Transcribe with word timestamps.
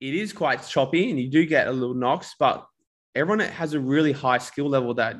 it 0.00 0.14
is 0.14 0.32
quite 0.32 0.66
choppy 0.66 1.10
and 1.10 1.18
you 1.18 1.28
do 1.28 1.44
get 1.46 1.68
a 1.68 1.72
little 1.72 1.94
knocks, 1.94 2.34
but 2.38 2.66
everyone 3.14 3.40
has 3.40 3.74
a 3.74 3.80
really 3.80 4.12
high 4.12 4.38
skill 4.38 4.68
level 4.68 4.94
that 4.94 5.16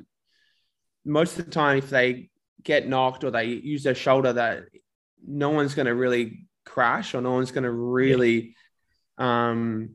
most 1.04 1.38
of 1.38 1.44
the 1.44 1.50
time, 1.50 1.78
if 1.78 1.90
they 1.90 2.30
get 2.62 2.88
knocked 2.88 3.24
or 3.24 3.30
they 3.30 3.46
use 3.46 3.82
their 3.82 3.94
shoulder, 3.94 4.32
that 4.32 4.64
no 5.26 5.50
one's 5.50 5.74
going 5.74 5.86
to 5.86 5.94
really 5.94 6.46
crash 6.64 7.14
or 7.14 7.20
no 7.20 7.32
one's 7.32 7.50
going 7.50 7.64
to 7.64 7.70
really, 7.70 8.54
um, 9.16 9.90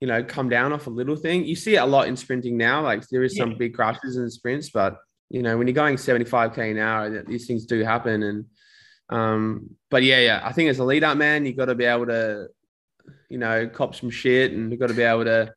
you 0.00 0.08
know, 0.08 0.22
come 0.22 0.48
down 0.48 0.72
off 0.72 0.88
a 0.88 0.90
little 0.90 1.16
thing. 1.16 1.44
You 1.44 1.54
see 1.54 1.76
it 1.76 1.82
a 1.82 1.86
lot 1.86 2.08
in 2.08 2.16
sprinting 2.16 2.56
now. 2.56 2.82
Like 2.82 3.06
there 3.08 3.22
is 3.22 3.36
some 3.36 3.56
big 3.56 3.74
crashes 3.74 4.16
in 4.16 4.28
sprints, 4.30 4.70
but 4.70 4.96
you 5.30 5.42
know, 5.42 5.56
when 5.56 5.66
you're 5.66 5.74
going 5.74 5.96
75k 5.96 6.72
an 6.72 6.78
hour, 6.78 7.24
these 7.24 7.46
things 7.46 7.64
do 7.64 7.82
happen. 7.82 8.22
And 8.22 8.44
um, 9.08 9.70
but 9.90 10.02
yeah, 10.02 10.20
yeah, 10.20 10.40
I 10.44 10.52
think 10.52 10.68
as 10.70 10.78
a 10.78 10.84
lead 10.84 11.04
up 11.04 11.16
man, 11.16 11.46
you 11.46 11.54
got 11.54 11.66
to 11.66 11.74
be 11.74 11.84
able 11.84 12.06
to, 12.06 12.48
you 13.28 13.38
know, 13.38 13.68
cop 13.68 13.94
some 13.94 14.10
shit, 14.10 14.52
and 14.52 14.70
you've 14.70 14.80
got 14.80 14.88
to 14.88 14.94
be 14.94 15.02
able 15.02 15.24
to, 15.24 15.52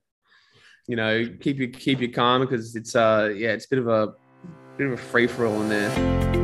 you 0.87 0.95
know, 0.95 1.27
keep 1.39 1.57
you 1.57 1.69
keep 1.69 1.99
you 1.99 2.11
calm 2.11 2.41
because 2.41 2.75
it's 2.75 2.95
uh 2.95 3.31
yeah, 3.35 3.49
it's 3.49 3.65
a 3.65 3.69
bit 3.69 3.79
of 3.79 3.87
a 3.87 4.13
bit 4.77 4.87
of 4.87 4.93
a 4.93 4.97
free 4.97 5.27
for 5.27 5.45
all 5.45 5.61
in 5.61 5.69
there. 5.69 6.35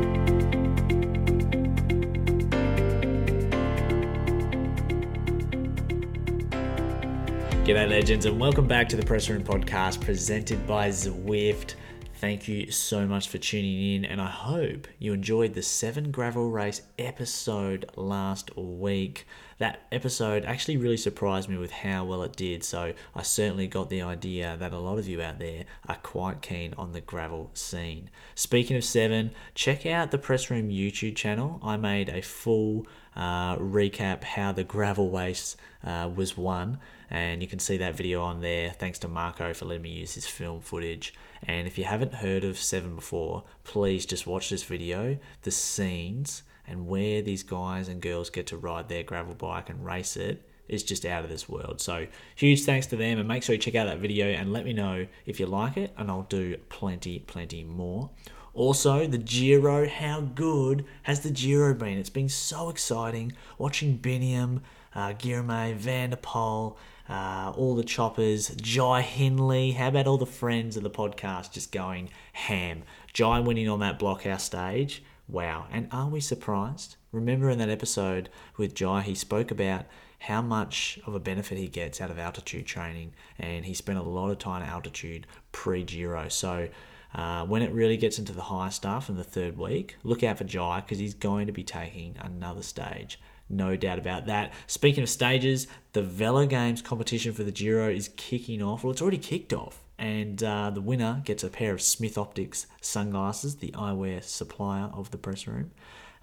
G'day, 7.64 7.90
legends, 7.90 8.26
and 8.26 8.40
welcome 8.40 8.68
back 8.68 8.90
to 8.90 8.98
the 8.98 9.06
Press 9.06 9.30
Room 9.30 9.44
Podcast 9.44 10.02
presented 10.02 10.66
by 10.66 10.90
Zwift. 10.90 11.76
Thank 12.16 12.48
you 12.48 12.70
so 12.70 13.08
much 13.08 13.30
for 13.30 13.38
tuning 13.38 13.96
in, 13.96 14.06
and 14.06 14.20
I 14.20 14.30
hope 14.30 14.88
you 15.00 15.14
enjoyed 15.14 15.54
the 15.54 15.62
seven 15.62 16.12
gravel 16.12 16.52
race 16.52 16.82
episode 17.00 17.90
last 17.96 18.56
week. 18.58 19.26
That 19.62 19.84
episode 19.92 20.44
actually 20.44 20.78
really 20.78 20.98
surprised 20.98 21.48
me 21.48 21.56
with 21.56 21.70
how 21.70 22.04
well 22.04 22.24
it 22.24 22.36
did, 22.36 22.64
so 22.64 22.94
I 23.14 23.22
certainly 23.22 23.68
got 23.68 23.92
the 23.92 24.02
idea 24.02 24.58
that 24.58 24.74
a 24.74 24.80
lot 24.80 24.98
of 24.98 25.08
you 25.08 25.22
out 25.22 25.38
there 25.38 25.66
are 25.88 25.98
quite 26.02 26.42
keen 26.42 26.74
on 26.80 26.94
the 26.94 27.00
gravel 27.00 27.52
scene. 27.54 28.10
Speaking 28.34 28.76
of 28.76 28.84
seven, 28.84 29.30
check 29.54 29.86
out 29.86 30.10
the 30.10 30.18
Press 30.18 30.50
Room 30.50 30.70
YouTube 30.70 31.16
channel. 31.16 31.60
I 31.62 31.78
made 31.78 32.10
a 32.10 32.24
full 32.24 32.88
uh, 33.16 33.56
recap 33.58 34.24
how 34.24 34.52
the 34.52 34.64
gravel 34.64 35.12
race 35.12 35.56
uh, 35.84 36.10
was 36.12 36.36
won 36.36 36.80
and 37.12 37.44
you 37.44 37.48
can 37.48 37.60
see 37.60 37.78
that 37.78 37.96
video 37.96 38.24
on 38.24 38.42
there. 38.42 38.72
Thanks 38.72 38.98
to 39.00 39.08
Marco 39.08 39.54
for 39.54 39.66
letting 39.66 39.84
me 39.84 39.92
use 39.92 40.16
his 40.16 40.26
film 40.26 40.62
footage. 40.62 41.14
And 41.44 41.68
if 41.68 41.78
you 41.78 41.84
haven't 41.84 42.16
heard 42.16 42.44
of 42.44 42.58
Seven 42.58 42.96
before, 42.96 43.44
please 43.64 44.08
just 44.08 44.26
watch 44.26 44.50
this 44.50 44.64
video. 44.64 45.20
The 45.44 45.52
scenes 45.52 46.42
and 46.72 46.88
where 46.88 47.22
these 47.22 47.44
guys 47.44 47.90
and 47.90 48.02
girls 48.02 48.30
get 48.30 48.48
to 48.48 48.58
ride 48.58 48.88
their 48.88 49.04
gravel 49.04 49.36
bike 49.36 49.70
and 49.70 49.86
race 49.86 50.16
it 50.16 50.42
is 50.70 50.84
just 50.84 51.06
out 51.06 51.26
of 51.26 51.30
this 51.30 51.50
world. 51.50 51.82
So 51.82 52.08
huge 52.34 52.64
thanks 52.64 52.88
to 52.88 52.96
them 52.96 53.20
and 53.20 53.28
make 53.28 53.44
sure 53.44 53.54
you 53.54 53.62
check 53.62 53.76
out 53.76 53.88
that 53.88 54.00
video 54.00 54.28
and 54.28 54.54
let 54.54 54.64
me 54.64 54.72
know 54.72 55.06
if 55.26 55.38
you 55.38 55.46
like 55.46 55.76
it 55.76 55.94
and 55.98 56.10
I'll 56.10 56.24
do 56.30 56.56
plenty, 56.70 57.20
plenty 57.20 57.66
more. 57.66 58.10
Also, 58.54 59.06
the 59.06 59.18
Giro, 59.18 59.88
how 59.88 60.22
good 60.22 60.86
has 61.04 61.22
the 61.22 61.32
Giro 61.32 61.74
been? 61.74 61.98
It's 61.98 62.10
been 62.10 62.30
so 62.30 62.70
exciting 62.70 63.34
watching 63.58 64.00
Biniam, 64.00 64.62
uh, 64.96 65.10
Girmay, 65.10 65.76
Van 65.76 66.12
der 66.12 66.18
Poel, 66.18 66.78
uh, 67.10 67.52
all 67.56 67.76
the 67.76 67.84
choppers, 67.84 68.50
Jai 68.56 69.02
Hindley. 69.02 69.72
How 69.72 69.90
about 69.90 70.08
all 70.08 70.18
the 70.18 70.26
friends 70.26 70.78
of 70.78 70.84
the 70.84 70.90
podcast 70.90 71.52
just 71.52 71.74
going 71.74 72.10
ham? 72.32 72.84
Jai 73.12 73.42
winning 73.42 73.68
on 73.68 73.80
that 73.80 74.00
Blockhaus 74.00 74.42
stage. 74.42 75.04
Wow. 75.32 75.68
And 75.72 75.88
are 75.92 76.10
we 76.10 76.20
surprised? 76.20 76.98
Remember 77.14 77.50
in 77.50 77.58
that 77.60 77.70
episode 77.70 78.30
with 78.58 78.76
Jai, 78.76 79.02
he 79.02 79.16
spoke 79.16 79.50
about 79.50 79.86
how 80.20 80.42
much 80.42 81.00
of 81.08 81.16
a 81.16 81.22
benefit 81.22 81.58
he 81.58 81.70
gets 81.70 82.02
out 82.02 82.12
of 82.12 82.20
altitude 82.20 82.66
training, 82.66 83.14
and 83.40 83.66
he 83.66 83.74
spent 83.74 83.98
a 83.98 84.04
lot 84.04 84.30
of 84.30 84.40
time 84.40 84.62
at 84.62 84.68
altitude 84.68 85.26
pre 85.54 85.84
Giro. 85.84 86.28
So, 86.28 86.68
uh, 87.16 87.46
when 87.46 87.62
it 87.62 87.72
really 87.72 87.96
gets 87.96 88.20
into 88.20 88.34
the 88.34 88.42
high 88.42 88.70
stuff 88.70 89.10
in 89.10 89.16
the 89.16 89.24
third 89.24 89.58
week, 89.58 89.96
look 90.04 90.22
out 90.22 90.38
for 90.38 90.44
Jai 90.44 90.82
because 90.82 91.00
he's 91.00 91.14
going 91.14 91.48
to 91.48 91.54
be 91.54 91.64
taking 91.64 92.18
another 92.20 92.62
stage. 92.62 93.18
No 93.52 93.76
doubt 93.76 94.00
about 94.00 94.26
that. 94.28 94.54
Speaking 94.68 95.04
of 95.04 95.10
stages, 95.10 95.68
the 95.94 96.02
Velo 96.02 96.46
Games 96.46 96.82
competition 96.82 97.34
for 97.34 97.44
the 97.44 97.52
Giro 97.52 97.90
is 97.90 98.10
kicking 98.16 98.62
off. 98.62 98.84
Well, 98.84 98.92
it's 98.92 99.02
already 99.02 99.18
kicked 99.18 99.54
off. 99.54 99.84
And 99.98 100.42
uh, 100.42 100.72
the 100.72 100.82
winner 100.82 101.22
gets 101.26 101.44
a 101.44 101.50
pair 101.50 101.74
of 101.74 101.82
Smith 101.82 102.18
Optics 102.18 102.66
sunglasses, 102.82 103.58
the 103.58 103.72
eyewear 103.72 104.24
supplier 104.24 104.90
of 104.94 105.12
the 105.12 105.18
press 105.18 105.46
room. 105.46 105.72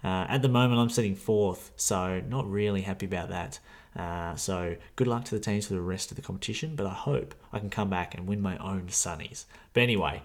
Uh, 0.03 0.25
at 0.27 0.41
the 0.41 0.49
moment, 0.49 0.81
I'm 0.81 0.89
sitting 0.89 1.15
fourth, 1.15 1.71
so 1.75 2.21
not 2.27 2.49
really 2.49 2.81
happy 2.81 3.05
about 3.05 3.29
that. 3.29 3.59
Uh, 3.95 4.35
so 4.35 4.75
good 4.95 5.07
luck 5.07 5.25
to 5.25 5.35
the 5.35 5.41
teams 5.41 5.67
for 5.67 5.73
the 5.73 5.81
rest 5.81 6.11
of 6.11 6.15
the 6.15 6.21
competition, 6.21 6.75
but 6.75 6.85
I 6.85 6.93
hope 6.93 7.35
I 7.51 7.59
can 7.59 7.69
come 7.69 7.89
back 7.89 8.15
and 8.15 8.27
win 8.27 8.41
my 8.41 8.57
own 8.57 8.87
sunnies. 8.87 9.45
But 9.73 9.83
anyway, 9.83 10.23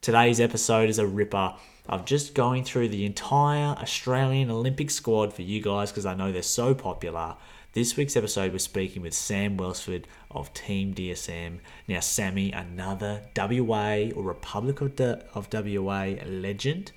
Today's 0.00 0.40
episode 0.40 0.88
is 0.88 1.00
a 1.00 1.06
ripper. 1.06 1.54
I'm 1.88 2.04
just 2.04 2.32
going 2.32 2.62
through 2.62 2.88
the 2.88 3.04
entire 3.04 3.74
Australian 3.74 4.48
Olympic 4.48 4.92
squad 4.92 5.34
for 5.34 5.42
you 5.42 5.60
guys 5.60 5.90
because 5.90 6.06
I 6.06 6.14
know 6.14 6.30
they're 6.30 6.42
so 6.42 6.72
popular. 6.72 7.34
This 7.72 7.96
week's 7.96 8.16
episode, 8.16 8.52
we're 8.52 8.60
speaking 8.60 9.02
with 9.02 9.12
Sam 9.12 9.56
Welsford 9.56 10.06
of 10.30 10.54
Team 10.54 10.94
DSM. 10.94 11.58
Now, 11.88 11.98
Sammy, 11.98 12.52
another 12.52 13.22
WA 13.36 14.10
or 14.14 14.22
Republic 14.22 14.80
of, 14.80 14.94
the, 14.94 15.26
of 15.34 15.48
WA 15.52 16.14
legend. 16.24 16.92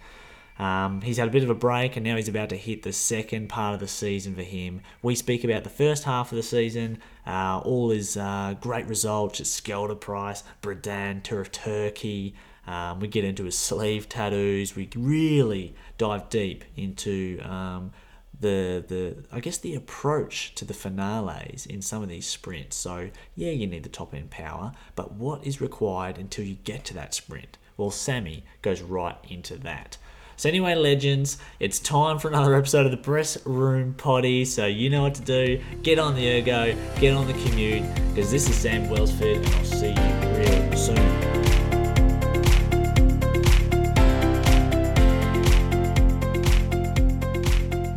Um, 0.59 1.01
he's 1.01 1.17
had 1.17 1.27
a 1.27 1.31
bit 1.31 1.41
of 1.41 1.49
a 1.49 1.55
break 1.55 1.95
and 1.95 2.05
now 2.05 2.17
he's 2.17 2.27
about 2.29 2.49
to 2.49 2.55
hit 2.55 2.83
the 2.83 2.93
second 2.93 3.49
part 3.49 3.73
of 3.73 3.79
the 3.79 3.87
season 3.87 4.35
for 4.35 4.43
him. 4.43 4.81
We 5.01 5.15
speak 5.15 5.43
about 5.43 5.63
the 5.63 5.71
first 5.71 6.03
half 6.03 6.31
of 6.31 6.35
the 6.35 6.43
season, 6.43 6.99
uh, 7.25 7.61
all 7.65 7.89
his 7.89 8.15
uh, 8.15 8.53
great 8.61 8.85
results 8.85 9.41
at 9.41 9.47
Skelter 9.47 9.95
Price, 9.95 10.43
Bredene, 10.61 11.23
Tour 11.23 11.41
of 11.41 11.51
Turkey. 11.51 12.35
Um, 12.67 12.99
we 12.99 13.07
get 13.07 13.23
into 13.23 13.45
his 13.45 13.57
sleeve 13.57 14.07
tattoos. 14.07 14.75
We 14.75 14.89
really 14.95 15.75
dive 15.97 16.29
deep 16.29 16.63
into 16.75 17.39
um, 17.43 17.91
the 18.39 18.83
the 18.87 19.23
I 19.31 19.39
guess 19.39 19.57
the 19.57 19.75
approach 19.75 20.53
to 20.55 20.65
the 20.65 20.73
finales 20.73 21.65
in 21.65 21.81
some 21.81 22.03
of 22.03 22.09
these 22.09 22.27
sprints. 22.27 22.77
So 22.77 23.09
yeah, 23.35 23.51
you 23.51 23.67
need 23.67 23.83
the 23.83 23.89
top 23.89 24.13
end 24.13 24.29
power, 24.29 24.73
but 24.95 25.13
what 25.13 25.45
is 25.45 25.61
required 25.61 26.17
until 26.17 26.45
you 26.45 26.55
get 26.63 26.85
to 26.85 26.93
that 26.95 27.13
sprint? 27.13 27.57
Well, 27.77 27.91
Sammy 27.91 28.43
goes 28.61 28.81
right 28.81 29.17
into 29.27 29.57
that. 29.59 29.97
So 30.37 30.49
anyway, 30.49 30.73
legends, 30.73 31.37
it's 31.59 31.77
time 31.77 32.17
for 32.17 32.27
another 32.27 32.55
episode 32.55 32.85
of 32.85 32.91
the 32.91 32.97
Press 32.97 33.43
Room 33.45 33.93
Potty. 33.93 34.43
So 34.45 34.65
you 34.65 34.89
know 34.89 35.03
what 35.03 35.13
to 35.15 35.21
do. 35.21 35.61
Get 35.83 35.99
on 35.99 36.15
the 36.15 36.39
ergo, 36.39 36.75
get 36.99 37.13
on 37.15 37.27
the 37.27 37.33
commute, 37.33 37.83
because 38.09 38.31
this 38.31 38.49
is 38.49 38.55
Sam 38.55 38.89
Welsford, 38.89 39.37
and 39.37 39.47
I'll 39.47 39.65
see 39.65 39.89
you 39.89 40.37
real 40.37 40.77
soon. 40.77 41.20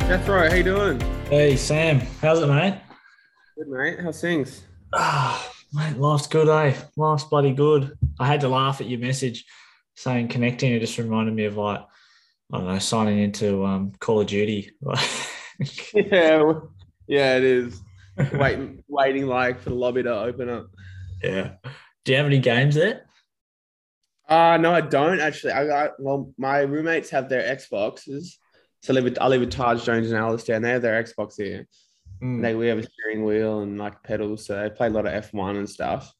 That's 0.07 0.27
right. 0.29 0.49
How 0.51 0.57
you 0.57 0.63
doing? 0.63 0.99
Hey 1.29 1.55
Sam, 1.55 1.99
how's 2.21 2.39
it, 2.39 2.47
mate? 2.47 2.79
Good, 3.57 3.67
mate. 3.67 3.99
How's 3.99 4.21
things? 4.21 4.63
Ah, 4.93 5.51
mate, 5.73 5.97
life's 5.97 6.27
good, 6.27 6.47
eh? 6.47 6.75
Life's 6.95 7.23
bloody 7.23 7.53
good. 7.53 7.97
I 8.19 8.27
had 8.27 8.41
to 8.41 8.47
laugh 8.47 8.81
at 8.81 8.87
your 8.87 8.99
message 8.99 9.45
saying 9.95 10.27
connecting. 10.27 10.71
It 10.73 10.79
just 10.79 10.97
reminded 10.97 11.33
me 11.33 11.45
of 11.45 11.57
like, 11.57 11.81
I 12.53 12.57
don't 12.57 12.67
know, 12.67 12.79
signing 12.79 13.17
into 13.19 13.65
um, 13.65 13.93
Call 13.99 14.21
of 14.21 14.27
Duty. 14.27 14.71
Yeah, 15.93 16.53
yeah, 17.07 17.37
it 17.37 17.43
is. 17.43 17.81
waiting, 18.33 18.83
waiting 18.89 19.25
like 19.27 19.61
for 19.61 19.69
the 19.69 19.75
lobby 19.75 20.03
to 20.03 20.13
open 20.13 20.49
up. 20.49 20.67
yeah. 21.23 21.53
Do 22.03 22.11
you 22.11 22.17
have 22.17 22.25
any 22.27 22.39
games 22.39 22.75
there? 22.75 23.05
Uh 24.29 24.57
no, 24.57 24.73
I 24.73 24.81
don't 24.81 25.19
actually. 25.19 25.53
I 25.53 25.65
got 25.65 25.91
well, 25.99 26.33
my 26.37 26.59
roommates 26.59 27.09
have 27.11 27.29
their 27.29 27.55
Xboxes. 27.55 28.35
So 28.85 28.93
I 28.93 28.95
live 28.95 29.03
with 29.03 29.17
I 29.19 29.27
live 29.27 29.39
with 29.39 29.49
Taj 29.49 29.83
Jones 29.83 30.11
and 30.11 30.19
Alistair, 30.19 30.57
and 30.57 30.63
they 30.63 30.69
have 30.69 30.83
their 30.83 31.03
Xbox 31.03 31.33
here. 31.37 31.67
Mm. 32.21 32.43
They 32.43 32.53
we 32.53 32.67
have 32.67 32.77
a 32.77 32.83
steering 32.83 33.25
wheel 33.25 33.61
and 33.61 33.79
like 33.79 34.03
pedals, 34.03 34.45
so 34.45 34.61
they 34.61 34.69
play 34.69 34.85
a 34.85 34.89
lot 34.91 35.07
of 35.07 35.23
F1 35.31 35.57
and 35.57 35.67
stuff. 35.67 36.13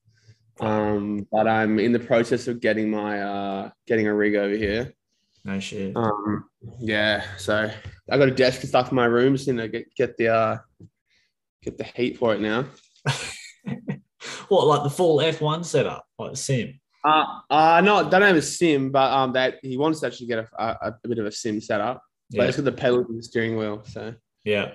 Um, 0.59 1.27
but 1.31 1.47
I'm 1.47 1.77
in 1.77 1.91
the 1.91 1.99
process 1.99 2.47
of 2.47 2.59
getting 2.59 2.89
my 2.89 3.21
uh 3.21 3.69
getting 3.85 4.07
a 4.07 4.15
rig 4.15 4.33
over 4.33 4.55
here. 4.55 4.91
No 5.43 5.59
shit. 5.59 5.95
Um, 5.95 6.49
yeah, 6.79 7.37
so 7.37 7.69
I 8.09 8.17
got 8.17 8.29
a 8.29 8.31
desk 8.31 8.61
and 8.61 8.69
stuff 8.69 8.89
in 8.89 8.95
my 8.95 9.05
room, 9.05 9.37
you 9.39 9.53
know, 9.53 9.67
get 9.67 9.93
get 9.93 10.17
the 10.17 10.29
uh 10.29 10.57
get 11.61 11.77
the 11.77 11.83
heat 11.83 12.17
for 12.17 12.33
it 12.33 12.41
now. 12.41 12.65
what, 14.47 14.65
like 14.65 14.81
the 14.81 14.89
full 14.89 15.19
F1 15.19 15.65
setup, 15.65 16.07
like 16.17 16.31
the 16.31 16.37
sim? 16.37 16.79
Uh, 17.03 17.25
uh 17.47 17.81
no, 17.85 18.09
don't 18.09 18.23
have 18.23 18.35
a 18.35 18.41
sim, 18.41 18.89
but 18.89 19.11
um, 19.13 19.33
that 19.33 19.59
he 19.61 19.77
wants 19.77 19.99
to 19.99 20.07
actually 20.07 20.25
get 20.25 20.39
a, 20.39 20.47
a, 20.57 20.95
a 21.03 21.07
bit 21.07 21.19
of 21.19 21.27
a 21.27 21.31
sim 21.31 21.61
setup. 21.61 22.01
But 22.31 22.37
Yeah. 22.37 22.43
it's 22.45 22.57
got 22.57 22.65
the 22.65 22.71
pedals 22.71 23.05
and 23.09 23.19
the 23.19 23.23
steering 23.23 23.57
wheel. 23.57 23.83
So 23.85 24.15
Yeah. 24.43 24.71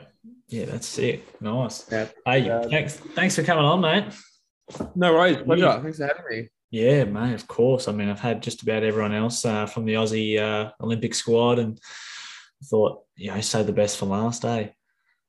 Yeah, 0.49 0.65
that's 0.67 0.87
sick. 0.87 1.25
Nice. 1.41 1.87
yeah, 1.91 2.09
Hey, 2.27 2.39
Yeah. 2.47 2.63
thanks 2.69 2.97
thanks 2.97 3.37
for 3.37 3.43
coming 3.43 3.65
on, 3.65 3.81
mate. 3.81 4.05
no 4.95 5.15
worries, 5.15 5.39
pleasure. 5.39 5.65
Yeah. 5.65 5.83
Thanks 5.83 5.99
for 5.99 6.07
having 6.07 6.25
me. 6.31 6.49
Yeah, 6.73 7.05
mate, 7.05 7.35
of 7.35 7.49
course. 7.49 7.89
I 7.89 7.93
mean, 7.93 8.09
I've 8.09 8.21
had 8.21 8.43
just 8.43 8.63
about 8.63 8.85
everyone 8.85 9.13
else 9.13 9.45
uh, 9.45 9.67
from 9.67 9.85
the 9.87 9.95
Aussie 9.95 10.39
uh, 10.39 10.71
Olympic 10.81 11.15
squad 11.15 11.59
and 11.59 11.81
thought, 12.65 13.03
you 13.17 13.33
know, 13.33 13.41
save 13.41 13.67
the 13.67 13.73
best 13.73 13.97
for 13.99 14.07
last, 14.07 14.45
eh? 14.45 14.69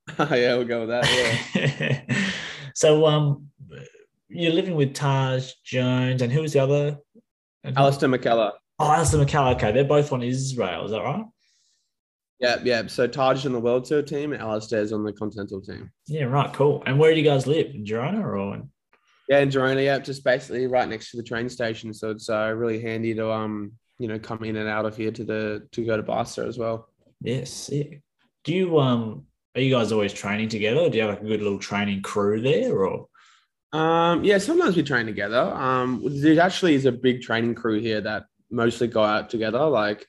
yeah, 0.19 0.55
we'll 0.55 0.65
go 0.65 0.85
with 0.85 0.89
that. 0.89 1.05
Yeah. 1.55 2.17
So 2.73 3.05
um, 3.05 3.49
you're 4.29 4.53
living 4.53 4.75
with 4.75 4.93
Taj 4.93 5.51
Jones, 5.65 6.21
and 6.21 6.31
who 6.31 6.41
was 6.41 6.53
the 6.53 6.59
other? 6.59 6.97
Alistair 7.75 8.07
Mackellar. 8.07 8.53
Oh, 8.79 8.89
Alistair 8.91 9.19
Mackellar. 9.19 9.55
Okay, 9.55 9.73
they're 9.73 9.83
both 9.83 10.13
on 10.13 10.23
Israel. 10.23 10.85
Is 10.85 10.91
that 10.91 11.01
right? 11.01 11.25
Yeah, 12.41 12.57
yeah. 12.63 12.87
So 12.87 13.05
Taj 13.05 13.39
is 13.39 13.45
on 13.45 13.53
the 13.53 13.59
World 13.59 13.85
Tour 13.85 14.01
team, 14.01 14.33
and 14.33 14.41
Alistair's 14.41 14.91
on 14.91 15.03
the 15.03 15.13
Continental 15.13 15.61
team. 15.61 15.91
Yeah, 16.07 16.23
right. 16.23 16.51
Cool. 16.51 16.81
And 16.87 16.97
where 16.97 17.13
do 17.13 17.19
you 17.19 17.23
guys 17.23 17.45
live? 17.45 17.67
In 17.73 17.85
Girona 17.85 18.23
or? 18.23 18.55
In- 18.55 18.69
yeah, 19.29 19.39
in 19.39 19.49
Girona. 19.49 19.83
Yeah, 19.83 19.99
just 19.99 20.23
basically 20.23 20.65
right 20.67 20.89
next 20.89 21.11
to 21.11 21.17
the 21.17 21.23
train 21.23 21.47
station. 21.47 21.93
So 21.93 22.09
it's 22.09 22.29
uh, 22.29 22.51
really 22.55 22.81
handy 22.81 23.13
to 23.13 23.31
um, 23.31 23.73
you 23.99 24.07
know, 24.07 24.17
come 24.17 24.43
in 24.43 24.55
and 24.55 24.67
out 24.67 24.85
of 24.85 24.97
here 24.97 25.11
to 25.11 25.23
the 25.23 25.67
to 25.73 25.85
go 25.85 25.95
to 25.95 26.03
Barca 26.03 26.41
as 26.41 26.57
well. 26.57 26.89
Yes. 27.21 27.69
Yeah. 27.71 27.83
Do 28.43 28.53
you 28.53 28.79
um? 28.79 29.27
Are 29.53 29.61
you 29.61 29.75
guys 29.75 29.91
always 29.91 30.13
training 30.13 30.49
together? 30.49 30.89
Do 30.89 30.97
you 30.97 31.03
have 31.03 31.11
like 31.11 31.21
a 31.21 31.27
good 31.27 31.41
little 31.41 31.59
training 31.59 32.01
crew 32.01 32.41
there, 32.41 32.75
or? 32.75 33.07
Um, 33.73 34.23
yeah, 34.23 34.39
sometimes 34.39 34.75
we 34.75 34.83
train 34.83 35.05
together. 35.05 35.39
Um, 35.39 36.01
there 36.05 36.41
actually 36.41 36.73
is 36.73 36.85
a 36.85 36.91
big 36.91 37.21
training 37.21 37.55
crew 37.55 37.79
here 37.79 38.01
that 38.01 38.25
mostly 38.49 38.87
go 38.87 39.03
out 39.03 39.29
together. 39.29 39.63
Like 39.65 40.07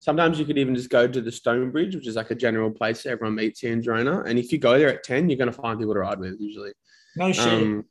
sometimes 0.00 0.38
you 0.38 0.44
could 0.44 0.58
even 0.58 0.74
just 0.74 0.90
go 0.90 1.06
to 1.06 1.20
the 1.20 1.30
Stonebridge, 1.30 1.94
which 1.94 2.06
is 2.06 2.16
like 2.16 2.30
a 2.30 2.34
general 2.34 2.70
place 2.70 3.06
everyone 3.06 3.36
meets 3.36 3.60
here 3.60 3.72
in 3.72 3.82
Girona. 3.82 4.26
And 4.26 4.38
if 4.38 4.50
you 4.50 4.58
go 4.58 4.78
there 4.78 4.88
at 4.88 5.04
10, 5.04 5.28
you're 5.28 5.38
going 5.38 5.52
to 5.52 5.60
find 5.60 5.78
people 5.78 5.94
to 5.94 6.00
ride 6.00 6.18
with 6.18 6.40
usually. 6.40 6.72
No 7.16 7.32
shit. 7.32 7.46
Um, 7.46 7.84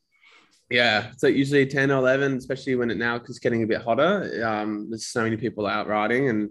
yeah. 0.70 1.12
So 1.18 1.28
usually 1.28 1.66
10 1.66 1.92
or 1.92 2.00
11, 2.00 2.38
especially 2.38 2.76
when 2.76 2.92
it 2.92 2.98
now 2.98 3.22
is 3.28 3.40
getting 3.40 3.64
a 3.64 3.68
bit 3.68 3.82
hotter. 3.82 4.44
Um, 4.46 4.88
there's 4.90 5.08
so 5.08 5.24
many 5.24 5.38
people 5.38 5.68
out 5.68 5.88
riding 5.88 6.30
and 6.30 6.50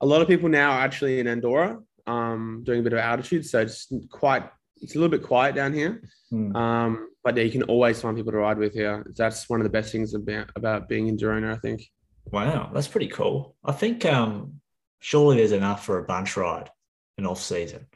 a 0.00 0.06
lot 0.06 0.20
of 0.20 0.28
people 0.28 0.48
now 0.48 0.72
are 0.72 0.80
actually 0.80 1.20
in 1.20 1.26
Andorra 1.26 1.78
um, 2.06 2.62
doing 2.64 2.80
a 2.80 2.82
bit 2.82 2.92
of 2.92 2.98
altitude. 2.98 3.46
So 3.46 3.60
it's 3.60 3.90
quite, 4.10 4.44
it's 4.82 4.94
a 4.94 4.98
little 4.98 5.10
bit 5.10 5.26
quiet 5.26 5.54
down 5.54 5.72
here. 5.72 6.02
Hmm. 6.30 6.54
Um, 6.54 7.08
but 7.22 7.36
yeah, 7.36 7.44
you 7.44 7.50
can 7.50 7.62
always 7.64 8.00
find 8.00 8.16
people 8.16 8.32
to 8.32 8.38
ride 8.38 8.58
with 8.58 8.74
here. 8.74 9.06
That's 9.16 9.48
one 9.48 9.60
of 9.60 9.64
the 9.64 9.70
best 9.70 9.90
things 9.90 10.14
about, 10.14 10.50
about 10.54 10.88
being 10.88 11.06
in 11.08 11.16
Girona, 11.16 11.52
I 11.52 11.58
think. 11.58 11.88
Wow, 12.32 12.70
that's 12.74 12.88
pretty 12.88 13.06
cool. 13.06 13.54
I 13.64 13.72
think 13.72 14.04
um, 14.04 14.60
surely 15.00 15.36
there's 15.36 15.52
enough 15.52 15.84
for 15.84 15.98
a 15.98 16.04
bunch 16.04 16.36
ride 16.36 16.70
in 17.18 17.26
off 17.26 17.40
season. 17.40 17.86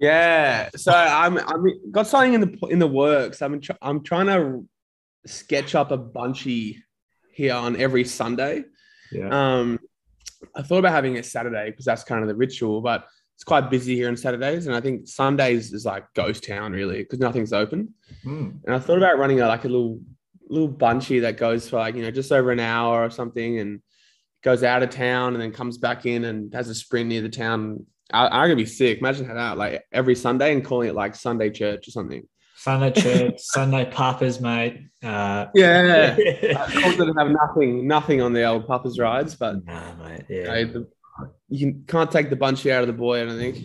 Yeah, 0.00 0.70
so 0.76 0.92
I'm 0.92 1.38
I'm 1.38 1.92
got 1.92 2.06
something 2.06 2.34
in 2.34 2.40
the 2.40 2.66
in 2.68 2.78
the 2.78 2.86
works. 2.86 3.40
I'm 3.42 3.60
tr- 3.60 3.72
I'm 3.80 4.02
trying 4.02 4.26
to 4.26 4.68
sketch 5.26 5.74
up 5.74 5.90
a 5.90 5.96
bunchy 5.96 6.82
here 7.32 7.54
on 7.54 7.76
every 7.76 8.04
Sunday. 8.04 8.64
Yeah. 9.12 9.28
Um, 9.28 9.78
I 10.54 10.62
thought 10.62 10.78
about 10.78 10.92
having 10.92 11.16
it 11.16 11.24
Saturday 11.26 11.70
because 11.70 11.84
that's 11.84 12.04
kind 12.04 12.22
of 12.22 12.28
the 12.28 12.34
ritual, 12.34 12.80
but 12.80 13.06
it's 13.34 13.44
quite 13.44 13.70
busy 13.70 13.94
here 13.96 14.08
on 14.08 14.16
Saturdays, 14.16 14.66
and 14.66 14.76
I 14.76 14.80
think 14.80 15.08
Sundays 15.08 15.72
is 15.72 15.84
like 15.84 16.12
ghost 16.14 16.44
town 16.44 16.72
really 16.72 16.98
because 16.98 17.18
nothing's 17.18 17.52
open. 17.52 17.94
Hmm. 18.22 18.50
And 18.64 18.74
I 18.74 18.78
thought 18.78 18.98
about 18.98 19.18
running 19.18 19.40
a, 19.40 19.48
like 19.48 19.64
a 19.64 19.68
little 19.68 20.00
little 20.48 20.68
bunchy 20.68 21.20
that 21.20 21.36
goes 21.36 21.68
for 21.68 21.78
like 21.78 21.94
you 21.94 22.02
know 22.02 22.10
just 22.10 22.30
over 22.30 22.50
an 22.50 22.60
hour 22.60 23.04
or 23.04 23.10
something, 23.10 23.58
and 23.58 23.80
goes 24.44 24.62
out 24.62 24.82
of 24.84 24.90
town 24.90 25.32
and 25.32 25.42
then 25.42 25.50
comes 25.50 25.78
back 25.78 26.06
in 26.06 26.24
and 26.24 26.52
has 26.54 26.68
a 26.68 26.74
sprint 26.74 27.08
near 27.08 27.22
the 27.22 27.28
town. 27.28 27.86
I, 28.12 28.26
I'm 28.26 28.44
gonna 28.44 28.56
be 28.56 28.66
sick. 28.66 28.98
Imagine 28.98 29.26
that 29.34 29.56
like 29.58 29.82
every 29.90 30.14
Sunday 30.14 30.52
and 30.52 30.64
calling 30.64 30.88
it 30.90 30.94
like 30.94 31.16
Sunday 31.16 31.50
church 31.50 31.88
or 31.88 31.90
something. 31.90 32.22
Sunday 32.56 32.92
church, 32.92 33.34
Sunday 33.38 33.84
papas, 33.90 34.40
mate. 34.40 34.82
Uh, 35.02 35.46
Yeah, 35.54 36.16
of 36.16 36.72
course, 36.72 36.98
it 37.00 37.14
have 37.18 37.30
nothing, 37.30 37.86
nothing 37.86 38.20
on 38.22 38.32
the 38.32 38.44
old 38.44 38.66
Papa's 38.66 38.98
rides, 38.98 39.34
but 39.34 39.64
nah, 39.66 39.94
mate. 39.96 40.24
you, 40.28 40.36
Yeah. 40.42 40.44
know, 40.44 40.64
the, 40.66 40.88
you 41.48 41.58
can, 41.72 41.84
can't 41.86 42.10
take 42.12 42.30
the 42.30 42.36
bunchy 42.36 42.70
out 42.72 42.82
of 42.82 42.86
the 42.86 42.92
boy. 42.92 43.22
I 43.22 43.24
don't 43.26 43.38
think. 43.38 43.58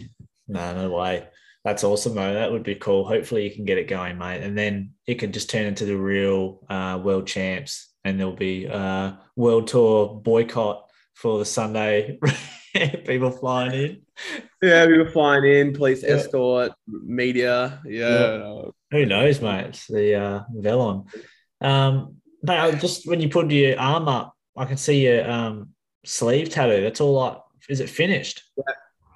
No, 0.47 0.73
no 0.73 0.89
way. 0.89 1.27
That's 1.63 1.83
awesome, 1.83 2.15
though. 2.15 2.33
That 2.33 2.51
would 2.51 2.63
be 2.63 2.75
cool. 2.75 3.05
Hopefully, 3.05 3.43
you 3.47 3.53
can 3.55 3.65
get 3.65 3.77
it 3.77 3.87
going, 3.87 4.17
mate. 4.17 4.41
And 4.41 4.57
then 4.57 4.91
it 5.05 5.15
could 5.15 5.33
just 5.33 5.49
turn 5.49 5.65
into 5.65 5.85
the 5.85 5.95
real 5.97 6.61
uh, 6.69 6.99
world 7.03 7.27
champs, 7.27 7.88
and 8.03 8.19
there'll 8.19 8.35
be 8.35 8.65
a 8.65 9.19
world 9.35 9.67
tour 9.67 10.07
boycott 10.23 10.85
for 11.15 11.37
the 11.39 11.45
Sunday 11.45 12.17
people 13.05 13.31
flying 13.31 13.71
in. 13.73 14.01
Yeah, 14.61 14.85
people 14.87 15.11
flying 15.11 15.43
in, 15.45 15.73
police 15.73 16.03
Yeah. 16.03 16.09
escort, 16.11 16.71
media. 16.87 17.81
Yeah, 17.85 18.63
Who 18.91 19.05
knows, 19.05 19.41
mate? 19.41 19.65
It's 19.67 19.87
the 19.87 20.15
uh, 20.15 20.43
Velon. 20.55 21.05
Um, 21.61 22.15
but 22.41 22.79
just 22.79 23.07
when 23.07 23.19
you 23.21 23.29
put 23.29 23.51
your 23.51 23.77
arm 23.79 24.07
up, 24.07 24.33
I 24.57 24.65
can 24.65 24.77
see 24.77 25.05
your 25.05 25.29
um, 25.29 25.69
sleeve 26.05 26.49
tattoo. 26.49 26.81
That's 26.83 27.01
all. 27.01 27.13
Like, 27.13 27.37
is 27.69 27.79
it 27.81 27.89
finished? 27.89 28.43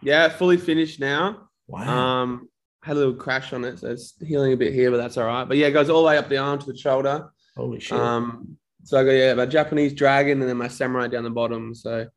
yeah, 0.02 0.28
fully 0.30 0.58
finished 0.58 1.00
now. 1.00 1.48
Wow. 1.68 1.98
Um, 2.24 2.50
had 2.82 2.98
a 2.98 3.00
little 3.00 3.14
crash 3.14 3.54
on 3.54 3.64
it, 3.64 3.80
so 3.80 3.88
it's 3.92 4.14
healing 4.22 4.52
a 4.52 4.58
bit 4.58 4.74
here, 4.74 4.92
but 4.92 4.98
that's 4.98 5.18
all 5.18 5.26
right. 5.26 5.46
But 5.46 5.56
yeah, 5.58 5.68
it 5.68 5.72
goes 5.72 5.90
all 5.90 6.02
the 6.02 6.08
way 6.08 6.18
up 6.18 6.28
the 6.28 6.38
arm 6.38 6.60
to 6.60 6.66
the 6.72 6.78
shoulder. 6.78 7.30
Holy 7.56 7.80
shit, 7.80 7.98
Um, 7.98 8.58
so 8.84 9.00
I 9.00 9.04
got 9.04 9.12
yeah, 9.12 9.34
my 9.34 9.46
Japanese 9.46 9.94
dragon 9.94 10.42
and 10.42 10.50
then 10.50 10.58
my 10.58 10.68
samurai 10.68 11.08
down 11.08 11.24
the 11.24 11.30
bottom. 11.30 11.74
So 11.74 12.08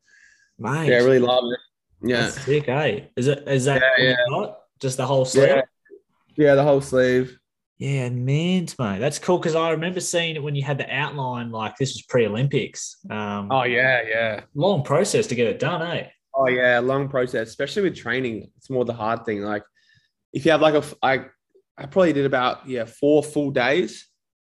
mate. 0.59 0.89
yeah, 0.89 0.97
I 0.97 1.03
really 1.05 1.19
love 1.21 1.45
it. 1.53 1.61
Yeah, 2.09 2.23
That's 2.23 2.41
sick, 2.43 2.69
eh? 2.69 3.01
Is 3.17 3.29
it? 3.29 3.47
Is 3.49 3.65
that 3.65 3.83
Yeah, 3.99 4.15
you 4.29 4.53
just 4.81 4.97
the 4.97 5.07
whole 5.07 5.25
sleeve? 5.25 5.49
yeah, 5.49 5.63
yeah, 6.37 6.55
the 6.55 6.63
whole 6.63 6.81
sleeve. 6.81 7.39
Yeah, 7.79 8.09
man, 8.09 8.67
mate. 8.79 8.99
That's 9.01 9.19
cool 9.19 9.39
because 9.39 9.55
I 9.55 9.71
remember 9.71 10.01
seeing 10.01 10.37
it 10.37 10.43
when 10.43 10.55
you 10.55 10.63
had 10.63 10.79
the 10.79 10.91
outline. 10.95 11.51
Like 11.51 11.77
this 11.77 11.95
was 11.95 12.03
pre-Olympics. 12.03 12.97
Um, 13.11 13.49
Oh 13.51 13.65
yeah, 13.65 14.03
yeah. 14.09 14.41
long 14.55 14.83
process 14.83 15.27
to 15.29 15.35
get 15.35 15.47
it 15.47 15.59
done, 15.59 15.83
eh? 15.83 16.09
Oh 16.35 16.49
yeah, 16.49 16.79
long 16.81 17.09
process, 17.09 17.49
especially 17.49 17.83
with 17.83 17.97
training. 17.97 18.51
It's 18.57 18.71
more 18.71 18.85
the 18.85 18.93
hard 18.95 19.25
thing. 19.25 19.41
Like 19.43 19.63
if 20.33 20.45
you 20.45 20.53
have 20.53 20.61
like 20.61 20.75
a, 20.75 20.85
I, 21.03 21.27
I 21.79 21.87
probably 21.87 22.13
did 22.13 22.27
about 22.27 22.69
yeah 22.69 22.85
four 22.85 23.23
full 23.23 23.51
days, 23.51 24.07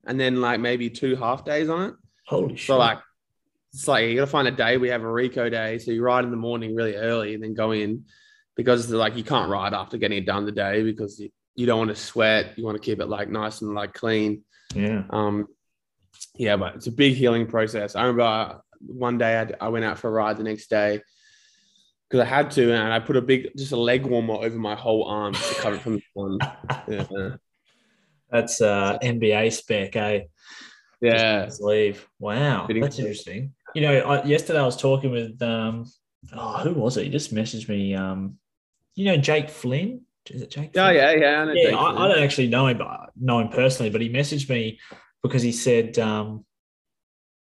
and 0.06 0.19
then 0.19 0.41
like 0.41 0.59
maybe 0.59 0.89
two 0.89 1.15
half 1.15 1.45
days 1.45 1.69
on 1.69 1.89
it. 1.89 1.95
Holy 2.27 2.56
shit! 2.56 2.68
So 2.68 2.77
like, 2.77 3.00
it's 3.74 3.88
like 3.88 4.07
you 4.07 4.16
gotta 4.16 4.27
find 4.27 4.48
a 4.48 4.51
day. 4.51 4.77
We 4.77 4.89
have 4.89 5.04
a 5.04 5.12
Rico 5.12 5.50
day, 5.50 5.77
so 5.77 5.92
you 5.92 6.04
ride 6.04 6.24
in 6.24 6.31
the 6.31 6.38
morning 6.38 6.75
really 6.75 6.95
early 6.95 7.33
and 7.33 7.44
then 7.44 7.54
go 7.54 7.72
in 7.72 8.06
because 8.56 8.89
like 8.89 9.16
you 9.16 9.24
can't 9.24 9.50
ride 9.50 9.74
after 9.74 9.98
getting 9.98 10.19
it 10.19 10.25
done 10.25 10.45
the 10.45 10.51
day 10.51 10.83
because 10.83 11.19
you, 11.19 11.30
you 11.56 11.66
don't 11.66 11.80
want 11.80 11.89
to 11.89 11.95
sweat. 11.95 12.57
You 12.57 12.66
want 12.66 12.75
to 12.75 12.83
keep 12.83 13.00
it 13.00 13.07
like 13.07 13.30
nice 13.30 13.62
and 13.62 13.74
like 13.74 13.94
clean. 13.94 14.44
yeah. 14.74 15.04
Um, 15.10 15.48
yeah, 16.36 16.56
but 16.56 16.75
it's 16.75 16.88
a 16.88 16.92
big 16.92 17.16
healing 17.16 17.48
process. 17.48 17.95
I 17.95 18.01
remember 18.01 18.24
uh, 18.24 18.57
one 18.80 19.18
day 19.18 19.39
I, 19.39 19.66
I 19.66 19.69
went 19.69 19.86
out 19.86 20.00
for 20.00 20.07
a 20.07 20.12
ride 20.12 20.38
the 20.38 20.44
next 20.44 20.69
day 20.69 21.01
because 22.10 22.25
I 22.25 22.30
had 22.30 22.51
to, 22.51 22.74
and 22.74 22.94
I 22.94 23.00
put 23.00 23.18
a 23.18 23.22
big, 23.22 23.50
just 23.57 23.72
a 23.72 23.77
leg 23.77 24.06
warmer 24.06 24.36
over 24.36 24.57
my 24.57 24.75
whole 24.75 25.06
arm 25.06 25.33
to 25.33 25.56
cover 25.56 25.75
it 25.75 25.81
from 25.81 25.95
the 25.95 26.04
sun. 26.16 26.39
Yeah, 26.88 27.36
That's 28.30 28.62
uh, 28.62 28.98
NBA 29.01 29.51
spec, 29.54 29.95
eh? 29.95 30.22
Yeah, 31.01 31.50
leave 31.59 32.08
Wow, 32.20 32.67
that's 32.67 33.00
interesting. 33.00 33.53
You 33.74 33.81
know, 33.81 34.00
I, 34.00 34.24
yesterday 34.24 34.60
I 34.60 34.65
was 34.65 34.77
talking 34.77 35.12
with 35.12 35.41
um, 35.41 35.86
oh, 36.34 36.58
who 36.60 36.74
was 36.74 36.98
it? 36.98 37.05
He 37.05 37.10
just 37.10 37.34
messaged 37.34 37.67
me. 37.67 37.93
Um, 37.93 38.38
you 38.96 39.05
know, 39.05 39.17
Jake 39.17 39.50
Flynn. 39.50 40.01
Is 40.29 40.41
it 40.41 40.50
Jake? 40.50 40.74
Flynn? 40.74 40.96
yeah, 40.96 41.12
yeah. 41.12 41.46
I 41.48 41.53
yeah, 41.53 41.75
I, 41.75 42.05
I 42.05 42.08
don't 42.08 42.24
actually 42.24 42.48
know 42.48 42.67
him, 42.67 42.77
but 42.77 43.12
know 43.20 43.39
him 43.39 43.50
personally, 43.50 43.89
but 43.89 44.01
he 44.01 44.10
messaged 44.10 44.50
me 44.50 44.79
because 45.22 45.41
he 45.41 45.51
said, 45.51 46.00
um, 46.00 46.46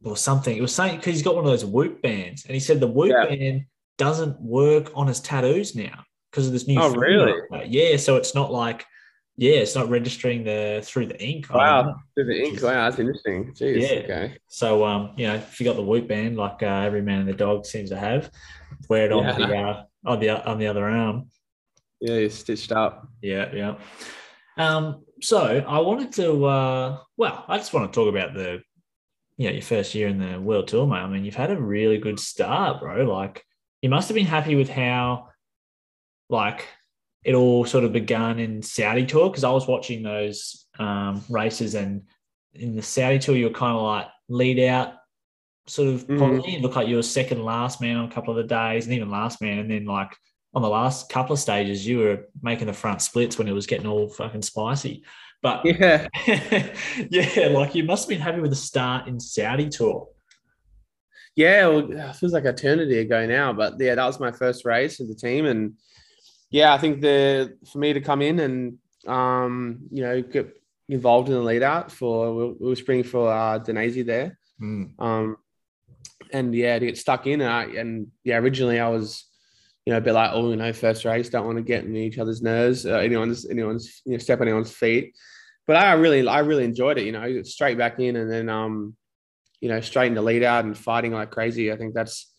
or 0.05 0.17
something. 0.17 0.57
It 0.57 0.61
was 0.61 0.75
saying 0.75 0.97
because 0.97 1.15
he's 1.15 1.23
got 1.23 1.35
one 1.35 1.45
of 1.45 1.51
those 1.51 1.65
Whoop 1.65 2.03
bands, 2.03 2.45
and 2.45 2.55
he 2.55 2.61
said 2.61 2.81
the 2.81 2.87
Whoop 2.87 3.11
Yeah. 3.11 3.27
band 3.27 3.67
doesn't 3.99 4.41
work 4.41 4.91
on 4.95 5.07
his 5.07 5.21
tattoos 5.21 5.75
now 5.75 6.05
because 6.31 6.47
of 6.47 6.53
this 6.53 6.67
new. 6.67 6.81
Oh, 6.81 6.91
really? 6.91 7.35
Yeah, 7.67 7.97
so 7.97 8.17
it's 8.17 8.35
not 8.35 8.53
like, 8.53 8.85
yeah, 9.37 9.57
it's 9.57 9.75
not 9.75 9.89
registering 9.89 10.45
the 10.45 10.81
through 10.85 11.07
the 11.07 11.23
ink. 11.23 11.53
Wow, 11.53 11.97
through 12.15 12.27
the 12.27 12.43
ink. 12.43 12.63
Wow, 12.63 12.89
that's 12.89 12.99
interesting. 12.99 13.53
Jeez. 13.53 13.81
Yeah. 13.81 13.99
Okay. 14.05 14.39
So, 14.49 14.85
um, 14.85 15.13
you 15.17 15.27
know, 15.27 15.35
if 15.35 15.61
you 15.61 15.65
got 15.65 15.77
the 15.77 15.83
Whoop 15.83 16.07
band 16.07 16.37
like 16.37 16.63
uh, 16.63 16.67
every 16.67 17.03
man 17.03 17.21
and 17.21 17.29
the 17.29 17.35
dog 17.35 17.67
seems 17.67 17.91
to 17.91 17.97
have, 17.97 18.31
wear 18.89 19.07
it 19.07 19.13
on 19.13 19.25
Yeah. 19.25 19.37
the 19.37 19.57
uh, 19.57 19.83
on 20.07 20.21
the 20.21 20.47
on 20.49 20.59
the 20.59 20.67
other 20.67 20.89
arm. 20.89 21.31
Yeah, 22.01 22.19
you're 22.19 22.31
stitched 22.31 22.71
up. 22.71 23.09
Yeah, 23.23 23.51
yeah. 23.55 23.75
Um, 24.57 25.05
so 25.21 25.65
I 25.67 25.79
wanted 25.81 26.13
to, 26.13 26.45
uh, 26.45 26.99
well, 27.17 27.45
I 27.49 27.57
just 27.57 27.73
want 27.73 27.91
to 27.91 27.97
talk 27.97 28.09
about 28.09 28.35
the, 28.35 28.61
you 29.37 29.47
know, 29.47 29.53
your 29.53 29.63
first 29.63 29.95
year 29.95 30.09
in 30.09 30.19
the 30.19 30.39
world 30.39 30.69
tour, 30.69 30.87
mate. 30.87 30.99
I 30.99 31.09
mean, 31.09 31.25
you've 31.25 31.35
had 31.35 31.51
a 31.51 31.61
really 31.61 31.99
good 31.99 32.21
start, 32.21 32.81
bro. 32.81 33.05
Like, 33.05 33.43
you 33.81 33.89
must 33.89 34.09
have 34.09 34.15
been 34.15 34.27
happy 34.27 34.55
with 34.55 34.69
how, 34.69 35.29
like, 36.29 36.69
it 37.25 37.35
all 37.35 37.65
sort 37.65 37.85
of 37.85 37.93
began 37.93 38.39
in 38.39 38.63
Saudi 38.63 39.07
tour 39.07 39.31
because 39.31 39.45
I 39.45 39.51
was 39.51 39.67
watching 39.67 40.03
those 40.03 40.67
um, 40.79 41.23
races, 41.29 41.75
and 41.75 42.03
in 42.53 42.77
the 42.77 42.83
Saudi 42.83 43.19
tour, 43.19 43.35
you 43.37 43.47
were 43.47 43.55
kind 43.55 43.77
of 43.77 43.83
like 43.83 44.07
lead 44.29 44.61
out, 44.61 44.95
sort 45.67 45.89
of 45.89 46.07
Mhm. 46.07 46.19
probably. 46.19 46.55
It 46.57 46.61
looked 46.63 46.77
like 46.77 46.89
you 46.89 46.97
were 46.97 47.03
second 47.03 47.43
last 47.45 47.81
man 47.81 47.97
on 47.97 48.05
a 48.07 48.11
couple 48.13 48.31
of 48.31 48.37
the 48.37 48.55
days, 48.55 48.85
and 48.87 48.95
even 48.95 49.11
last 49.11 49.41
man, 49.41 49.59
and 49.59 49.71
then 49.71 49.85
like 49.87 50.15
on 50.55 50.63
the 50.63 50.69
last 50.69 51.09
couple 51.09 51.33
of 51.33 51.39
stages, 51.41 51.87
you 51.87 51.99
were 51.99 52.29
making 52.43 52.67
the 52.69 52.73
front 52.73 53.03
splits 53.03 53.39
when 53.39 53.49
it 53.49 53.53
was 53.53 53.67
getting 53.67 53.87
all 53.89 54.09
fucking 54.09 54.43
spicy. 54.43 55.03
But 55.43 55.65
Yeah. 55.65 56.07
yeah, 57.11 57.49
like 57.49 57.75
you 57.75 57.85
must 57.85 58.05
have 58.05 58.09
been 58.09 58.21
happy 58.21 58.41
with 58.41 58.51
the 58.51 58.57
start 58.57 59.09
in 59.09 59.19
Saudi 59.19 59.69
tour. 59.69 60.09
Yeah, 61.37 61.67
well, 61.67 61.91
it 61.91 62.17
feels 62.17 62.33
like 62.33 62.45
eternity 62.45 62.99
ago 63.01 63.27
now, 63.27 63.53
but 63.53 63.75
yeah, 63.81 63.97
that 63.97 64.07
was 64.07 64.21
my 64.21 64.31
first 64.31 64.65
race 64.65 65.01
with 65.01 65.09
the 65.09 65.17
team, 65.17 65.47
and 65.47 65.75
yeah, 66.55 66.73
I 66.73 66.79
think 66.79 67.01
the 67.01 67.59
for 67.73 67.79
me 67.79 67.93
to 67.95 68.01
come 68.01 68.23
in 68.23 68.39
and 68.39 68.79
um, 69.09 69.81
you 69.91 70.05
know 70.05 70.23
get 70.23 70.57
involved 70.89 71.29
in 71.29 71.35
the 71.35 71.41
lead 71.41 71.65
out 71.65 71.91
for 71.91 72.33
we 72.33 72.45
we 72.61 72.69
were 72.69 72.77
sprinting 72.77 73.11
for 73.11 73.29
uh 73.29 73.59
there. 73.59 74.39
Mm. 74.63 74.91
Um, 75.01 75.37
and 76.33 76.55
yeah, 76.55 76.79
to 76.79 76.87
get 76.87 76.97
stuck 76.97 77.27
in, 77.27 77.41
and, 77.41 77.51
I, 77.51 77.65
and 77.65 78.07
yeah, 78.23 78.37
originally 78.37 78.79
I 78.79 78.89
was, 78.89 79.25
you 79.85 79.93
know, 79.93 79.99
a 79.99 80.01
bit 80.01 80.13
like, 80.13 80.31
oh, 80.33 80.49
you 80.51 80.55
know, 80.55 80.73
first 80.73 81.05
race, 81.05 81.29
don't 81.29 81.45
want 81.45 81.59
to 81.59 81.65
get 81.65 81.85
in 81.85 81.97
each 81.97 82.19
other's 82.19 82.41
nerves, 82.41 82.87
uh, 82.87 82.99
anyone's, 82.99 83.51
anyone's, 83.51 84.01
you 84.05 84.13
know, 84.13 84.19
step 84.19 84.41
on 84.41 84.47
anyone's 84.47 84.71
feet. 84.71 85.17
But 85.67 85.75
I 85.75 85.95
really, 85.95 86.25
I 86.29 86.39
really 86.39 86.65
enjoyed 86.65 86.99
it. 86.99 87.05
You 87.05 87.13
know, 87.13 87.43
straight 87.43 87.79
back 87.79 87.99
in, 87.99 88.15
and 88.15 88.31
then, 88.31 88.49
um, 88.49 88.95
you 89.61 89.69
know, 89.69 89.81
straight 89.81 90.07
in 90.07 90.15
the 90.15 90.23
lead 90.23 90.45
out 90.45 90.65
and 90.65 90.79
fighting 90.79 91.13
like 91.13 91.33
crazy. 91.33 91.73
I 91.73 91.77
think 91.77 91.95
that's 91.95 92.31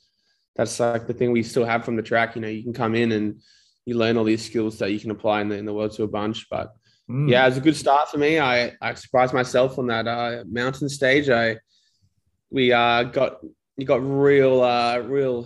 that's 0.55 0.79
like 0.79 1.05
the 1.05 1.13
thing 1.13 1.33
we 1.33 1.43
still 1.43 1.65
have 1.65 1.83
from 1.83 1.97
the 1.97 2.01
track. 2.01 2.35
You 2.35 2.41
know, 2.41 2.47
you 2.47 2.63
can 2.63 2.73
come 2.73 2.95
in 2.95 3.11
and 3.11 3.41
you 3.85 3.97
learn 3.97 4.17
all 4.17 4.23
these 4.23 4.43
skills 4.45 4.77
that 4.79 4.91
you 4.91 4.99
can 4.99 5.11
apply 5.11 5.41
in 5.41 5.49
the 5.49 5.57
in 5.57 5.65
the 5.65 5.73
world 5.73 5.91
tour 5.91 6.07
bunch. 6.07 6.47
But 6.49 6.73
Mm. 7.07 7.29
yeah, 7.29 7.43
it 7.45 7.49
was 7.49 7.57
a 7.57 7.61
good 7.61 7.75
start 7.75 8.09
for 8.09 8.17
me. 8.17 8.39
I 8.39 8.73
I 8.81 8.95
surprised 8.95 9.31
myself 9.31 9.77
on 9.77 9.85
that 9.87 10.07
uh, 10.07 10.43
mountain 10.49 10.89
stage. 10.89 11.29
I 11.29 11.57
we 12.49 12.73
uh, 12.73 13.03
got 13.03 13.41
you 13.77 13.85
got 13.85 14.01
real 14.01 14.61
uh, 14.61 14.97
real 14.99 15.45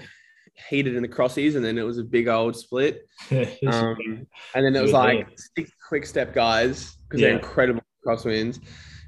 heated 0.69 0.95
in 0.95 1.01
the 1.01 1.09
crossies, 1.09 1.55
and 1.57 1.65
then 1.65 1.77
it 1.77 1.83
was 1.83 1.97
a 1.97 2.03
big 2.03 2.27
old 2.29 2.55
split. 2.55 3.05
Um, 3.67 4.25
and 4.55 4.65
then 4.65 4.73
it 4.75 4.81
was 4.81 4.93
like 4.93 5.27
six 5.35 5.69
quick 5.87 6.05
step 6.05 6.33
guys 6.33 6.95
because 7.03 7.19
they're 7.21 7.31
Yeah. 7.31 7.37
incredible 7.39 7.83
crosswinds, 8.07 8.59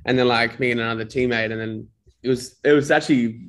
and 0.06 0.20
then 0.20 0.28
like 0.28 0.60
me 0.60 0.72
and 0.72 0.82
another 0.82 1.06
teammate, 1.06 1.52
and 1.52 1.60
then 1.62 1.88
it 2.24 2.28
was 2.28 2.60
it 2.66 2.74
was 2.74 2.92
actually 2.92 3.48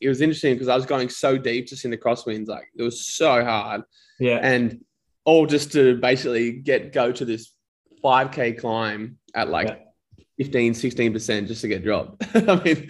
it 0.00 0.08
was 0.08 0.20
interesting 0.22 0.54
because 0.54 0.68
I 0.68 0.74
was 0.76 0.86
going 0.86 1.10
so 1.10 1.36
deep 1.36 1.66
just 1.66 1.84
in 1.84 1.90
the 1.90 1.98
crosswinds, 1.98 2.48
like 2.48 2.68
it 2.78 2.82
was 2.82 3.04
so 3.04 3.44
hard, 3.44 3.82
yeah. 4.20 4.38
and 4.42 4.84
all 5.24 5.46
just 5.46 5.72
to 5.72 5.96
basically 5.98 6.52
get 6.52 6.92
go 6.92 7.10
to 7.12 7.24
this 7.24 7.52
5k 8.04 8.58
climb 8.60 9.18
at 9.34 9.48
like 9.48 9.68
Yeah. 9.68 9.76
15 10.38 10.72
16% 10.72 11.46
just 11.46 11.60
to 11.60 11.68
get 11.68 11.84
dropped 11.84 12.24
i 12.34 12.62
mean 12.64 12.88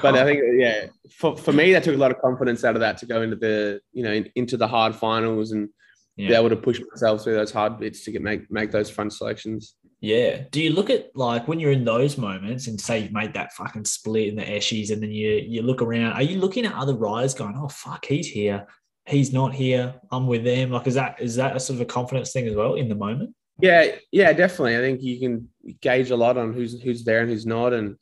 but 0.00 0.14
i 0.16 0.24
think 0.24 0.40
yeah 0.58 0.86
for, 1.18 1.36
for 1.36 1.52
me 1.52 1.72
that 1.72 1.84
took 1.84 1.94
a 1.94 1.98
lot 1.98 2.10
of 2.10 2.18
confidence 2.20 2.64
out 2.64 2.74
of 2.74 2.80
that 2.80 2.96
to 2.98 3.06
go 3.06 3.20
into 3.22 3.36
the 3.36 3.80
you 3.92 4.02
know 4.02 4.12
in- 4.12 4.30
into 4.34 4.56
the 4.56 4.66
hard 4.66 4.94
finals 4.94 5.52
and 5.52 5.68
be 6.16 6.32
able 6.32 6.48
to 6.48 6.56
push 6.56 6.80
myself 6.90 7.22
through 7.22 7.34
those 7.34 7.52
hard 7.52 7.78
bits 7.78 8.02
to 8.02 8.10
get 8.10 8.22
make 8.22 8.50
make 8.50 8.70
those 8.70 8.88
front 8.88 9.12
selections 9.12 9.74
Yeah. 10.00 10.44
Do 10.50 10.62
you 10.62 10.72
look 10.72 10.88
at 10.88 11.10
like 11.14 11.46
when 11.48 11.60
you're 11.60 11.72
in 11.72 11.84
those 11.84 12.16
moments 12.16 12.68
and 12.68 12.80
say 12.80 13.00
you've 13.00 13.12
made 13.12 13.34
that 13.34 13.52
fucking 13.52 13.84
split 13.84 14.28
in 14.28 14.36
the 14.36 14.42
Eshies 14.56 14.90
and 14.90 15.02
then 15.02 15.10
you 15.10 15.32
you 15.54 15.60
look 15.60 15.82
around, 15.82 16.12
are 16.14 16.22
you 16.22 16.38
looking 16.38 16.64
at 16.64 16.72
other 16.74 16.94
riders 16.94 17.34
going, 17.34 17.54
oh 17.62 17.68
fuck, 17.68 18.06
he's 18.06 18.28
here, 18.28 18.66
he's 19.06 19.32
not 19.32 19.54
here, 19.54 19.94
I'm 20.10 20.26
with 20.26 20.44
them? 20.44 20.70
Like 20.70 20.86
is 20.86 20.94
that 20.94 21.20
is 21.20 21.36
that 21.36 21.56
a 21.56 21.60
sort 21.60 21.76
of 21.76 21.80
a 21.82 21.86
confidence 21.86 22.32
thing 22.32 22.46
as 22.46 22.54
well 22.54 22.74
in 22.74 22.88
the 22.88 22.94
moment? 22.94 23.34
yeah 23.58 23.86
yeah 24.12 24.32
definitely. 24.34 24.76
I 24.76 24.80
think 24.80 25.02
you 25.02 25.18
can 25.18 25.48
gauge 25.80 26.10
a 26.10 26.16
lot 26.16 26.36
on 26.36 26.52
who's 26.52 26.80
who's 26.82 27.04
there 27.04 27.20
and 27.20 27.30
who's 27.30 27.46
not. 27.46 27.72
And 27.72 27.96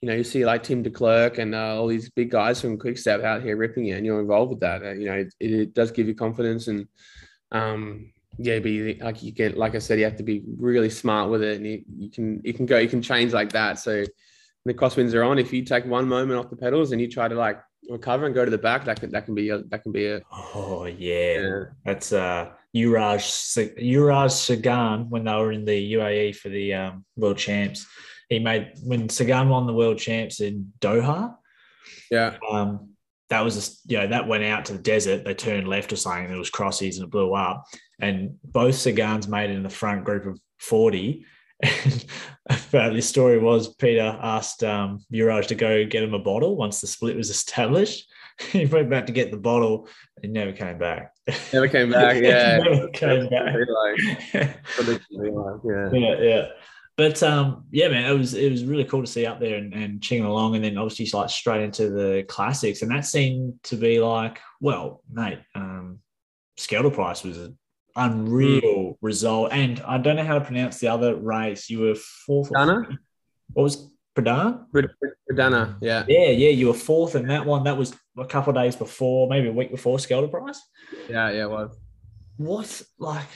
you 0.00 0.08
know 0.08 0.14
you 0.14 0.24
see 0.24 0.44
like 0.44 0.62
Tim 0.62 0.84
Declercq 0.84 1.38
and 1.38 1.54
uh, 1.54 1.80
all 1.80 1.88
these 1.88 2.10
big 2.10 2.30
guys 2.30 2.60
from 2.60 2.78
quickstep 2.78 3.22
out 3.22 3.42
here 3.42 3.56
ripping 3.56 3.86
it 3.86 3.92
and 3.92 4.06
you're 4.06 4.20
involved 4.20 4.50
with 4.50 4.60
that. 4.60 4.82
Uh, 4.82 4.92
you 4.92 5.06
know 5.06 5.14
it, 5.14 5.34
it 5.40 5.74
does 5.74 5.90
give 5.90 6.06
you 6.06 6.14
confidence 6.14 6.68
and 6.68 6.86
um 7.50 8.12
yeah 8.38 8.58
be 8.58 8.94
like 8.94 9.22
you 9.22 9.30
get 9.30 9.58
like 9.58 9.74
i 9.74 9.78
said 9.78 9.98
you 9.98 10.06
have 10.06 10.16
to 10.16 10.22
be 10.22 10.42
really 10.56 10.88
smart 10.88 11.28
with 11.28 11.42
it 11.42 11.58
and 11.58 11.66
you, 11.66 11.84
you 11.98 12.10
can 12.10 12.40
you 12.42 12.54
can 12.54 12.64
go 12.64 12.78
you 12.78 12.88
can 12.88 13.02
change 13.02 13.32
like 13.32 13.52
that. 13.52 13.78
So 13.78 14.04
the 14.64 14.74
crosswinds 14.74 15.14
are 15.14 15.24
on. 15.24 15.38
If 15.38 15.52
you 15.52 15.64
take 15.64 15.84
one 15.84 16.08
moment 16.08 16.38
off 16.38 16.50
the 16.50 16.56
pedals 16.56 16.92
and 16.92 17.00
you 17.00 17.10
try 17.10 17.28
to 17.28 17.34
like 17.34 17.60
recover 17.90 18.26
and 18.26 18.34
go 18.34 18.44
to 18.44 18.50
the 18.50 18.58
back 18.58 18.84
that 18.84 19.00
can 19.00 19.10
that 19.10 19.24
can 19.24 19.34
be 19.34 19.50
a, 19.50 19.58
that 19.58 19.82
can 19.82 19.92
be 19.92 20.06
a 20.06 20.20
Oh 20.32 20.86
yeah. 20.86 21.40
yeah. 21.40 21.64
That's 21.84 22.12
uh 22.12 22.50
Juraj 22.74 23.76
Juraj 23.78 24.30
Sagan 24.30 25.10
when 25.10 25.24
they 25.24 25.32
were 25.32 25.52
in 25.52 25.64
the 25.64 25.92
UAE 25.94 26.36
for 26.36 26.48
the 26.48 26.74
um, 26.74 27.04
world 27.16 27.38
champs. 27.38 27.86
He 28.28 28.38
made 28.38 28.72
when 28.82 29.08
Sagan 29.08 29.48
won 29.48 29.66
the 29.66 29.74
world 29.74 29.98
champs 29.98 30.40
in 30.40 30.72
Doha. 30.80 31.36
yeah 32.10 32.36
um, 32.50 32.90
that 33.28 33.42
was 33.44 33.56
a, 33.56 33.90
you 33.90 33.98
know 33.98 34.06
that 34.08 34.28
went 34.28 34.44
out 34.44 34.66
to 34.66 34.74
the 34.74 34.78
desert. 34.78 35.24
They 35.24 35.34
turned 35.34 35.68
left 35.68 35.92
or 35.92 35.96
something, 35.96 36.26
and 36.26 36.34
it 36.34 36.38
was 36.38 36.50
crossies 36.50 36.96
and 36.96 37.04
it 37.04 37.10
blew 37.10 37.34
up. 37.34 37.64
And 38.00 38.36
both 38.44 38.74
Sagans 38.74 39.28
made 39.28 39.50
it 39.50 39.56
in 39.56 39.62
the 39.62 39.70
front 39.70 40.04
group 40.04 40.26
of 40.26 40.38
forty. 40.58 41.24
And 42.50 42.58
apparently, 42.58 42.98
the 42.98 43.06
story 43.06 43.38
was 43.38 43.72
Peter 43.76 44.18
asked 44.20 44.64
um, 44.64 45.04
Juraj 45.12 45.46
to 45.46 45.54
go 45.54 45.86
get 45.86 46.02
him 46.02 46.12
a 46.12 46.18
bottle 46.18 46.56
once 46.56 46.80
the 46.80 46.88
split 46.88 47.16
was 47.16 47.30
established. 47.30 48.10
he 48.50 48.66
went 48.66 48.90
back 48.90 49.06
to 49.06 49.12
get 49.12 49.30
the 49.30 49.36
bottle 49.36 49.88
and 50.22 50.32
never 50.32 50.52
came 50.52 50.78
back. 50.78 51.12
never 51.52 51.68
came 51.68 51.90
back 51.92 52.20
yeah 52.20 52.58
never 52.58 52.88
came 52.88 53.28
back. 53.28 53.54
Yeah 54.34 54.54
yeah, 55.92 56.20
yeah. 56.20 56.46
But 56.96 57.22
um, 57.22 57.64
yeah, 57.70 57.88
man, 57.88 58.10
it 58.10 58.18
was 58.18 58.34
it 58.34 58.50
was 58.50 58.64
really 58.64 58.84
cool 58.84 59.02
to 59.02 59.10
see 59.10 59.24
up 59.24 59.40
there 59.40 59.56
and, 59.56 59.72
and 59.72 60.00
chinging 60.00 60.26
along, 60.26 60.56
and 60.56 60.64
then 60.64 60.76
obviously 60.76 61.18
like 61.18 61.30
straight 61.30 61.62
into 61.62 61.88
the 61.88 62.24
classics, 62.28 62.82
and 62.82 62.90
that 62.90 63.06
seemed 63.06 63.54
to 63.64 63.76
be 63.76 63.98
like, 63.98 64.40
well, 64.60 65.02
mate, 65.10 65.38
um, 65.54 66.00
Scheldeprijs 66.58 67.24
was 67.24 67.38
an 67.38 67.58
unreal 67.96 68.98
result, 69.00 69.52
and 69.52 69.80
I 69.80 69.98
don't 69.98 70.16
know 70.16 70.24
how 70.24 70.38
to 70.38 70.44
pronounce 70.44 70.78
the 70.78 70.88
other 70.88 71.14
race. 71.16 71.68
You 71.70 71.80
were 71.80 71.94
fourth. 71.94 72.50
or 72.50 72.54
Dana? 72.66 72.86
fifth? 72.88 72.98
What 73.54 73.62
was 73.64 73.92
Pradan? 74.14 74.66
Radana, 75.30 75.76
yeah 75.80 76.04
Yeah, 76.08 76.28
yeah, 76.28 76.50
you 76.50 76.66
were 76.68 76.74
fourth 76.74 77.14
in 77.14 77.26
that 77.28 77.46
one. 77.46 77.64
That 77.64 77.76
was 77.78 77.94
a 78.18 78.24
couple 78.26 78.50
of 78.50 78.62
days 78.62 78.76
before, 78.76 79.28
maybe 79.28 79.48
a 79.48 79.52
week 79.52 79.70
before 79.70 79.98
Scheldeprijs. 79.98 80.58
yeah 81.08 81.30
yeah 81.30 81.46
well 81.46 81.74
what 82.36 82.82
like 82.98 83.28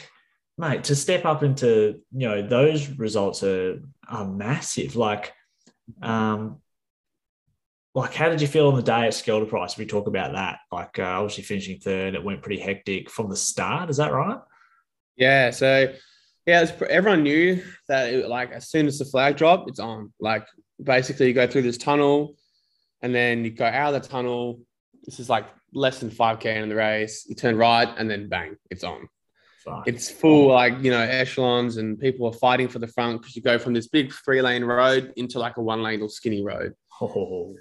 mate 0.59 0.85
to 0.85 0.97
step 0.97 1.25
up 1.25 1.43
into 1.43 2.01
you 2.13 2.29
know 2.29 2.47
those 2.47 2.89
results 2.89 3.43
are 3.43 3.81
are 4.09 4.27
massive 4.27 4.97
like 4.97 5.33
um 6.03 6.61
like 7.97 8.15
how 8.15 8.29
did 8.29 8.41
you 8.41 8.47
feel 8.47 8.69
on 8.69 8.77
the 8.77 8.83
day 8.83 9.07
at 9.07 9.13
Scheldeprijs 9.13 9.73
if 9.73 9.79
we 9.79 9.87
talk 9.87 10.07
about 10.07 10.33
that 10.35 10.59
like 10.71 10.99
uh, 10.99 11.03
obviously 11.03 11.43
finishing 11.43 11.81
third 11.81 12.15
it 12.15 12.23
went 12.23 12.43
pretty 12.43 12.61
hectic 12.61 13.11
from 13.11 13.29
the 13.29 13.37
start 13.37 13.91
is 13.91 13.97
that 13.97 14.13
right 14.13 14.39
Yeah, 15.17 15.51
so 15.51 15.93
yeah, 16.47 16.63
it's, 16.63 16.73
everyone 16.89 17.23
knew 17.23 17.63
that 17.89 18.13
it, 18.13 18.29
like 18.29 18.53
as 18.53 18.69
soon 18.69 18.87
as 18.87 18.99
the 18.99 19.05
flag 19.05 19.37
drop, 19.37 19.69
it's 19.69 19.81
on. 19.81 20.13
Like 20.21 20.47
basically, 20.83 21.29
you 21.29 21.35
go 21.35 21.47
through 21.47 21.63
this 21.63 21.79
tunnel, 21.79 22.37
and 23.03 23.15
then 23.15 23.45
you 23.45 23.51
go 23.51 23.65
out 23.65 23.95
of 23.95 24.03
the 24.03 24.09
tunnel. 24.09 24.61
This 25.05 25.19
is 25.19 25.29
like 25.29 25.47
less 25.73 25.99
than 25.99 26.11
five 26.11 26.39
k 26.39 26.61
in 26.61 26.69
the 26.69 26.75
race. 26.75 27.27
You 27.29 27.35
turn 27.35 27.57
right, 27.57 27.89
and 27.99 28.09
then 28.09 28.29
bang, 28.29 28.57
it's 28.71 28.85
on. 28.85 29.09
Fuck. 29.65 29.89
It's 29.89 30.09
full 30.09 30.49
like 30.49 30.75
you 30.83 30.91
know 30.91 31.01
echelons, 31.01 31.79
and 31.79 31.99
people 31.99 32.27
are 32.27 32.33
fighting 32.33 32.69
for 32.69 32.79
the 32.79 32.89
front 32.89 33.23
because 33.23 33.35
you 33.35 33.43
go 33.43 33.59
from 33.59 33.73
this 33.73 33.89
big 33.89 34.13
three 34.13 34.43
lane 34.43 34.65
road 34.65 35.13
into 35.17 35.39
like 35.39 35.57
a 35.57 35.63
one 35.63 35.83
lane 35.83 36.03
or 36.03 36.09
skinny 36.09 36.45
road. 36.45 36.75
oh, 37.01 37.57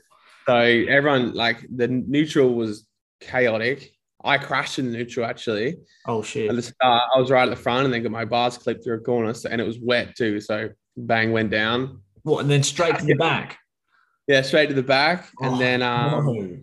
So 0.47 0.55
everyone 0.55 1.33
like 1.33 1.65
the 1.75 1.87
neutral 1.87 2.53
was 2.53 2.85
chaotic. 3.19 3.91
I 4.23 4.37
crashed 4.37 4.79
in 4.79 4.91
the 4.91 4.97
neutral 4.97 5.25
actually. 5.25 5.77
oh 6.07 6.21
shit 6.23 6.49
At 6.49 6.55
the 6.55 6.61
start, 6.61 7.03
I 7.15 7.19
was 7.19 7.29
right 7.31 7.43
at 7.47 7.49
the 7.49 7.61
front 7.61 7.85
and 7.85 7.93
then 7.93 8.03
got 8.03 8.11
my 8.11 8.25
bars 8.25 8.57
clipped 8.57 8.83
through 8.83 8.97
a 8.97 8.99
corner. 9.01 9.33
So, 9.33 9.49
and 9.49 9.61
it 9.61 9.67
was 9.67 9.79
wet 9.79 10.15
too. 10.15 10.39
So 10.41 10.69
bang 10.97 11.31
went 11.31 11.51
down. 11.51 12.01
what 12.23 12.39
and 12.41 12.49
then 12.49 12.63
straight 12.63 12.97
to 12.99 13.05
the 13.05 13.15
back 13.15 13.57
Yeah, 14.27 14.41
straight 14.41 14.67
to 14.69 14.73
the 14.75 14.83
back. 14.83 15.29
And 15.41 15.55
Oh, 15.55 15.57
then 15.57 15.81
um 15.81 16.25
no. 16.25 16.57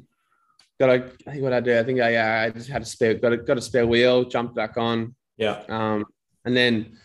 got 0.81 0.91
a 0.91 1.05
I 1.27 1.31
think 1.33 1.43
what 1.43 1.53
I 1.53 1.61
did, 1.61 1.79
I 1.79 1.85
think 1.85 2.01
I 2.01 2.11
yeah, 2.13 2.41
I 2.47 2.51
just 2.51 2.69
had 2.69 2.83
a 2.83 2.87
spare 2.87 3.15
got 3.15 3.33
a 3.33 3.37
got 3.37 3.59
a 3.59 3.63
spare 3.63 3.87
wheel, 3.87 4.25
jumped 4.25 4.55
back 4.57 4.77
on. 4.77 5.15
yeah 5.39 5.63
Um 5.69 6.05
and 6.45 6.57
then 6.57 6.99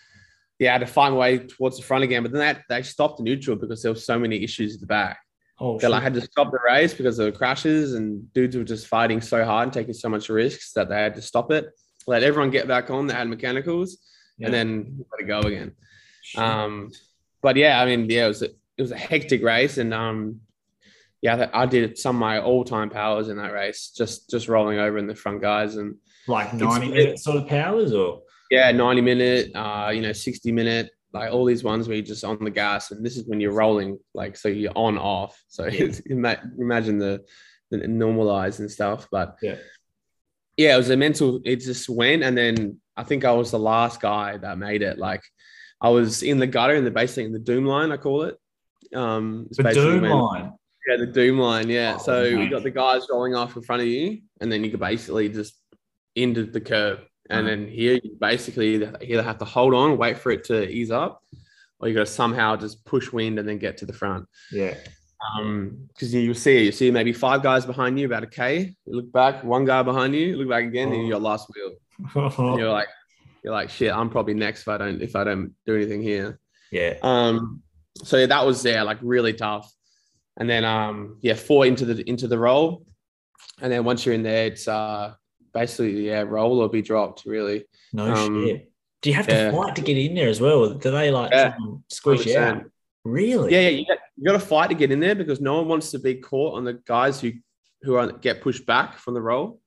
yeah, 0.59 0.69
I 0.71 0.73
had 0.73 0.79
to 0.79 0.87
find 0.87 1.13
my 1.13 1.19
way 1.19 1.37
towards 1.37 1.77
the 1.77 1.83
front 1.83 2.03
again. 2.03 2.23
But 2.23 2.31
then 2.31 2.41
that 2.41 2.63
they 2.67 2.81
stopped 2.81 3.17
the 3.17 3.23
neutral 3.23 3.55
because 3.57 3.83
there 3.83 3.91
were 3.91 3.99
so 3.99 4.17
many 4.17 4.43
issues 4.43 4.73
at 4.75 4.79
the 4.81 4.87
back. 4.87 5.19
Oh 5.59 5.79
That 5.79 5.93
I 5.93 5.99
had 5.99 6.13
to 6.15 6.21
stop 6.21 6.51
the 6.51 6.59
race 6.65 6.93
because 6.93 7.17
of 7.19 7.25
the 7.25 7.37
crashes 7.37 7.93
and 7.95 8.31
dudes 8.33 8.55
were 8.55 8.63
just 8.63 8.87
fighting 8.87 9.21
so 9.21 9.43
hard 9.43 9.63
and 9.67 9.73
taking 9.73 9.93
so 9.93 10.09
much 10.09 10.29
risks 10.29 10.73
that 10.73 10.89
they 10.89 10.95
had 10.95 11.15
to 11.15 11.21
stop 11.21 11.51
it. 11.51 11.69
Let 12.05 12.23
everyone 12.23 12.51
get 12.51 12.67
back 12.67 12.89
on 12.89 13.07
that 13.07 13.15
had 13.15 13.27
mechanicals 13.27 13.97
Yeah. 14.37 14.45
and 14.47 14.53
then 14.53 15.05
let 15.11 15.21
it 15.21 15.27
go 15.27 15.39
again. 15.39 15.73
Shit. 16.21 16.41
Um, 16.43 16.91
but 17.41 17.55
yeah, 17.55 17.81
I 17.81 17.85
mean, 17.85 18.09
yeah, 18.09 18.25
it 18.25 18.27
was 18.29 18.41
a, 18.41 18.45
it 18.77 18.81
was 18.81 18.91
a 18.91 18.97
hectic 18.97 19.41
race, 19.43 19.77
and 19.77 19.93
um, 19.93 20.41
yeah, 21.21 21.49
I 21.53 21.65
did 21.65 21.97
some 21.97 22.15
of 22.17 22.19
my 22.19 22.39
all 22.39 22.63
time 22.63 22.89
powers 22.89 23.29
in 23.29 23.37
that 23.37 23.53
race, 23.53 23.91
just 23.95 24.29
just 24.29 24.47
rolling 24.47 24.77
over 24.79 24.97
in 24.97 25.07
the 25.07 25.15
front 25.15 25.41
guys, 25.41 25.75
and 25.77 25.95
like 26.27 26.53
ninety 26.53 26.89
minute 26.89 27.19
sort 27.19 27.37
of 27.37 27.47
powers 27.47 27.93
or 27.93 28.21
yeah, 28.51 28.71
ninety 28.71 29.01
minute, 29.01 29.51
uh, 29.55 29.89
you 29.93 30.01
know, 30.01 30.11
sixty 30.13 30.51
minute, 30.51 30.91
like 31.13 31.31
all 31.31 31.45
these 31.45 31.63
ones 31.63 31.87
where 31.87 31.95
you're 31.97 32.05
just 32.05 32.23
on 32.23 32.43
the 32.43 32.51
gas, 32.51 32.91
and 32.91 33.05
this 33.05 33.17
is 33.17 33.27
when 33.27 33.39
you're 33.39 33.53
rolling, 33.53 33.97
like 34.13 34.35
so 34.37 34.49
you're 34.49 34.71
on 34.75 34.97
off. 34.97 35.41
So 35.47 35.65
Yeah. 35.67 35.91
imagine 36.57 36.97
the 36.99 37.23
the 37.71 37.77
normalize 37.79 38.59
and 38.59 38.71
stuff, 38.71 39.07
but 39.11 39.35
Yeah. 39.41 39.57
yeah, 40.55 40.73
it 40.75 40.77
was 40.77 40.89
a 40.89 40.97
mental. 40.97 41.41
It 41.43 41.57
just 41.57 41.89
went, 41.89 42.23
and 42.23 42.37
then 42.37 42.79
I 42.95 43.03
think 43.03 43.25
I 43.25 43.31
was 43.33 43.51
the 43.51 43.59
last 43.59 43.99
guy 44.01 44.37
that 44.37 44.57
made 44.57 44.81
it. 44.81 44.97
Like 44.97 45.21
I 45.81 45.89
was 45.89 46.23
in 46.23 46.39
the 46.39 46.47
gutter 46.47 46.75
in 46.75 46.83
the 46.85 46.91
basically 46.91 47.25
in 47.25 47.33
the 47.33 47.39
doom 47.39 47.65
line, 47.65 47.91
I 47.91 47.97
call 47.97 48.23
it. 48.23 48.37
Um, 48.95 49.47
the 49.51 49.63
doom 49.73 50.01
when- 50.01 50.11
line 50.11 50.53
Yeah, 50.87 50.95
the 50.97 51.07
doom 51.07 51.37
line. 51.39 51.69
Yeah. 51.69 51.97
Oh, 51.99 52.03
so 52.03 52.23
you 52.23 52.49
got 52.49 52.63
the 52.63 52.71
guys 52.71 53.01
rolling 53.11 53.35
off 53.35 53.55
in 53.57 53.61
front 53.61 53.81
of 53.81 53.87
you, 53.89 54.21
and 54.39 54.49
then 54.51 54.63
you 54.63 54.71
could 54.71 54.79
basically 54.79 55.27
just 55.27 55.53
into 56.15 56.45
the 56.45 56.61
curb. 56.61 56.99
And 57.29 57.45
Mhm. 57.45 57.49
then 57.49 57.67
here, 57.67 57.99
you 58.03 58.17
basically 58.19 58.75
either 59.01 59.23
have 59.23 59.37
to 59.39 59.45
hold 59.45 59.73
on, 59.73 59.97
wait 59.97 60.17
for 60.17 60.31
it 60.31 60.43
to 60.45 60.67
ease 60.69 60.91
up, 60.91 61.23
or 61.79 61.87
you 61.87 61.93
got 61.93 62.05
to 62.07 62.11
somehow 62.11 62.55
just 62.55 62.83
push 62.85 63.11
wind 63.11 63.37
and 63.39 63.47
then 63.47 63.57
get 63.57 63.77
to 63.77 63.85
the 63.85 63.93
front. 63.93 64.25
Yeah. 64.51 64.75
Um, 65.35 65.87
because 65.89 66.13
you 66.13 66.33
see, 66.33 66.63
you 66.65 66.71
see 66.71 66.91
maybe 66.91 67.11
five 67.11 67.41
guys 67.43 67.65
behind 67.65 67.99
you 67.99 68.05
about 68.05 68.23
a 68.23 68.27
K. 68.27 68.75
You 68.85 68.93
look 68.95 69.11
back, 69.11 69.43
one 69.43 69.65
guy 69.65 69.81
behind 69.83 70.13
you, 70.15 70.37
look 70.37 70.47
back 70.49 70.63
again, 70.65 70.91
and 70.93 71.07
you're 71.07 71.19
last 71.19 71.49
wheel. 71.53 71.73
And 72.37 72.59
you're 72.59 72.71
like, 72.71 72.87
you're 73.43 73.53
like, 73.53 73.69
shit, 73.69 73.91
I'm 73.91 74.09
probably 74.09 74.35
next 74.35 74.61
if 74.61 74.67
I 74.67 74.77
don't 74.77 75.01
if 75.01 75.15
I 75.15 75.23
don't 75.23 75.53
do 75.65 75.75
anything 75.75 76.01
here. 76.01 76.39
yeah. 76.71 76.95
Um, 77.01 77.61
so 78.03 78.17
yeah, 78.17 78.27
that 78.27 78.45
was 78.45 78.61
there, 78.61 78.83
like 78.83 78.99
really 79.01 79.33
tough. 79.33 79.71
And 80.39 80.47
then 80.47 80.63
um, 80.63 81.17
yeah, 81.21 81.33
four 81.33 81.65
into 81.65 81.83
the 81.85 82.07
into 82.07 82.27
the 82.27 82.37
roll, 82.37 82.85
and 83.59 83.71
then 83.71 83.83
once 83.83 84.05
you're 84.05 84.13
in 84.15 84.21
there, 84.23 84.45
it's 84.45 84.67
uh 84.67 85.13
basically 85.53 86.07
yeah, 86.07 86.21
roll 86.21 86.59
or 86.61 86.69
be 86.69 86.81
dropped. 86.81 87.25
Really, 87.25 87.65
No 87.93 88.13
Um, 88.13 88.45
shit. 88.45 88.71
Do 89.01 89.09
you 89.09 89.15
have 89.15 89.27
to 89.27 89.33
yeah. 89.33 89.51
fight 89.51 89.75
to 89.75 89.81
get 89.81 89.97
in 89.97 90.15
there 90.15 90.27
as 90.29 90.41
well? 90.41 90.73
Do 90.73 90.91
they 90.91 91.11
like 91.11 91.31
Yeah, 91.31 91.55
squish 91.89 92.25
you 92.25 92.37
out? 92.37 92.63
Really? 93.05 93.53
Yeah, 93.53 93.61
yeah, 93.61 93.69
you 93.69 93.85
got, 93.85 93.99
you 94.17 94.25
got 94.25 94.33
to 94.33 94.39
fight 94.39 94.69
to 94.69 94.75
get 94.75 94.91
in 94.91 94.99
there 94.99 95.15
because 95.15 95.39
no 95.39 95.57
one 95.57 95.67
wants 95.67 95.91
to 95.91 95.99
be 95.99 96.15
caught 96.15 96.55
on 96.55 96.63
the 96.65 96.73
guys 96.85 97.21
who 97.21 97.31
who 97.83 97.95
are, 97.95 98.11
get 98.11 98.41
pushed 98.41 98.65
back 98.65 98.97
from 98.97 99.13
the 99.13 99.21
roll. 99.21 99.61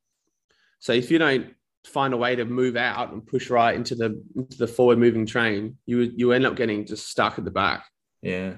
So 0.80 0.92
if 0.92 1.10
you 1.10 1.18
don't 1.18 1.54
find 1.86 2.12
a 2.12 2.16
way 2.16 2.34
to 2.36 2.44
move 2.44 2.76
out 2.76 3.12
and 3.12 3.24
push 3.26 3.48
right 3.48 3.74
into 3.74 3.94
the 3.94 4.22
into 4.36 4.58
the 4.58 4.66
forward 4.66 4.98
moving 4.98 5.26
train, 5.26 5.78
you 5.86 6.00
you 6.00 6.32
end 6.32 6.44
up 6.44 6.56
getting 6.56 6.84
just 6.84 7.08
stuck 7.08 7.38
at 7.38 7.44
the 7.44 7.50
back. 7.50 7.84
Yeah. 8.22 8.54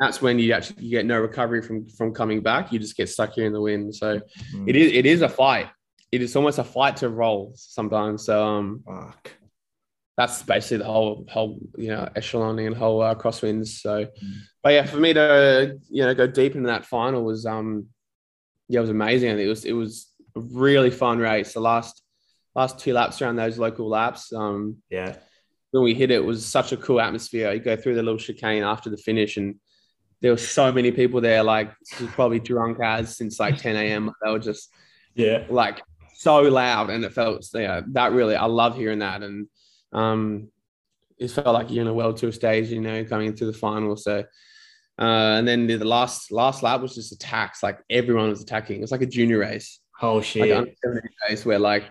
That's 0.00 0.20
when 0.20 0.38
you 0.38 0.52
actually 0.52 0.84
you 0.84 0.90
get 0.90 1.06
no 1.06 1.18
recovery 1.20 1.62
from 1.62 1.86
from 1.86 2.12
coming 2.12 2.40
back. 2.42 2.72
You 2.72 2.78
just 2.78 2.96
get 2.96 3.08
stuck 3.08 3.32
here 3.32 3.46
in 3.46 3.52
the 3.52 3.60
wind. 3.60 3.94
So 3.94 4.20
Mm. 4.54 4.68
it 4.68 4.76
is 4.76 4.92
it 4.92 5.06
is 5.06 5.22
a 5.22 5.28
fight. 5.28 5.68
It 6.16 6.22
is 6.22 6.34
almost 6.36 6.58
a 6.58 6.64
fight 6.64 6.96
to 6.98 7.08
roll 7.08 7.52
sometimes. 7.54 8.24
So 8.24 8.44
um, 8.44 8.82
Fuck. 8.86 9.30
that's 10.16 10.42
basically 10.42 10.78
the 10.78 10.84
whole 10.84 11.26
whole 11.30 11.58
you 11.76 11.88
know 11.88 12.08
echeloning 12.16 12.66
and 12.66 12.76
whole 12.76 13.02
uh, 13.02 13.14
crosswinds. 13.14 13.68
So, 13.80 14.04
Mm. 14.06 14.34
but 14.62 14.72
yeah, 14.72 14.84
for 14.86 14.96
me 14.98 15.12
to 15.14 15.78
you 15.90 16.02
know 16.04 16.14
go 16.14 16.26
deep 16.26 16.54
into 16.56 16.68
that 16.68 16.86
final 16.86 17.22
was 17.24 17.46
um 17.46 17.86
yeah 18.68 18.78
it 18.78 18.80
was 18.80 18.90
amazing 18.90 19.38
it 19.38 19.46
was 19.46 19.64
it 19.64 19.72
was 19.72 20.10
a 20.36 20.40
really 20.40 20.90
fun 20.90 21.18
race. 21.18 21.52
The 21.52 21.60
last 21.60 22.02
last 22.54 22.78
two 22.78 22.92
laps 22.94 23.20
around 23.20 23.36
those 23.36 23.58
local 23.58 23.88
laps 23.88 24.32
um 24.32 24.76
Yeah. 24.90 25.16
when 25.72 25.82
we 25.84 25.92
hit 25.94 26.10
it, 26.10 26.14
it 26.22 26.24
was 26.24 26.44
such 26.46 26.72
a 26.72 26.76
cool 26.78 27.00
atmosphere. 27.00 27.52
You 27.52 27.60
go 27.60 27.76
through 27.76 27.96
the 27.96 28.02
little 28.02 28.18
chicane 28.18 28.62
after 28.64 28.88
the 28.90 28.96
finish 28.96 29.36
and. 29.36 29.56
There 30.22 30.32
were 30.32 30.38
so 30.38 30.72
many 30.72 30.90
people 30.92 31.20
there, 31.20 31.42
like 31.42 31.70
probably 32.16 32.40
drunk 32.40 32.78
as 32.82 33.14
since 33.18 33.38
like 33.38 33.58
10 33.58 33.76
a.m. 33.76 34.10
They 34.24 34.30
were 34.32 34.38
just 34.38 34.70
Yeah. 35.14 35.44
like 35.50 35.82
so 36.16 36.40
loud 36.42 36.90
and 36.90 37.04
it 37.04 37.12
felt 37.12 37.46
yeah 37.54 37.82
that 37.92 38.12
really 38.12 38.36
I 38.36 38.46
love 38.46 38.76
hearing 38.76 39.00
that. 39.00 39.22
And 39.22 39.48
um 39.92 40.48
it 41.18 41.30
felt 41.30 41.54
like 41.54 41.70
you're 41.70 41.82
in 41.82 41.88
a 41.88 41.94
world 41.94 42.16
tour 42.16 42.32
stage 42.32 42.68
you 42.68 42.80
know 42.80 43.04
coming 43.04 43.28
into 43.28 43.46
the 43.46 43.52
final. 43.52 43.96
So 43.96 44.24
uh 44.98 45.02
and 45.38 45.46
then 45.46 45.66
the 45.66 45.78
last 45.84 46.32
last 46.32 46.62
lap 46.62 46.80
was 46.80 46.94
just 46.94 47.12
attacks. 47.12 47.62
Like 47.62 47.80
everyone 47.90 48.30
was 48.30 48.42
attacking. 48.42 48.78
It 48.78 48.82
was 48.82 48.92
like 48.92 49.02
a 49.02 49.06
junior 49.06 49.38
race. 49.38 49.80
Oh 50.00 50.16
like 50.16 50.24
shit. 50.24 50.50
an 50.50 51.00
race 51.28 51.44
where 51.44 51.58
like 51.58 51.84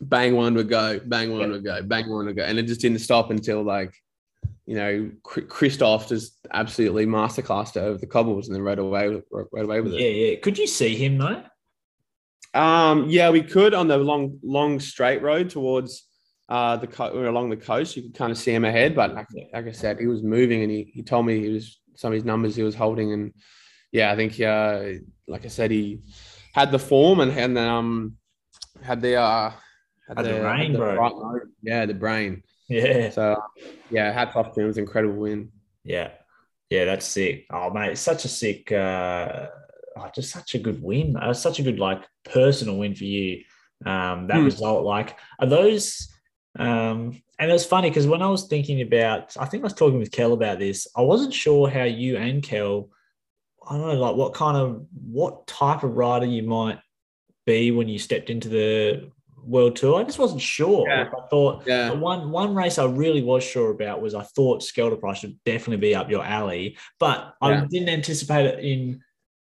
bang 0.00 0.34
one 0.34 0.54
would 0.54 0.68
go 0.68 1.00
bang 1.04 1.32
one 1.36 1.50
would 1.52 1.64
go 1.64 1.82
bang 1.82 2.10
one 2.10 2.26
would 2.26 2.36
go. 2.36 2.42
And 2.42 2.58
it 2.58 2.66
just 2.66 2.80
didn't 2.80 3.00
stop 3.00 3.30
until 3.30 3.62
like 3.62 3.94
you 4.66 4.76
know 4.76 5.10
Kristoff 5.24 6.08
just 6.08 6.46
absolutely 6.52 7.06
masterclassed 7.06 7.76
over 7.76 7.98
the 7.98 8.06
cobbles 8.06 8.48
and 8.48 8.54
then 8.54 8.62
rode 8.62 8.78
away 8.78 9.22
rode 9.30 9.48
away 9.52 9.80
with 9.80 9.94
it. 9.94 10.00
Yeah, 10.00 10.08
yeah. 10.08 10.40
Could 10.40 10.58
you 10.58 10.66
see 10.66 10.96
him 10.96 11.18
though? 11.18 11.42
Um, 12.54 13.08
yeah, 13.08 13.30
we 13.30 13.42
could 13.42 13.74
on 13.74 13.88
the 13.88 13.96
long, 13.98 14.38
long 14.42 14.80
straight 14.80 15.22
road 15.22 15.50
towards 15.50 16.06
uh 16.48 16.76
the 16.76 16.86
co- 16.86 17.08
or 17.10 17.26
along 17.26 17.50
the 17.50 17.56
coast. 17.56 17.96
You 17.96 18.02
could 18.02 18.14
kind 18.14 18.30
of 18.32 18.38
see 18.38 18.52
him 18.52 18.64
ahead, 18.64 18.94
but 18.94 19.14
like, 19.14 19.28
like 19.52 19.66
I 19.66 19.72
said, 19.72 19.98
he 19.98 20.06
was 20.06 20.22
moving, 20.22 20.62
and 20.62 20.70
he 20.70 20.90
he 20.94 21.02
told 21.02 21.24
me 21.26 21.40
he 21.40 21.48
was 21.50 21.80
some 21.94 22.12
of 22.12 22.14
his 22.14 22.24
numbers 22.24 22.56
he 22.56 22.62
was 22.62 22.74
holding, 22.74 23.12
and 23.12 23.32
yeah, 23.90 24.12
I 24.12 24.16
think 24.16 24.38
uh, 24.40 25.00
like 25.28 25.44
I 25.44 25.48
said, 25.48 25.70
he 25.70 26.00
had 26.54 26.70
the 26.72 26.78
form 26.78 27.20
and 27.20 27.32
and 27.32 27.56
um 27.58 28.16
had 28.82 29.00
the 29.00 29.16
uh 29.16 29.52
Had 30.08 30.18
the 30.18 30.40
brain, 30.40 30.76
bro. 30.76 30.96
right 30.96 31.42
yeah, 31.62 31.86
the 31.86 31.94
brain. 31.94 32.42
Yeah. 32.68 33.10
So 33.10 33.36
yeah, 33.90 34.12
hats 34.12 34.36
off 34.36 34.52
to 34.54 34.60
him. 34.60 34.64
It 34.64 34.68
was 34.68 34.78
an 34.78 34.84
incredible 34.84 35.16
win. 35.16 35.50
Yeah. 35.84 36.10
Yeah, 36.70 36.86
that's 36.86 37.06
sick. 37.06 37.46
Oh 37.50 37.70
mate, 37.70 37.92
it's 37.92 38.00
such 38.00 38.24
a 38.24 38.28
sick 38.28 38.72
uh 38.72 39.48
oh, 39.96 40.10
just 40.14 40.30
such 40.30 40.54
a 40.54 40.58
good 40.58 40.82
win. 40.82 41.16
Uh, 41.16 41.32
such 41.32 41.58
a 41.58 41.62
good 41.62 41.78
like 41.78 42.02
personal 42.24 42.78
win 42.78 42.94
for 42.94 43.04
you. 43.04 43.42
Um 43.84 44.26
that 44.28 44.38
Hmm. 44.38 44.44
result 44.44 44.84
like 44.84 45.18
are 45.40 45.46
those 45.48 46.08
um 46.58 47.20
and 47.38 47.50
it 47.50 47.52
was 47.52 47.66
funny 47.66 47.88
because 47.90 48.06
when 48.06 48.22
I 48.22 48.28
was 48.28 48.46
thinking 48.46 48.80
about 48.82 49.34
I 49.38 49.46
think 49.46 49.62
I 49.62 49.64
was 49.64 49.72
talking 49.74 49.98
with 49.98 50.12
Kel 50.12 50.32
about 50.32 50.58
this, 50.58 50.86
I 50.96 51.00
wasn't 51.00 51.34
sure 51.34 51.68
how 51.68 51.84
you 51.84 52.16
and 52.16 52.42
Kel 52.42 52.90
I 53.68 53.76
don't 53.76 53.86
know 53.88 53.94
like 54.00 54.16
what 54.16 54.34
kind 54.34 54.56
of 54.56 54.86
what 54.92 55.46
type 55.46 55.82
of 55.82 55.96
rider 55.96 56.26
you 56.26 56.42
might 56.44 56.78
be 57.46 57.70
when 57.72 57.88
you 57.88 57.98
stepped 57.98 58.30
into 58.30 58.48
the 58.48 59.10
world 59.44 59.74
tour. 59.74 59.98
I 60.00 60.04
just 60.04 60.20
wasn't 60.20 60.40
sure. 60.40 60.86
Yeah. 60.88 61.08
I 61.12 61.26
thought 61.28 61.64
Yeah. 61.66 61.90
one 61.92 62.30
one 62.30 62.54
race 62.54 62.78
I 62.78 62.84
really 62.84 63.22
was 63.22 63.42
sure 63.42 63.70
about 63.72 64.00
was 64.00 64.14
I 64.14 64.22
thought 64.22 64.62
Scheldeprijs 64.62 65.16
should 65.16 65.42
definitely 65.44 65.78
be 65.88 65.94
up 65.96 66.08
your 66.10 66.24
alley, 66.24 66.76
but 67.00 67.34
I 67.42 67.66
didn't 67.66 67.88
anticipate 67.88 68.46
it 68.46 68.64
in 68.64 69.02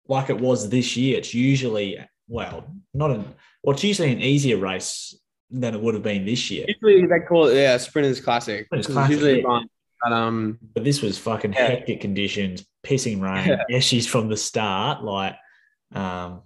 like 0.08 0.30
it 0.30 0.38
was 0.38 0.68
this 0.68 0.96
year. 0.96 1.18
It's 1.18 1.34
usually 1.34 1.98
well, 2.28 2.64
not 2.94 3.10
an 3.10 3.24
well, 3.62 3.74
it's 3.74 3.84
usually 3.84 4.12
an 4.12 4.20
easier 4.20 4.56
race 4.58 5.18
than 5.50 5.74
it 5.74 5.80
would 5.80 5.94
have 5.94 6.02
been 6.02 6.24
this 6.24 6.50
year. 6.50 6.66
Usually 6.68 7.06
they 7.06 7.20
call 7.26 7.46
it 7.46 7.56
yeah, 7.56 7.76
Sprinters 7.76 8.20
Classic. 8.20 8.66
Sprinters 8.66 8.86
It's 8.86 8.92
Classic, 8.92 9.12
usually 9.12 9.42
yeah. 9.42 9.60
But 10.02 10.12
um 10.12 10.58
But 10.74 10.84
this 10.84 11.02
was 11.02 11.18
fucking 11.18 11.52
Yeah. 11.52 11.68
hectic 11.68 12.00
conditions, 12.00 12.64
pissing 12.84 13.20
rain, 13.20 13.48
Yeah. 13.48 13.62
Eshies 13.78 14.06
from 14.06 14.28
the 14.28 14.36
start. 14.36 15.04
Like, 15.04 15.36
um, 15.94 16.42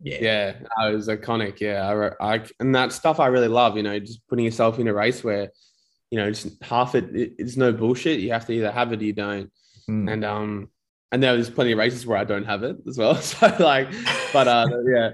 yeah, 0.00 0.18
Yeah, 0.20 0.54
no, 0.78 0.92
it 0.92 0.94
was 0.94 1.08
iconic. 1.08 1.60
Yeah, 1.60 2.12
I, 2.20 2.34
I 2.34 2.44
and 2.60 2.74
that 2.74 2.92
stuff 2.92 3.20
I 3.20 3.28
really 3.28 3.48
love. 3.48 3.76
You 3.76 3.82
know, 3.82 3.98
just 3.98 4.26
putting 4.28 4.44
yourself 4.44 4.78
in 4.78 4.88
a 4.88 4.94
race 4.94 5.24
where, 5.24 5.50
you 6.10 6.18
know, 6.18 6.30
just 6.30 6.62
half 6.62 6.94
it, 6.94 7.14
it 7.16 7.32
it's 7.38 7.56
no 7.56 7.72
bullshit. 7.72 8.20
You 8.20 8.32
have 8.32 8.46
to 8.46 8.52
either 8.52 8.70
have 8.70 8.92
it 8.92 9.00
or 9.00 9.04
you 9.04 9.12
don't. 9.14 9.50
Mm. 9.88 10.12
And 10.12 10.24
um, 10.24 10.68
and 11.14 11.22
there's 11.22 11.48
plenty 11.48 11.72
of 11.72 11.78
races 11.78 12.06
where 12.06 12.18
I 12.18 12.24
don't 12.24 12.44
have 12.44 12.62
it 12.64 12.76
as 12.86 12.98
well. 12.98 13.14
So 13.22 13.54
like, 13.60 13.88
but 14.32 14.48
uh, 14.48 14.66
yeah, 14.86 15.10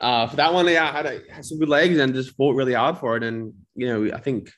uh, 0.00 0.26
for 0.26 0.36
that 0.36 0.52
one, 0.52 0.66
yeah, 0.66 0.88
I 0.88 0.92
had, 0.92 1.06
a, 1.06 1.20
had 1.30 1.44
some 1.44 1.58
good 1.58 1.68
legs 1.68 1.98
and 1.98 2.14
just 2.14 2.34
fought 2.36 2.54
really 2.56 2.74
hard 2.74 2.98
for 2.98 3.16
it. 3.16 3.22
And 3.22 3.54
you 3.74 3.86
know, 3.86 4.14
I 4.16 4.20
think. 4.20 4.50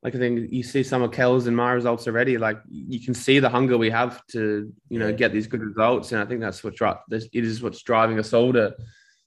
Like 0.00 0.14
I 0.14 0.18
think 0.18 0.52
you 0.52 0.62
see 0.62 0.84
some 0.84 1.02
of 1.02 1.10
Kel's 1.10 1.48
and 1.48 1.56
my 1.56 1.72
results 1.72 2.06
already. 2.06 2.38
Like 2.38 2.60
you 2.70 3.00
can 3.04 3.14
see 3.14 3.40
the 3.40 3.48
hunger 3.48 3.76
we 3.76 3.90
have 3.90 4.24
to, 4.28 4.72
you 4.88 4.98
know, 5.00 5.12
get 5.12 5.32
these 5.32 5.48
good 5.48 5.60
results, 5.60 6.12
and 6.12 6.22
I 6.22 6.24
think 6.24 6.40
that's 6.40 6.62
what 6.62 6.76
dri- 6.76 6.92
this- 7.08 7.28
it 7.32 7.44
is 7.44 7.60
what's 7.64 7.82
driving 7.82 8.16
us 8.20 8.32
all 8.32 8.52
to, 8.52 8.76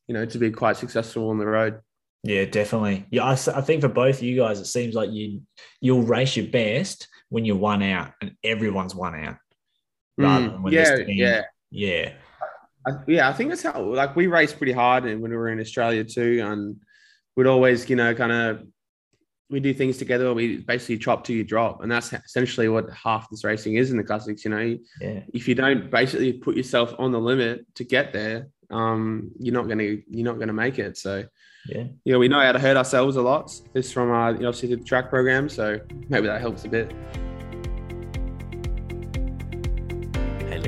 you 0.08 0.13
know, 0.13 0.26
to 0.26 0.38
be 0.38 0.50
quite 0.50 0.78
successful 0.78 1.30
on 1.30 1.39
the 1.39 1.45
road. 1.45 1.82
Yeah, 2.24 2.45
definitely. 2.45 3.06
Yeah, 3.12 3.26
I, 3.26 3.32
I 3.34 3.62
think 3.62 3.82
for 3.82 3.89
both 3.89 4.19
of 4.19 4.24
you 4.24 4.38
guys, 4.38 4.62
it 4.62 4.65
seems 4.65 4.95
like 4.95 5.12
you 5.12 5.41
you'll 5.82 6.04
race 6.04 6.38
your 6.38 6.47
best 6.47 7.10
when 7.28 7.43
you're 7.43 7.58
one 7.58 7.84
out 7.84 8.13
and 8.21 8.36
everyone's 8.41 8.95
one 8.95 9.15
out, 9.15 9.38
rather 10.22 10.46
Mm, 10.46 10.52
than 10.52 10.64
when 10.64 10.74
yeah, 10.74 10.96
yeah, 11.08 11.42
yeah, 11.70 12.14
I, 12.86 12.92
yeah. 13.08 13.30
I 13.30 13.34
think 13.34 13.50
that's 13.50 13.64
how 13.64 13.82
like 13.82 14.16
we 14.16 14.28
raced 14.28 14.58
pretty 14.58 14.72
hard, 14.74 15.06
and 15.06 15.22
when 15.22 15.32
we 15.32 15.38
were 15.38 15.50
in 15.50 15.60
Australia 15.60 16.04
too, 16.04 16.42
and 16.44 16.78
we'd 17.36 17.48
always, 17.48 17.90
you 17.90 17.96
know, 17.96 18.14
kind 18.14 18.32
of 18.32 18.64
we 19.50 19.60
do 19.60 19.74
things 19.74 19.98
together. 19.98 20.34
We 20.34 20.58
basically 20.58 20.98
chop 20.98 21.24
till 21.24 21.36
you 21.36 21.44
drop, 21.44 21.84
and 21.84 21.92
that's 21.92 22.14
essentially 22.14 22.70
what 22.70 22.90
half 22.92 23.30
this 23.30 23.44
racing 23.44 23.76
is 23.76 23.92
in 23.92 23.98
the 23.98 24.04
classics. 24.04 24.46
You 24.46 24.52
know, 24.52 24.78
yeah, 25.00 25.20
if 25.34 25.48
you 25.48 25.56
don't 25.56 25.92
basically 25.92 26.34
put 26.34 26.56
yourself 26.56 26.94
on 26.98 27.12
the 27.12 27.20
limit 27.20 27.66
to 27.76 27.84
get 27.84 28.14
there, 28.14 28.48
um, 28.70 29.32
you're 29.38 29.54
not 29.54 29.68
gonna 29.68 29.98
you're 30.10 30.26
not 30.26 30.40
gonna 30.40 30.54
make 30.54 30.80
it. 30.80 30.98
So 30.98 31.26
yeah. 31.68 31.84
you 32.06 32.14
know, 32.14 32.20
we 32.20 32.28
know 32.28 32.40
how 32.40 32.54
to 32.54 32.60
hurt 32.60 32.78
ourselves 32.78 33.18
a 33.18 33.22
lot. 33.22 33.54
This 33.74 33.92
from 33.92 34.12
uh, 34.12 34.32
obviously 34.32 34.74
the 34.74 34.84
track 34.84 35.10
program, 35.10 35.50
so 35.50 35.80
maybe 36.10 36.28
that 36.28 36.42
helps 36.42 36.64
a 36.66 36.70
bit. 36.70 36.94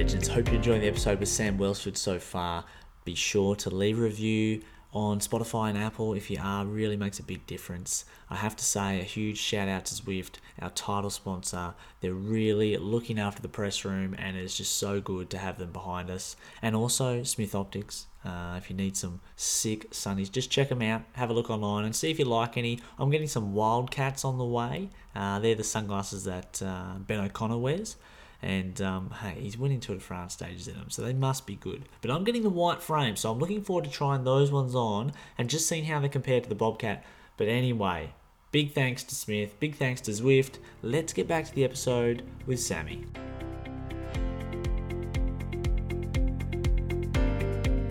Legends, 0.03 0.27
hope 0.27 0.47
you're 0.47 0.57
enjoying 0.57 0.81
the 0.81 0.87
episode 0.89 1.17
with 1.17 1.29
Sam 1.29 1.57
Welsford 1.57 1.95
so 1.95 2.19
far. 2.19 2.65
Be 3.05 3.15
sure 3.15 3.55
to 3.55 3.69
leave 3.69 3.97
a 3.97 4.01
review 4.01 4.61
on 4.91 5.21
Spotify 5.21 5.69
and 5.69 5.77
Apple 5.77 6.13
if 6.13 6.29
you 6.29 6.37
are, 6.43 6.65
really 6.65 6.97
makes 6.97 7.19
a 7.19 7.23
big 7.23 7.47
difference. 7.47 8.03
I 8.29 8.35
have 8.35 8.53
to 8.57 8.65
say 8.65 8.99
a 8.99 9.03
huge 9.03 9.37
shout 9.37 9.69
out 9.69 9.85
to 9.85 9.95
Zwift, 9.95 10.39
our 10.61 10.71
title 10.71 11.09
sponsor. 11.09 11.73
They're 12.01 12.11
really 12.11 12.75
looking 12.75 13.17
after 13.17 13.41
the 13.41 13.47
press 13.47 13.85
room 13.85 14.13
and 14.19 14.35
it's 14.35 14.57
just 14.57 14.75
so 14.75 14.99
good 14.99 15.29
to 15.29 15.37
have 15.37 15.57
them 15.57 15.71
behind 15.71 16.09
us. 16.09 16.35
And 16.61 16.75
also 16.75 17.23
Smith 17.23 17.55
Optics. 17.55 18.07
Uh, 18.25 18.55
if 18.57 18.69
you 18.69 18.75
need 18.75 18.97
some 18.97 19.21
sick 19.37 19.89
sunnies, 19.91 20.29
just 20.29 20.51
check 20.51 20.67
them 20.67 20.81
out. 20.81 21.03
Have 21.13 21.29
a 21.29 21.33
look 21.33 21.49
online 21.49 21.85
and 21.85 21.95
see 21.95 22.11
if 22.11 22.19
you 22.19 22.25
like 22.25 22.57
any. 22.57 22.79
I'm 22.99 23.09
getting 23.09 23.29
some 23.29 23.53
Wildcats 23.53 24.25
on 24.25 24.37
the 24.37 24.43
way. 24.43 24.89
Uh, 25.15 25.39
they're 25.39 25.55
the 25.55 25.63
sunglasses 25.63 26.25
that 26.25 26.61
uh, 26.61 26.95
Ben 26.99 27.21
O'Connor 27.21 27.57
wears. 27.57 27.95
And 28.43 28.79
um, 28.81 29.09
hey, 29.21 29.37
he's 29.39 29.57
winning 29.57 29.79
Tour 29.79 29.95
de 29.95 30.01
France 30.01 30.33
stages 30.33 30.67
in 30.67 30.75
them, 30.75 30.89
so 30.89 31.01
they 31.01 31.13
must 31.13 31.47
be 31.47 31.55
good. 31.55 31.85
But 32.01 32.11
I'm 32.11 32.25
getting 32.25 32.43
the 32.43 32.49
white 32.49 32.83
frame, 32.83 33.15
so 33.15 33.31
I'm 33.31 33.39
looking 33.39 33.63
forward 33.63 33.85
to 33.85 33.89
trying 33.89 34.25
those 34.25 34.51
ones 34.51 34.75
on 34.75 35.13
and 35.37 35.49
just 35.49 35.67
seeing 35.67 35.85
how 35.85 35.99
they 36.01 36.09
compare 36.09 36.41
to 36.41 36.49
the 36.49 36.53
Bobcat. 36.53 37.05
But 37.37 37.47
anyway, 37.47 38.13
Big 38.53 38.73
thanks 38.73 39.01
to 39.05 39.15
Smith. 39.15 39.59
Big 39.59 39.73
thanks 39.73 39.99
to 40.01 40.11
Zwift. 40.11 40.59
Let's 40.83 41.11
get 41.11 41.27
back 41.27 41.45
to 41.45 41.55
the 41.55 41.63
episode 41.63 42.21
with 42.45 42.59
Sammy. 42.59 43.03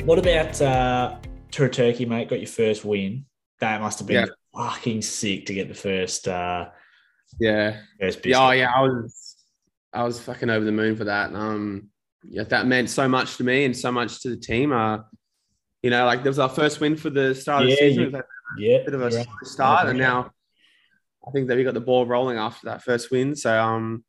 What 0.04 0.20
about 0.20 0.62
uh, 0.62 1.16
Tour 1.50 1.66
of 1.66 1.72
Turkey, 1.72 2.04
mate? 2.04 2.28
Got 2.28 2.38
your 2.38 2.46
first 2.46 2.84
win. 2.84 3.24
That 3.58 3.80
must 3.80 3.98
have 3.98 4.06
been 4.06 4.28
yeah. 4.28 4.32
fucking 4.54 5.02
sick 5.02 5.46
to 5.46 5.54
get 5.54 5.66
the 5.66 5.74
first. 5.74 6.28
Uh, 6.28 6.68
yeah. 7.40 7.78
First 7.98 8.24
yeah, 8.24 8.46
oh, 8.46 8.50
yeah. 8.52 8.70
I 8.72 8.82
was, 8.82 9.31
I 9.92 10.04
was 10.04 10.20
fucking 10.20 10.50
over 10.50 10.64
the 10.64 10.72
moon 10.72 10.96
for 10.96 11.04
that. 11.04 11.34
Um, 11.34 11.88
yeah, 12.24 12.44
that 12.44 12.66
meant 12.66 12.88
so 12.88 13.08
much 13.08 13.36
to 13.36 13.44
me 13.44 13.64
and 13.64 13.76
so 13.76 13.92
much 13.92 14.20
to 14.22 14.30
the 14.30 14.36
team. 14.36 14.72
Uh, 14.72 14.98
you 15.82 15.90
know, 15.90 16.04
like 16.06 16.22
there 16.22 16.30
was 16.30 16.38
our 16.38 16.48
first 16.48 16.80
win 16.80 16.96
for 16.96 17.10
the 17.10 17.34
start 17.34 17.64
yeah, 17.64 17.72
of 17.72 17.78
the 17.78 17.88
season. 17.88 18.10
You, 18.12 18.22
yeah, 18.58 18.84
bit 18.84 18.94
of 18.94 19.02
a 19.02 19.10
right. 19.10 19.26
start, 19.42 19.88
and 19.88 19.98
now 19.98 20.30
I 21.26 21.30
think 21.30 21.48
that 21.48 21.56
we 21.56 21.64
got 21.64 21.74
the 21.74 21.80
ball 21.80 22.06
rolling 22.06 22.38
after 22.38 22.66
that 22.66 22.82
first 22.82 23.10
win. 23.10 23.34
So, 23.34 23.58
um, 23.58 24.04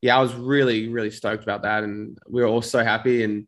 yeah, 0.00 0.16
I 0.16 0.22
was 0.22 0.34
really, 0.34 0.88
really 0.88 1.10
stoked 1.10 1.42
about 1.42 1.62
that, 1.62 1.84
and 1.84 2.18
we 2.28 2.42
were 2.42 2.48
all 2.48 2.62
so 2.62 2.82
happy, 2.84 3.24
and 3.24 3.46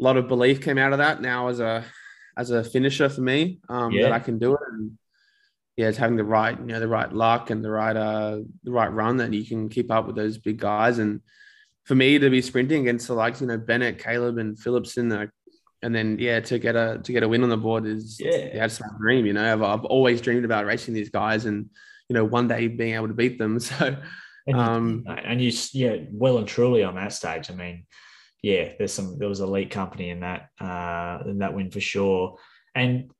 a 0.00 0.02
lot 0.02 0.16
of 0.16 0.28
belief 0.28 0.60
came 0.62 0.78
out 0.78 0.92
of 0.92 0.98
that. 0.98 1.20
Now, 1.20 1.48
as 1.48 1.60
a 1.60 1.84
as 2.36 2.50
a 2.50 2.64
finisher 2.64 3.08
for 3.08 3.22
me, 3.22 3.60
um, 3.68 3.92
yeah. 3.92 4.04
that 4.04 4.12
I 4.12 4.18
can 4.18 4.38
do 4.38 4.54
it, 4.54 4.60
and 4.72 4.98
yeah, 5.76 5.88
it's 5.88 5.98
having 5.98 6.16
the 6.16 6.24
right, 6.24 6.58
you 6.58 6.66
know, 6.66 6.80
the 6.80 6.88
right 6.88 7.12
luck 7.12 7.50
and 7.50 7.62
the 7.62 7.70
right 7.70 7.96
uh 7.96 8.38
the 8.64 8.72
right 8.72 8.92
run 8.92 9.18
that 9.18 9.32
you 9.32 9.44
can 9.44 9.68
keep 9.68 9.90
up 9.90 10.06
with 10.06 10.16
those 10.16 10.38
big 10.38 10.58
guys, 10.58 10.98
and 10.98 11.20
for 11.84 11.94
me 11.94 12.18
to 12.18 12.30
be 12.30 12.42
sprinting 12.42 12.82
against 12.82 13.06
the 13.06 13.14
likes, 13.14 13.40
you 13.40 13.46
know, 13.46 13.58
Bennett, 13.58 13.98
Caleb, 13.98 14.38
and 14.38 14.56
Philipsen, 14.56 15.12
uh, 15.12 15.26
and 15.82 15.94
then 15.94 16.18
yeah, 16.18 16.40
to 16.40 16.58
get 16.58 16.76
a 16.76 17.00
to 17.02 17.12
get 17.12 17.22
a 17.22 17.28
win 17.28 17.42
on 17.42 17.50
the 17.50 17.56
board 17.56 17.86
is 17.86 18.18
yeah, 18.18 18.36
yeah 18.36 18.64
it's 18.64 18.80
my 18.80 18.88
dream. 18.98 19.26
You 19.26 19.34
know, 19.34 19.52
I've, 19.52 19.62
I've 19.62 19.84
always 19.84 20.20
dreamed 20.20 20.44
about 20.44 20.66
racing 20.66 20.94
these 20.94 21.10
guys, 21.10 21.44
and 21.44 21.68
you 22.08 22.14
know, 22.14 22.24
one 22.24 22.48
day 22.48 22.68
being 22.68 22.94
able 22.94 23.08
to 23.08 23.14
beat 23.14 23.38
them. 23.38 23.58
So, 23.68 23.96
and, 24.48 24.60
um, 24.60 25.04
and 25.08 25.42
you, 25.42 25.50
yeah, 25.72 25.96
well 26.12 26.38
and 26.38 26.46
truly 26.46 26.84
on 26.84 26.94
that 26.94 27.12
stage. 27.12 27.50
I 27.50 27.54
mean, 27.54 27.84
yeah, 28.42 28.72
there's 28.78 28.92
some 28.92 29.18
there 29.18 29.28
was 29.28 29.40
elite 29.40 29.72
company 29.72 30.10
in 30.10 30.20
that 30.20 30.50
uh 30.60 31.18
in 31.26 31.38
that 31.38 31.52
win 31.52 31.70
for 31.72 31.80
sure. 31.80 32.38
And 32.74 33.10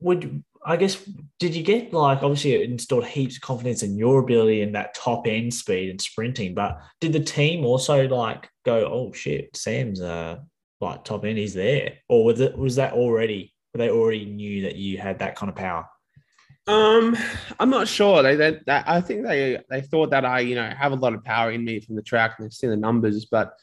would 0.00 0.42
I 0.66 0.76
guess 0.76 1.02
did 1.38 1.54
you 1.54 1.62
get 1.62 1.92
like 1.92 2.22
obviously 2.22 2.54
it 2.54 2.70
installed 2.70 3.04
heaps 3.04 3.36
of 3.36 3.42
confidence 3.42 3.82
in 3.82 3.96
your 3.96 4.20
ability 4.20 4.62
and 4.62 4.74
that 4.74 4.94
top 4.94 5.26
end 5.26 5.52
speed 5.52 5.90
and 5.90 6.00
sprinting, 6.00 6.54
but 6.54 6.80
did 7.00 7.12
the 7.12 7.20
team 7.20 7.64
also 7.64 8.08
like 8.08 8.48
go, 8.64 8.86
oh 8.86 9.12
shit, 9.12 9.56
Sam's 9.56 10.00
uh 10.00 10.38
like 10.80 11.04
top 11.04 11.24
end, 11.24 11.38
he's 11.38 11.54
there, 11.54 11.94
or 12.08 12.24
was 12.24 12.40
it 12.40 12.56
was 12.56 12.76
that 12.76 12.92
already? 12.94 13.52
They 13.74 13.90
already 13.90 14.24
knew 14.24 14.62
that 14.62 14.76
you 14.76 14.98
had 14.98 15.18
that 15.18 15.36
kind 15.36 15.50
of 15.50 15.56
power. 15.56 15.88
Um, 16.66 17.16
I'm 17.58 17.70
not 17.70 17.88
sure. 17.88 18.22
They, 18.22 18.36
they, 18.36 18.52
they, 18.66 18.82
I 18.86 19.00
think 19.00 19.24
they, 19.24 19.58
they 19.68 19.82
thought 19.82 20.10
that 20.10 20.24
I, 20.24 20.40
you 20.40 20.54
know, 20.54 20.70
have 20.70 20.92
a 20.92 20.96
lot 20.96 21.12
of 21.12 21.24
power 21.24 21.50
in 21.50 21.64
me 21.64 21.80
from 21.80 21.96
the 21.96 22.02
track 22.02 22.36
and 22.38 22.46
they've 22.46 22.52
seen 22.52 22.70
the 22.70 22.76
numbers, 22.76 23.26
but 23.26 23.54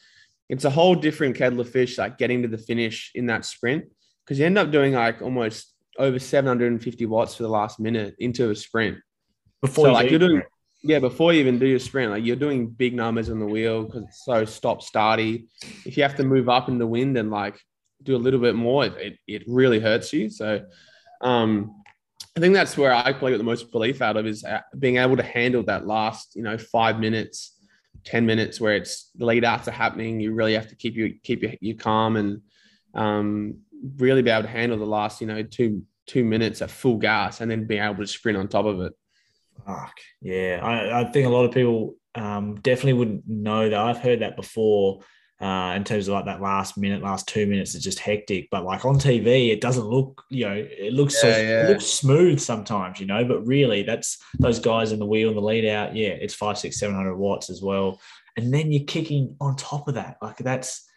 it's 0.48 0.64
a 0.64 0.70
whole 0.70 0.94
different 0.94 1.36
kettle 1.36 1.60
of 1.60 1.70
fish, 1.70 1.98
like 1.98 2.18
getting 2.18 2.42
to 2.42 2.48
the 2.48 2.58
finish 2.58 3.10
in 3.14 3.26
that 3.26 3.44
sprint 3.44 3.86
because 4.24 4.38
you 4.38 4.46
end 4.46 4.58
up 4.58 4.70
doing 4.70 4.92
like 4.92 5.22
almost 5.22 5.71
over 5.98 6.18
750 6.18 7.06
watts 7.06 7.36
for 7.36 7.42
the 7.42 7.48
last 7.48 7.80
minute 7.80 8.14
into 8.18 8.50
a 8.50 8.56
sprint. 8.56 8.98
Before 9.60 9.86
so, 9.86 9.88
you 9.90 9.94
like 9.94 10.10
you're 10.10 10.18
doing, 10.18 10.42
yeah, 10.82 10.98
before 10.98 11.32
you 11.32 11.40
even 11.40 11.58
do 11.58 11.66
your 11.66 11.78
sprint, 11.78 12.10
like 12.10 12.24
you're 12.24 12.36
doing 12.36 12.68
big 12.68 12.94
numbers 12.94 13.30
on 13.30 13.38
the 13.38 13.46
wheel 13.46 13.84
because 13.84 14.04
it's 14.04 14.24
so 14.24 14.44
stop 14.44 14.82
starty. 14.82 15.46
If 15.84 15.96
you 15.96 16.02
have 16.02 16.16
to 16.16 16.24
move 16.24 16.48
up 16.48 16.68
in 16.68 16.78
the 16.78 16.86
wind 16.86 17.16
and 17.16 17.30
like 17.30 17.60
do 18.02 18.16
a 18.16 18.18
little 18.18 18.40
bit 18.40 18.54
more, 18.54 18.86
it, 18.86 19.18
it 19.26 19.42
really 19.46 19.78
hurts 19.78 20.12
you. 20.12 20.28
So, 20.28 20.64
um, 21.20 21.82
I 22.36 22.40
think 22.40 22.54
that's 22.54 22.78
where 22.78 22.94
I 22.94 23.12
probably 23.12 23.32
got 23.32 23.38
the 23.38 23.44
most 23.44 23.70
belief 23.70 24.00
out 24.00 24.16
of 24.16 24.26
is 24.26 24.42
uh, 24.42 24.60
being 24.78 24.96
able 24.96 25.16
to 25.16 25.22
handle 25.22 25.62
that 25.64 25.86
last, 25.86 26.34
you 26.34 26.42
know, 26.42 26.56
five 26.56 26.98
minutes, 26.98 27.58
ten 28.04 28.24
minutes 28.24 28.60
where 28.60 28.74
it's 28.74 29.10
the 29.14 29.26
lead 29.26 29.44
outs 29.44 29.68
are 29.68 29.72
happening. 29.72 30.18
You 30.18 30.32
really 30.32 30.54
have 30.54 30.68
to 30.68 30.74
keep 30.74 30.96
you 30.96 31.14
keep 31.22 31.42
your, 31.42 31.52
you 31.60 31.76
calm 31.76 32.16
and 32.16 32.40
um, 32.94 33.58
really 33.96 34.22
be 34.22 34.30
able 34.30 34.42
to 34.42 34.48
handle 34.48 34.78
the 34.78 34.86
last, 34.86 35.20
you 35.20 35.26
know, 35.26 35.42
two 35.42 35.82
two 36.06 36.24
minutes 36.24 36.62
at 36.62 36.70
full 36.70 36.96
gas 36.96 37.40
and 37.40 37.50
then 37.50 37.64
being 37.64 37.82
able 37.82 37.96
to 37.96 38.06
sprint 38.06 38.36
on 38.36 38.48
top 38.48 38.66
of 38.66 38.80
it. 38.80 38.92
Fuck 39.66 40.00
yeah, 40.20 40.60
I, 40.62 41.00
I 41.00 41.04
think 41.10 41.26
a 41.26 41.30
lot 41.30 41.44
of 41.44 41.52
people 41.52 41.94
um, 42.14 42.56
definitely 42.56 42.94
wouldn't 42.94 43.28
know 43.28 43.68
that. 43.68 43.78
I've 43.78 43.98
heard 43.98 44.20
that 44.20 44.36
before. 44.36 45.00
Uh, 45.40 45.74
in 45.74 45.82
terms 45.82 46.06
of 46.06 46.14
like 46.14 46.26
that 46.26 46.40
last 46.40 46.78
minute, 46.78 47.02
last 47.02 47.26
two 47.26 47.46
minutes 47.48 47.74
is 47.74 47.82
just 47.82 47.98
hectic. 47.98 48.46
But 48.48 48.64
like 48.64 48.84
on 48.84 48.94
TV, 48.94 49.50
it 49.50 49.60
doesn't 49.60 49.84
look, 49.84 50.22
you 50.30 50.48
know, 50.48 50.54
it 50.54 50.92
looks 50.92 51.14
yeah, 51.14 51.20
so 51.20 51.28
yeah. 51.28 51.64
it 51.64 51.68
looks 51.68 51.86
smooth 51.86 52.38
sometimes, 52.38 53.00
you 53.00 53.06
know. 53.06 53.24
But 53.24 53.44
really, 53.44 53.82
that's 53.82 54.18
those 54.38 54.60
guys 54.60 54.92
in 54.92 55.00
the 55.00 55.06
wheel 55.06 55.30
and 55.30 55.36
the 55.36 55.42
lead 55.42 55.66
out. 55.66 55.96
Yeah, 55.96 56.10
it's 56.10 56.34
five, 56.34 56.58
six, 56.58 56.78
seven 56.78 56.94
hundred 56.94 57.16
watts 57.16 57.50
as 57.50 57.60
well. 57.60 58.00
And 58.36 58.54
then 58.54 58.70
you're 58.70 58.84
kicking 58.84 59.34
on 59.40 59.56
top 59.56 59.88
of 59.88 59.94
that. 59.94 60.18
Like 60.22 60.36
that's 60.36 60.88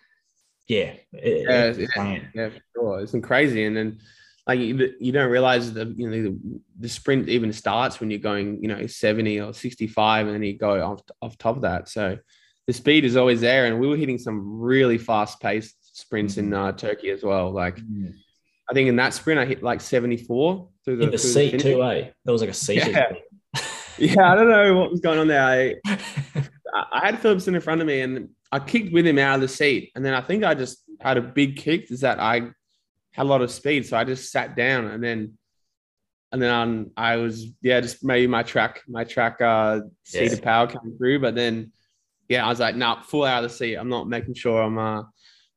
yeah, 0.67 0.93
it, 1.13 1.87
yeah, 1.87 2.03
yeah, 2.03 2.19
yeah, 2.33 2.49
sure. 2.73 3.01
It's 3.01 3.15
crazy. 3.21 3.65
And 3.65 3.77
then 3.77 3.99
like 4.47 4.59
you, 4.59 4.93
you 4.99 5.11
don't 5.11 5.31
realize 5.31 5.73
that 5.73 5.97
you 5.97 6.09
know 6.09 6.23
the, 6.23 6.61
the, 6.79 6.89
sprint 6.89 7.29
even 7.29 7.51
starts 7.51 7.99
when 7.99 8.11
you're 8.11 8.19
going 8.19 8.61
you 8.61 8.67
know 8.67 8.85
70 8.85 9.41
or 9.41 9.53
65 9.53 10.27
and 10.27 10.35
then 10.35 10.43
you 10.43 10.57
go 10.57 10.81
off, 10.81 11.01
off 11.21 11.37
top 11.37 11.55
of 11.55 11.61
that 11.63 11.89
so 11.89 12.17
the 12.67 12.73
speed 12.73 13.05
is 13.05 13.15
always 13.15 13.41
there 13.41 13.65
and 13.65 13.79
we 13.79 13.87
were 13.87 13.97
hitting 13.97 14.17
some 14.17 14.59
really 14.59 14.97
fast 14.97 15.39
paced 15.39 15.97
sprints 15.97 16.37
in 16.37 16.49
mm-hmm. 16.49 16.65
uh, 16.65 16.71
turkey 16.71 17.09
as 17.09 17.23
well 17.23 17.51
like 17.51 17.77
mm. 17.77 18.13
i 18.69 18.73
think 18.73 18.87
in 18.87 18.95
that 18.97 19.13
sprint 19.13 19.39
i 19.39 19.45
hit 19.45 19.63
like 19.63 19.81
74 19.81 20.69
through 20.83 20.97
the, 20.97 21.07
the 21.07 21.17
seat 21.17 21.51
the 21.51 21.57
too 21.57 21.83
eh 21.83 22.09
that 22.23 22.31
was 22.31 22.41
like 22.41 22.49
a 22.49 22.53
seat 22.65 22.85
yeah. 22.87 23.13
yeah 23.97 24.31
i 24.31 24.35
don't 24.35 24.49
know 24.49 24.75
what 24.75 24.91
was 24.91 24.99
going 24.99 25.19
on 25.19 25.27
there 25.27 25.43
i 25.43 25.75
i 26.91 27.05
had 27.05 27.19
Philipsen 27.19 27.61
front 27.61 27.81
of 27.81 27.87
me 27.87 28.01
and 28.01 28.29
i 28.55 28.59
kicked 28.59 28.93
with 28.93 29.05
him 29.05 29.19
out 29.19 29.35
of 29.35 29.41
the 29.41 29.47
seat 29.47 29.91
and 29.95 30.03
then 30.03 30.13
i 30.13 30.21
think 30.21 30.43
i 30.43 30.53
just 30.53 30.83
had 31.01 31.17
a 31.17 31.21
big 31.21 31.57
kick 31.57 31.91
is 31.91 32.01
that 32.01 32.19
i 32.19 32.49
had 33.15 33.25
a 33.25 33.29
lot 33.29 33.41
of 33.41 33.49
speed. 33.49 33.85
So 33.85 33.97
I 33.97 34.03
just 34.03 34.31
sat 34.31 34.55
down 34.55 34.87
and 34.87 35.03
then 35.03 35.37
and 36.31 36.41
then 36.41 36.51
um, 36.51 36.91
I 36.97 37.15
was 37.15 37.47
yeah, 37.61 37.79
just 37.79 38.03
maybe 38.03 38.27
my 38.27 38.43
track, 38.43 38.81
my 38.89 39.05
track 39.05 39.39
uh 39.41 39.81
seat 40.03 40.33
of 40.33 40.41
power 40.41 40.67
came 40.67 40.97
through. 40.97 41.19
But 41.19 41.35
then 41.35 41.71
yeah, 42.27 42.45
I 42.45 42.49
was 42.49 42.59
like, 42.59 42.75
nah, 42.75 43.01
full 43.03 43.23
out 43.23 43.43
of 43.43 43.49
the 43.49 43.55
seat. 43.55 43.75
I'm 43.75 43.87
not 43.87 44.09
making 44.09 44.33
sure 44.33 44.61
I'm 44.61 44.77
uh 44.77 45.03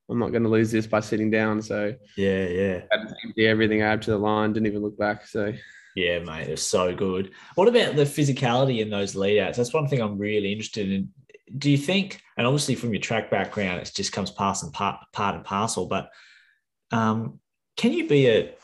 I'm 0.09 0.19
not 0.19 0.33
gonna 0.33 0.49
lose 0.49 0.71
this 0.71 0.87
by 0.87 1.01
sitting 1.01 1.31
down. 1.31 1.61
So 1.63 1.95
yeah, 2.17 2.47
yeah. 2.47 2.81
empty 3.25 3.47
everything 3.47 3.83
out 3.83 4.03
to 4.03 4.13
the 4.13 4.19
line, 4.19 4.53
didn't 4.53 4.69
even 4.69 4.83
look 4.83 4.97
back. 4.97 5.27
So 5.27 5.53
yeah, 5.97 6.21
mate, 6.21 6.49
it's 6.49 6.63
so 6.63 6.95
good. 6.95 7.33
What 7.57 7.67
about 7.67 7.97
the 7.97 8.05
physicality 8.05 8.79
in 8.79 8.89
those 8.89 9.17
leadouts? 9.17 9.57
That's 9.57 9.75
one 9.75 9.89
thing 9.89 10.01
I'm 10.01 10.17
really 10.17 10.53
interested 10.53 10.93
in. 10.93 11.09
Do 11.57 11.71
you 11.71 11.79
think, 11.79 12.21
and 12.39 12.47
obviously 12.47 12.77
from 12.77 12.95
your 12.95 13.03
track 13.03 13.31
background, 13.31 13.81
it 13.81 13.91
just 13.95 14.13
comes 14.13 14.31
past 14.31 14.63
and 14.63 14.73
part, 14.73 15.01
part 15.13 15.35
and 15.35 15.45
parcel, 15.45 15.87
but 15.87 16.09
um, 16.93 17.41
can 17.77 17.93
you 17.93 18.09
be 18.09 18.29
a 18.29 18.55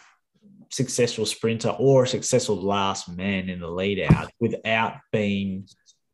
successful 0.70 1.26
sprinter 1.26 1.70
or 1.70 2.04
a 2.04 2.08
successful 2.08 2.56
last 2.56 3.08
man 3.08 3.48
in 3.48 3.60
the 3.60 3.68
lead 3.68 4.00
out 4.00 4.30
without 4.40 4.94
being 5.12 5.68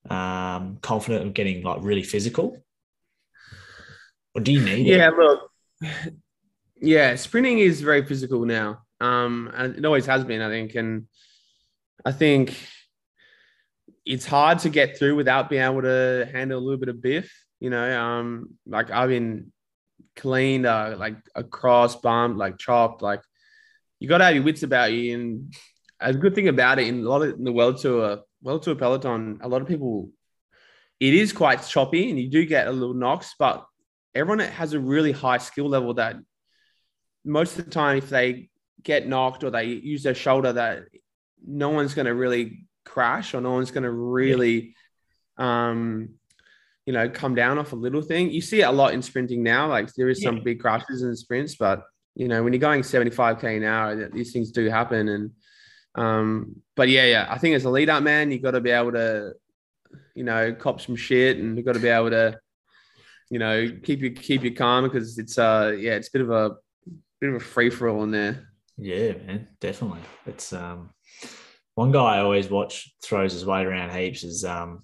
um, 0.08 0.78
confident 0.80 1.26
of 1.26 1.34
getting 1.34 1.62
like 1.62 1.78
really 1.82 2.02
physical? 2.02 2.56
Or 4.34 4.40
do 4.40 4.52
you 4.52 4.60
need 4.62 4.86
yeah, 4.86 4.94
it? 4.94 4.98
Yeah, 4.98 5.08
look, 5.10 5.50
yeah, 6.80 7.14
sprinting 7.16 7.58
is 7.58 7.82
very 7.82 8.04
physical 8.06 8.44
now. 8.44 8.82
Um, 9.00 9.50
and 9.54 9.76
it 9.76 9.84
always 9.84 10.06
has 10.06 10.24
been, 10.24 10.40
I 10.40 10.48
think. 10.48 10.74
And 10.74 11.06
I 12.04 12.12
think 12.12 12.54
it's 14.06 14.26
hard 14.26 14.60
to 14.60 14.70
get 14.70 14.98
through 14.98 15.16
without 15.16 15.50
being 15.50 15.62
able 15.62 15.82
to 15.82 16.28
handle 16.32 16.58
a 16.58 16.62
little 16.62 16.80
bit 16.80 16.88
of 16.88 17.02
biff. 17.02 17.30
You 17.60 17.70
know, 17.70 18.00
um, 18.00 18.58
like 18.66 18.90
I've 18.90 19.10
been 19.10 19.52
cleaned, 20.16 20.66
uh, 20.66 20.96
like 20.98 21.16
a 21.34 21.44
cross 21.44 21.96
bumped, 21.96 22.38
like 22.38 22.58
chopped. 22.58 23.02
Like 23.02 23.20
you 23.98 24.08
got 24.08 24.18
to 24.18 24.24
have 24.24 24.34
your 24.34 24.44
wits 24.44 24.62
about 24.62 24.92
you. 24.92 25.14
And 25.14 25.54
a 26.00 26.14
good 26.14 26.34
thing 26.34 26.48
about 26.48 26.78
it 26.78 26.88
in 26.88 27.00
a 27.04 27.08
lot 27.08 27.22
of 27.22 27.38
in 27.38 27.44
the 27.44 27.52
world 27.52 27.78
tour, 27.80 28.20
world 28.42 28.62
tour 28.62 28.74
peloton, 28.74 29.38
a 29.42 29.48
lot 29.48 29.62
of 29.62 29.68
people, 29.68 30.10
it 30.98 31.14
is 31.14 31.32
quite 31.32 31.66
choppy, 31.66 32.10
and 32.10 32.18
you 32.18 32.28
do 32.28 32.44
get 32.46 32.66
a 32.66 32.72
little 32.72 32.94
knocks. 32.94 33.34
But 33.38 33.64
everyone 34.14 34.40
has 34.40 34.72
a 34.72 34.80
really 34.80 35.12
high 35.12 35.38
skill 35.38 35.68
level 35.68 35.94
that 35.94 36.16
most 37.24 37.58
of 37.58 37.66
the 37.66 37.70
time, 37.70 37.98
if 37.98 38.08
they 38.08 38.48
get 38.82 39.06
knocked 39.06 39.44
or 39.44 39.50
they 39.50 39.64
use 39.64 40.02
their 40.02 40.14
shoulder, 40.14 40.54
that 40.54 40.84
no 41.46 41.70
one's 41.70 41.94
going 41.94 42.06
to 42.06 42.14
really 42.14 42.66
crash 42.84 43.34
or 43.34 43.40
no 43.40 43.52
one's 43.52 43.70
going 43.70 43.84
to 43.84 43.90
really 43.90 44.74
um, 45.36 46.10
you 46.90 46.96
know, 46.96 47.08
come 47.08 47.36
down 47.36 47.56
off 47.56 47.72
a 47.72 47.76
little 47.76 48.02
thing. 48.02 48.32
You 48.32 48.40
see 48.40 48.62
it 48.62 48.64
a 48.64 48.72
lot 48.72 48.94
in 48.94 49.00
sprinting 49.00 49.44
now. 49.44 49.68
Like 49.68 49.94
there 49.94 50.08
is 50.08 50.20
some 50.20 50.42
big 50.42 50.58
crashes 50.58 51.04
in 51.04 51.14
sprints, 51.14 51.54
but 51.54 51.84
you 52.16 52.26
know, 52.26 52.42
when 52.42 52.52
you're 52.52 52.58
going 52.58 52.82
75k 52.82 53.58
an 53.58 53.62
hour, 53.62 54.08
these 54.08 54.32
things 54.32 54.50
do 54.50 54.68
happen. 54.68 55.08
And 55.08 55.30
um, 55.94 56.56
but 56.74 56.88
yeah, 56.88 57.04
yeah, 57.04 57.26
I 57.30 57.38
think 57.38 57.54
as 57.54 57.64
a 57.64 57.70
lead 57.70 57.90
up 57.90 58.02
man, 58.02 58.32
you've 58.32 58.42
got 58.42 58.50
to 58.52 58.60
be 58.60 58.72
able 58.72 58.90
to, 58.90 59.34
you 60.16 60.24
know, 60.24 60.52
cop 60.52 60.80
some 60.80 60.96
shit, 60.96 61.36
and 61.36 61.56
you've 61.56 61.64
got 61.64 61.74
to 61.74 61.78
be 61.78 61.86
able 61.86 62.10
to, 62.10 62.40
you 63.30 63.38
know, 63.38 63.70
keep 63.84 64.00
you 64.00 64.10
keep 64.10 64.42
you 64.42 64.52
calm 64.52 64.82
because 64.82 65.16
it's 65.16 65.38
uh 65.38 65.72
yeah, 65.78 65.92
it's 65.92 66.08
a 66.08 66.12
bit 66.12 66.22
of 66.22 66.30
a 66.32 66.56
bit 67.20 67.30
of 67.30 67.36
a 67.36 67.40
free 67.40 67.70
for 67.70 67.88
all 67.88 68.02
in 68.02 68.10
there. 68.10 68.48
Yeah, 68.76 69.12
man, 69.12 69.46
definitely. 69.60 70.00
It's 70.26 70.52
um 70.52 70.90
One 71.76 71.92
guy 71.92 72.16
I 72.16 72.20
always 72.22 72.50
watch 72.50 72.92
throws 73.00 73.32
his 73.32 73.46
weight 73.46 73.66
around 73.66 73.94
heaps 73.96 74.24
is 74.24 74.44
um, 74.44 74.82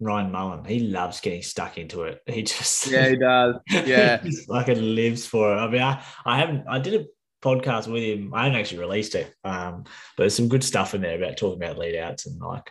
Ryan 0.00 0.30
Mullen. 0.30 0.64
He 0.64 0.80
loves 0.80 1.20
getting 1.20 1.42
stuck 1.42 1.78
into 1.78 2.02
it. 2.02 2.20
He 2.26 2.42
just 2.44 2.86
Yeah, 2.86 3.08
he 3.08 3.16
does. 3.16 3.56
Yeah. 3.70 4.18
he 4.22 4.36
fucking 4.48 4.94
lives 4.94 5.26
for 5.26 5.52
it. 5.52 5.58
I 5.58 5.68
mean, 5.68 5.82
I, 5.82 6.02
I 6.24 6.38
haven't 6.38 6.64
I 6.68 6.78
did 6.78 7.00
a 7.00 7.06
podcast 7.42 7.90
with 7.90 8.02
him. 8.02 8.32
I 8.34 8.44
haven't 8.44 8.58
actually 8.58 8.80
released 8.80 9.14
it. 9.14 9.34
Um, 9.44 9.84
but 10.16 10.24
there's 10.24 10.36
some 10.36 10.48
good 10.48 10.64
stuff 10.64 10.94
in 10.94 11.00
there 11.00 11.16
about 11.16 11.36
talking 11.36 11.62
about 11.62 11.78
lead 11.78 11.96
outs 11.96 12.26
and 12.26 12.40
like 12.40 12.70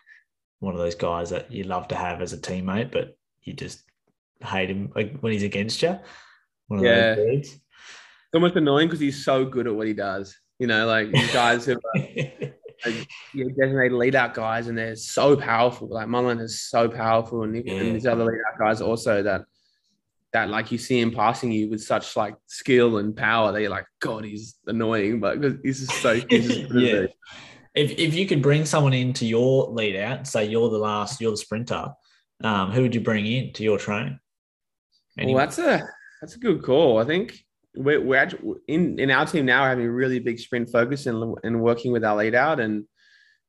one 0.60 0.74
of 0.74 0.80
those 0.80 0.96
guys 0.96 1.30
that 1.30 1.52
you 1.52 1.64
love 1.64 1.88
to 1.90 1.96
have 1.96 2.22
as 2.22 2.34
a 2.34 2.38
teammate, 2.38 2.92
but 2.92 3.18
you 3.42 3.54
just 3.54 3.84
hate 4.44 4.70
him 4.70 4.92
like 4.96 5.20
when 5.20 5.32
he's 5.32 5.44
against 5.44 5.82
you. 5.82 6.00
One 6.68 6.80
of 6.80 6.86
Yeah. 6.86 7.16
It's 7.18 7.56
almost 8.34 8.56
annoying 8.56 8.88
because 8.88 9.00
he's 9.00 9.24
so 9.24 9.46
good 9.46 9.68
at 9.68 9.76
what 9.76 9.88
he 9.88 9.94
does. 9.94 10.36
You 10.60 10.68
know, 10.68 10.86
like 10.88 11.12
guys 11.34 11.66
who 11.66 11.74
are 11.74 12.52
like, 12.86 13.08
yeah, 13.34 13.46
designated 13.60 13.94
lead 13.94 14.16
out 14.16 14.34
guys 14.34 14.68
and 14.68 14.78
they're 14.78 14.96
so 14.96 15.36
powerful. 15.36 15.88
Like 15.88 16.08
Mullen 16.08 16.40
is 16.40 16.62
so 16.62 16.88
powerful, 16.88 17.44
and, 17.44 17.56
Yeah. 17.66 17.74
and 17.74 17.96
these 17.96 18.06
other 18.08 18.24
lead 18.26 18.40
out 18.52 18.60
guys 18.60 18.82
also 18.82 19.24
that 19.24 19.44
that 20.34 20.50
like 20.50 20.70
you 20.72 20.78
see 20.78 21.00
him 21.00 21.12
passing 21.12 21.52
you 21.52 21.70
with 21.70 21.82
such 21.82 22.18
like 22.18 22.36
skill 22.48 22.98
and 22.98 23.16
power 23.16 23.52
that 23.54 23.62
you're 23.62 23.70
like, 23.70 23.86
God, 24.02 24.26
he's 24.26 24.56
annoying, 24.68 25.20
but 25.22 25.38
he's 25.64 25.80
just 25.88 26.02
so 26.02 26.16
he's 26.30 26.48
just 26.48 26.60
Yeah. 26.74 27.06
if 27.74 27.92
if 27.98 28.14
you 28.14 28.28
could 28.28 28.42
bring 28.42 28.66
someone 28.66 28.94
into 28.94 29.26
your 29.26 29.70
lead 29.70 29.96
out, 29.96 30.28
say 30.28 30.46
you're 30.46 30.70
the 30.70 30.78
last, 30.78 31.22
you're 31.22 31.32
the 31.32 31.38
sprinter, 31.38 31.88
um, 32.44 32.72
who 32.72 32.82
would 32.82 32.94
you 32.94 33.02
bring 33.02 33.26
in 33.26 33.54
to 33.54 33.64
your 33.64 33.78
train? 33.78 34.20
Well, 35.18 35.36
that's 35.36 35.58
a 35.60 35.88
that's 36.22 36.36
a 36.36 36.40
good 36.40 36.64
call. 36.64 36.98
I 37.00 37.06
think 37.06 37.45
we're, 37.78 38.02
we're 38.02 38.18
actually, 38.18 38.56
in 38.68 39.00
in 39.00 39.12
our 39.12 39.26
team 39.26 39.46
now 39.46 39.64
we're 39.64 39.70
having 39.70 39.86
a 39.86 39.92
really 39.92 40.20
big 40.20 40.40
sprint 40.40 40.70
focus 40.70 41.06
and 41.06 41.36
and 41.44 41.62
working 41.62 41.92
with 41.92 42.04
our 42.04 42.16
lead 42.16 42.36
out 42.36 42.60
and 42.60 42.86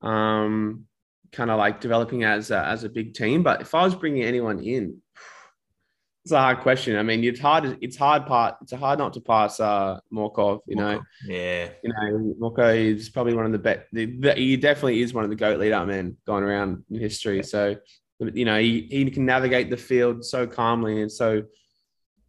um 0.02 0.84
kind 1.32 1.50
of 1.50 1.58
like 1.58 1.80
developing 1.80 2.24
as 2.24 2.50
a, 2.50 2.64
as 2.64 2.84
a 2.84 2.88
big 2.88 3.14
team. 3.14 3.42
But 3.42 3.60
if 3.60 3.74
I 3.74 3.84
was 3.84 3.94
bringing 3.94 4.22
anyone 4.22 4.60
in, 4.60 5.02
it's 6.24 6.32
a 6.32 6.38
hard 6.38 6.60
question. 6.60 6.96
I 6.96 7.02
mean, 7.02 7.22
it's 7.24 7.40
hard. 7.40 7.78
It's 7.80 7.96
hard 7.96 8.26
part. 8.26 8.56
It's 8.62 8.72
hard 8.72 8.98
not 8.98 9.12
to 9.14 9.20
pass 9.20 9.60
uh 9.60 10.00
Morkov. 10.12 10.60
You 10.66 10.76
know, 10.76 11.02
yeah, 11.26 11.70
you 11.82 11.92
know, 11.92 12.34
Morkov 12.40 12.76
is 12.76 13.08
probably 13.08 13.34
one 13.34 13.46
of 13.46 13.52
the 13.52 13.58
best. 13.58 13.80
He 13.92 14.56
definitely 14.56 15.02
is 15.02 15.14
one 15.14 15.24
of 15.24 15.30
the 15.30 15.36
goat 15.36 15.60
lead 15.60 15.72
out 15.72 15.86
men 15.86 16.16
going 16.26 16.44
around 16.44 16.84
in 16.90 17.00
history. 17.00 17.42
So, 17.42 17.76
you 18.18 18.44
know, 18.44 18.58
he, 18.58 18.88
he 18.90 19.10
can 19.10 19.26
navigate 19.26 19.70
the 19.70 19.76
field 19.76 20.24
so 20.24 20.46
calmly 20.46 21.02
and 21.02 21.12
so 21.12 21.42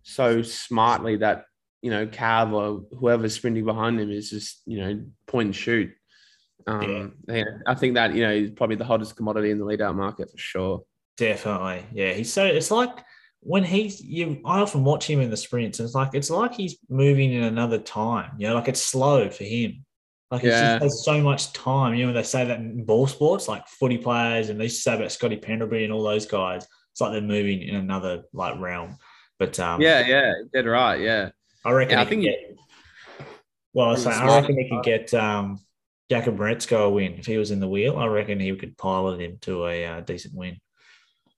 so 0.04 0.42
smartly 0.42 1.18
that 1.18 1.44
you 1.82 1.92
know 1.92 2.06
Cav 2.08 2.52
or 2.54 2.86
whoever's 2.98 3.36
sprinting 3.36 3.66
behind 3.66 4.00
him 4.00 4.12
is 4.12 4.30
just 4.30 4.62
you 4.66 4.80
know 4.80 5.06
point 5.28 5.48
and 5.48 5.56
shoot. 5.56 5.92
Um, 6.66 7.14
yeah. 7.28 7.44
I 7.66 7.76
think 7.76 7.94
that 7.96 8.14
you 8.14 8.24
know 8.24 8.36
he's 8.36 8.52
probably 8.52 8.76
the 8.76 8.86
hottest 8.86 9.16
commodity 9.16 9.52
in 9.52 9.58
the 9.60 9.66
lead 9.66 9.82
out 9.82 9.96
market 9.96 10.30
for 10.32 10.38
sure. 10.38 10.84
definitely. 11.18 11.86
Yeah, 11.94 12.14
he's 12.14 12.32
so. 12.34 12.46
It's 12.46 12.72
like 12.72 12.90
when 13.42 13.64
he's 13.64 14.02
you. 14.02 14.42
I 14.46 14.60
often 14.60 14.84
watch 14.84 15.10
him 15.10 15.22
in 15.22 15.30
the 15.30 15.38
sprints, 15.38 15.80
and 15.80 15.86
it's 15.86 15.96
like 15.96 16.10
it's 16.14 16.30
like 16.30 16.54
he's 16.54 16.78
moving 16.90 17.32
in 17.34 17.44
another 17.44 17.78
time. 17.80 18.32
You 18.38 18.48
know, 18.50 18.56
like 18.56 18.68
it's 18.68 18.82
slow 18.82 19.30
for 19.30 19.44
him. 19.44 19.86
Like 20.30 20.42
he 20.42 20.50
Yeah. 20.50 20.80
just 20.80 20.84
has 20.84 21.06
so 21.06 21.22
much 21.22 21.54
time. 21.54 21.94
You 21.94 22.02
know, 22.02 22.08
when 22.08 22.16
they 22.16 22.24
say 22.24 22.44
that 22.46 22.60
in 22.60 22.84
ball 22.84 23.08
sports, 23.08 23.48
like 23.48 23.66
footy 23.68 23.98
players, 23.98 24.50
and 24.50 24.60
they 24.60 24.68
say 24.68 24.96
about 24.96 25.12
Scotty 25.12 25.38
Pendlebury 25.38 25.86
and 25.86 25.94
all 25.94 26.04
those 26.04 26.26
guys. 26.26 26.68
It's 26.92 27.00
like 27.00 27.12
they're 27.14 27.22
moving 27.22 27.62
in 27.62 27.76
another 27.76 28.24
like 28.34 28.60
realm. 28.60 28.98
But 29.40 29.58
um, 29.60 29.80
Yeah, 29.82 30.06
yeah, 30.06 30.34
dead 30.52 30.66
right. 30.66 31.00
Yeah, 31.00 31.30
I 31.68 31.72
reckon. 31.72 31.92
Yeah, 31.92 32.02
I 32.02 32.06
think- 32.06 32.24
could 32.24 32.30
get, 32.30 32.56
well, 33.74 33.88
I 33.88 33.90
was 33.92 34.06
He's 34.06 34.14
saying, 34.16 34.30
I 34.30 34.40
reckon 34.40 34.58
he 34.58 34.70
could 34.70 34.84
get 34.84 35.14
um, 35.14 35.60
Jakub 36.10 36.38
Mareczko 36.38 36.86
a 36.86 36.90
win 36.90 37.16
if 37.16 37.26
he 37.26 37.38
was 37.38 37.52
in 37.52 37.60
the 37.60 37.68
wheel. 37.68 37.98
I 37.98 38.08
reckon 38.08 38.40
he 38.40 38.56
could 38.56 38.78
pilot 38.78 39.20
him 39.20 39.38
to 39.42 39.68
a 39.68 39.86
uh, 39.86 40.02
decent 40.02 40.34
win. 40.34 40.58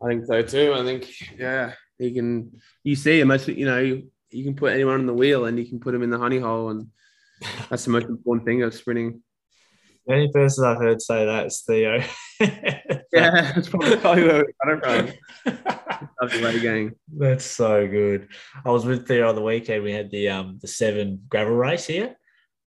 I 0.02 0.08
think 0.08 0.26
so 0.26 0.42
too. 0.44 0.74
I 0.76 0.84
think 0.84 1.10
yeah, 1.38 1.74
he 1.98 2.14
can. 2.14 2.52
You 2.84 2.96
see, 2.96 3.24
most 3.24 3.48
you 3.48 3.66
know, 3.66 3.80
you, 3.80 4.12
you 4.30 4.44
can 4.44 4.56
put 4.56 4.74
anyone 4.74 5.00
on 5.00 5.08
the 5.08 5.14
wheel 5.14 5.46
and 5.46 5.58
you 5.58 5.66
can 5.66 5.80
put 5.80 5.94
them 5.94 6.04
in 6.04 6.12
the 6.12 6.20
honey 6.20 6.40
hole, 6.40 6.70
and 6.70 6.88
that's 7.70 7.86
the 7.86 7.92
most 7.92 8.06
important 8.06 8.46
thing 8.46 8.62
of 8.62 8.74
sprinting. 8.76 9.24
The 10.10 10.16
only 10.16 10.32
person 10.32 10.66
I've 10.66 10.80
heard 10.80 11.00
say 11.04 11.24
that 11.26 11.46
is 11.46 11.64
Theo. 11.66 12.04
Yeah, 13.12 13.54
that's 13.54 13.70
probably, 13.70 13.98
probably 13.98 14.24
where 14.24 14.46
we 14.46 14.54
got 14.64 14.94
it 14.94 15.16
from. 15.44 16.08
Love 16.22 16.32
the 16.32 16.42
way 16.44 16.60
gang. 16.60 16.92
That's 17.18 17.44
so 17.44 17.88
good. 17.88 18.28
I 18.64 18.70
was 18.70 18.86
with 18.86 19.08
Theo 19.08 19.30
on 19.30 19.36
the 19.36 19.42
weekend. 19.42 19.84
We 19.84 19.92
had 19.92 20.12
the 20.12 20.30
um 20.30 20.60
the 20.62 20.68
seven 20.68 21.24
gravel 21.28 21.56
race 21.56 21.88
here. 21.88 22.16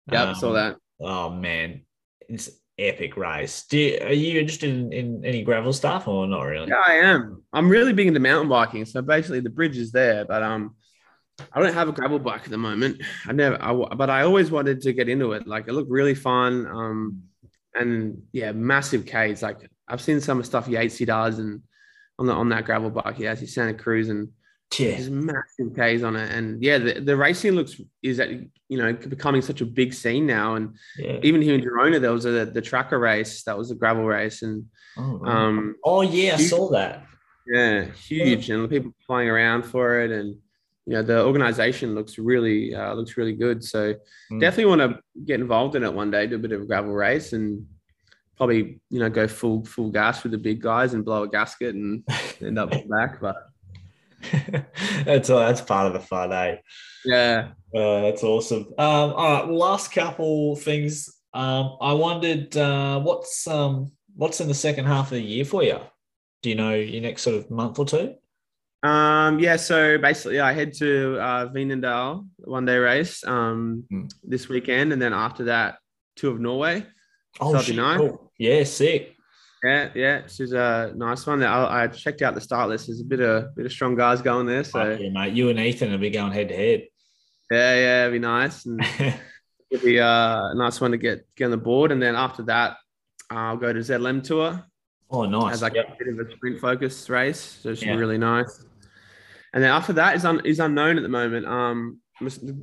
Yeah, 0.09 0.31
saw 0.33 0.49
Um, 0.49 0.53
that. 0.53 0.77
Oh 1.01 1.29
man, 1.29 1.81
it's 2.29 2.49
epic 2.77 3.17
race. 3.17 3.65
Do 3.69 3.77
you, 3.77 3.99
are 4.01 4.13
you 4.13 4.39
interested 4.39 4.69
in, 4.69 4.93
in 4.93 5.25
any 5.25 5.43
gravel 5.43 5.73
stuff 5.73 6.07
or 6.07 6.25
not 6.25 6.43
really? 6.43 6.69
Yeah, 6.69 6.83
I 6.87 6.93
am. 6.95 7.43
I'm 7.51 7.67
really 7.69 7.91
big 7.91 8.07
into 8.07 8.21
mountain 8.21 8.47
biking. 8.49 8.85
So 8.85 9.01
basically, 9.01 9.41
the 9.41 9.49
bridge 9.49 9.77
is 9.77 9.91
there, 9.91 10.23
but 10.23 10.41
um, 10.41 10.75
I 11.53 11.59
don't 11.61 11.73
have 11.73 11.89
a 11.89 11.91
gravel 11.91 12.19
bike 12.19 12.43
at 12.45 12.49
the 12.49 12.57
moment. 12.57 13.01
I 13.27 13.31
never, 13.33 13.61
I, 13.61 13.73
but 13.73 14.09
I 14.09 14.21
always 14.23 14.51
wanted 14.51 14.81
to 14.81 14.93
get 14.93 15.09
into 15.09 15.31
it. 15.33 15.47
Like 15.47 15.67
it 15.67 15.73
looked 15.73 15.91
really 15.91 16.15
fun. 16.15 16.65
Um, 16.67 17.23
and 17.75 18.21
yeah, 18.31 18.51
massive 18.51 19.05
Ks. 19.05 19.41
Like 19.41 19.69
I've 19.87 20.01
seen 20.01 20.19
some 20.21 20.43
stuff 20.43 20.67
Yatesy 20.67 21.05
does, 21.05 21.39
and 21.39 21.61
on 22.17 22.25
the 22.25 22.33
on 22.33 22.49
that 22.49 22.65
gravel 22.65 22.89
bike, 22.89 23.15
he 23.17 23.23
has 23.23 23.39
his 23.39 23.53
Santa 23.53 23.73
Cruz, 23.73 24.09
and 24.09 24.29
Yeah. 24.77 24.91
there's 24.91 25.09
massive 25.09 25.73
Ks 25.73 26.03
on 26.03 26.15
it. 26.15 26.31
And 26.31 26.61
yeah, 26.63 26.77
the, 26.77 26.99
the 26.99 27.15
racing 27.15 27.53
looks 27.53 27.79
is 28.03 28.17
that 28.17 28.29
you 28.31 28.77
know 28.77 28.93
becoming 28.93 29.41
such 29.41 29.61
a 29.61 29.65
big 29.65 29.93
scene 29.93 30.25
now. 30.25 30.55
And 30.55 30.75
yeah. 30.97 31.19
even 31.23 31.41
here 31.41 31.55
in 31.55 31.61
Girona, 31.61 32.01
there 32.01 32.11
was 32.11 32.25
a 32.25 32.45
the 32.45 32.61
Traka 32.61 32.99
race 32.99 33.43
that 33.43 33.57
was 33.57 33.71
a 33.71 33.75
gravel 33.75 34.05
race, 34.05 34.41
and 34.41 34.65
Oh, 34.97 35.23
um, 35.25 35.75
oh 35.85 36.01
yeah, 36.01 36.33
I 36.33 36.37
saw 36.43 36.69
that. 36.71 37.05
yeah, 37.47 37.85
huge, 37.85 38.49
and 38.49 38.69
people 38.69 38.91
flying 39.07 39.29
around 39.29 39.63
for 39.63 40.01
it, 40.01 40.11
and 40.11 40.35
you 40.85 40.93
know 40.93 41.03
the 41.03 41.23
organization 41.25 41.93
looks 41.95 42.17
really 42.17 42.73
uh, 42.75 42.93
looks 42.93 43.17
really 43.17 43.33
good. 43.33 43.63
So 43.63 43.95
Mm. 44.31 44.39
definitely 44.39 44.65
want 44.75 44.81
to 44.81 44.99
get 45.25 45.39
involved 45.39 45.75
in 45.75 45.83
it 45.83 45.93
one 45.93 46.11
day, 46.11 46.27
do 46.27 46.35
a 46.35 46.39
bit 46.39 46.51
of 46.51 46.61
a 46.61 46.65
gravel 46.65 46.93
race, 46.93 47.33
and 47.33 47.65
probably 48.37 48.79
you 48.89 48.99
know 48.99 49.09
go 49.09 49.27
full 49.27 49.65
full 49.65 49.89
gas 49.91 50.23
with 50.23 50.31
the 50.31 50.37
big 50.37 50.61
guys 50.61 50.93
and 50.93 51.03
blow 51.05 51.23
a 51.23 51.27
gasket 51.29 51.75
and 51.75 52.03
end 52.41 52.57
up 52.59 52.71
back. 52.87 53.19
But 53.21 53.35
that's 55.05 55.29
uh, 55.29 55.39
that's 55.47 55.61
part 55.61 55.87
of 55.87 55.93
the 55.93 55.99
fun, 55.99 56.31
eh? 56.33 56.57
yeah, 57.05 57.49
Uh, 57.75 58.01
that's 58.01 58.23
awesome. 58.23 58.65
Um, 58.77 59.13
all 59.13 59.41
right, 59.43 59.49
last 59.49 59.91
couple 59.91 60.55
things. 60.55 61.09
Um, 61.33 61.77
I 61.81 61.93
wondered 61.93 62.55
uh, 62.57 62.99
what's 63.01 63.47
um, 63.47 63.91
what's 64.15 64.41
in 64.41 64.47
the 64.47 64.53
second 64.53 64.85
half 64.85 65.07
of 65.07 65.17
the 65.17 65.21
year 65.21 65.45
for 65.45 65.63
you. 65.63 65.79
Do 66.41 66.49
you 66.49 66.55
know 66.55 66.73
your 66.73 67.01
next 67.01 67.21
sort 67.23 67.35
of 67.35 67.49
month 67.51 67.79
or 67.79 67.85
two? 67.85 68.15
Um, 68.83 69.39
yeah. 69.39 69.55
So 69.57 69.97
basically, 69.97 70.39
I 70.39 70.53
head 70.53 70.73
to 70.77 71.17
uh, 71.19 71.47
Veenendaal 71.49 72.27
one 72.37 72.65
day 72.65 72.77
race 72.77 73.23
um, 73.25 73.83
Mm. 73.91 74.11
this 74.23 74.47
weekend, 74.49 74.93
and 74.93 75.01
then 75.01 75.13
after 75.13 75.45
that, 75.45 75.77
tour 76.15 76.31
of 76.33 76.39
Norway. 76.39 76.85
Oh, 77.39 77.53
That'd 77.53 77.75
be 77.75 77.81
cool. 77.81 78.31
Yeah, 78.37 78.63
sick. 78.63 79.15
Yeah, 79.63 79.89
yeah, 79.93 80.21
this 80.21 80.39
is 80.39 80.53
a 80.53 80.93
nice 80.95 81.27
one. 81.27 81.43
I, 81.43 81.83
I 81.83 81.87
checked 81.87 82.21
out 82.21 82.33
the 82.33 82.39
start 82.41 82.69
list. 82.69 82.87
There's 82.87 83.01
a 83.01 83.03
bit 83.03 83.19
of 83.19 83.53
bit 83.55 83.65
of 83.65 83.71
strong 83.73 83.95
guys 83.95 84.21
going 84.21 84.45
there. 84.47 84.63
So 84.63 84.91
Fuck 84.93 85.01
yeah, 85.01 85.09
mate. 85.09 85.33
You 85.33 85.49
and 85.49 85.59
Ethan 85.59 85.91
will 85.91 85.97
be 85.97 86.09
going 86.09 86.31
head 86.31 86.47
to 86.47 86.55
head. 86.55 86.83
yeah, 87.51 87.75
yeah, 87.75 88.01
it'd 88.03 88.13
be 88.13 88.19
nice, 88.19 88.65
and 88.65 88.81
it'd 89.69 89.83
be 89.83 89.99
uh, 89.99 90.51
a 90.51 90.55
nice 90.55 90.79
one 90.79 90.91
to 90.91 90.97
get 90.97 91.25
get 91.35 91.45
on 91.45 91.51
the 91.51 91.57
board. 91.57 91.91
And 91.91 92.01
then 92.01 92.15
after 92.15 92.43
that, 92.43 92.77
I'll 93.29 93.57
go 93.57 93.73
to 93.73 93.79
ZLM 93.79 94.23
tour 94.23 94.63
Oh, 95.11 95.25
nice. 95.25 95.55
as 95.55 95.61
like 95.61 95.73
Yep. 95.73 95.89
a 95.99 96.03
bit 96.05 96.13
of 96.19 96.25
a 96.25 96.31
sprint 96.31 96.59
focus 96.61 97.09
race. 97.09 97.59
So 97.61 97.69
it 97.71 97.79
should 97.79 97.87
Yeah. 97.89 97.95
be 97.95 97.99
really 97.99 98.17
nice. 98.17 98.63
And 99.53 99.63
then 99.63 99.71
after 99.71 99.93
that 99.93 100.15
is 100.15 100.25
un, 100.25 100.41
is 100.45 100.59
unknown 100.59 100.97
at 100.97 101.03
the 101.03 101.09
moment. 101.09 101.45
Um, 101.45 101.99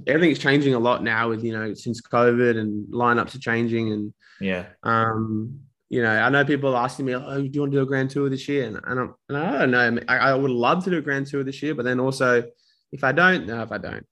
everything's 0.07 0.39
changing 0.39 0.75
a 0.75 0.79
lot 0.79 1.03
now 1.03 1.29
with 1.31 1.43
you 1.43 1.53
know 1.53 1.73
since 1.75 2.01
COVID 2.03 2.59
and 2.59 2.87
lineups 2.93 3.35
are 3.35 3.41
changing 3.41 3.93
and 3.93 4.15
Yeah. 4.41 4.67
Um, 4.83 5.61
you 5.89 6.03
know, 6.03 6.11
I 6.11 6.29
know 6.31 6.45
people 6.45 6.75
are 6.75 6.85
asking 6.85 7.07
me, 7.07 7.15
"Oh, 7.15 7.41
do 7.41 7.49
you 7.53 7.61
want 7.61 7.73
to 7.73 7.79
do 7.79 7.83
a 7.83 7.87
grand 7.87 8.11
tour 8.11 8.29
this 8.29 8.49
year?" 8.49 8.67
And, 8.67 8.81
and, 8.85 9.01
I'm, 9.01 9.15
and 9.29 9.39
I 9.39 9.59
don't 9.61 9.71
know. 9.71 10.01
I, 10.09 10.17
I 10.17 10.35
would 10.35 10.51
love 10.51 10.83
to 10.85 10.91
do 10.91 10.99
a 10.99 11.03
grand 11.03 11.29
tour 11.29 11.45
this 11.45 11.63
year, 11.63 11.77
but 11.77 11.85
then 11.85 12.01
also, 12.01 12.43
if 12.91 13.05
I 13.05 13.13
don't, 13.13 13.47
no, 13.47 13.63
if 13.63 13.71
I 13.71 13.79
don't, 13.79 14.05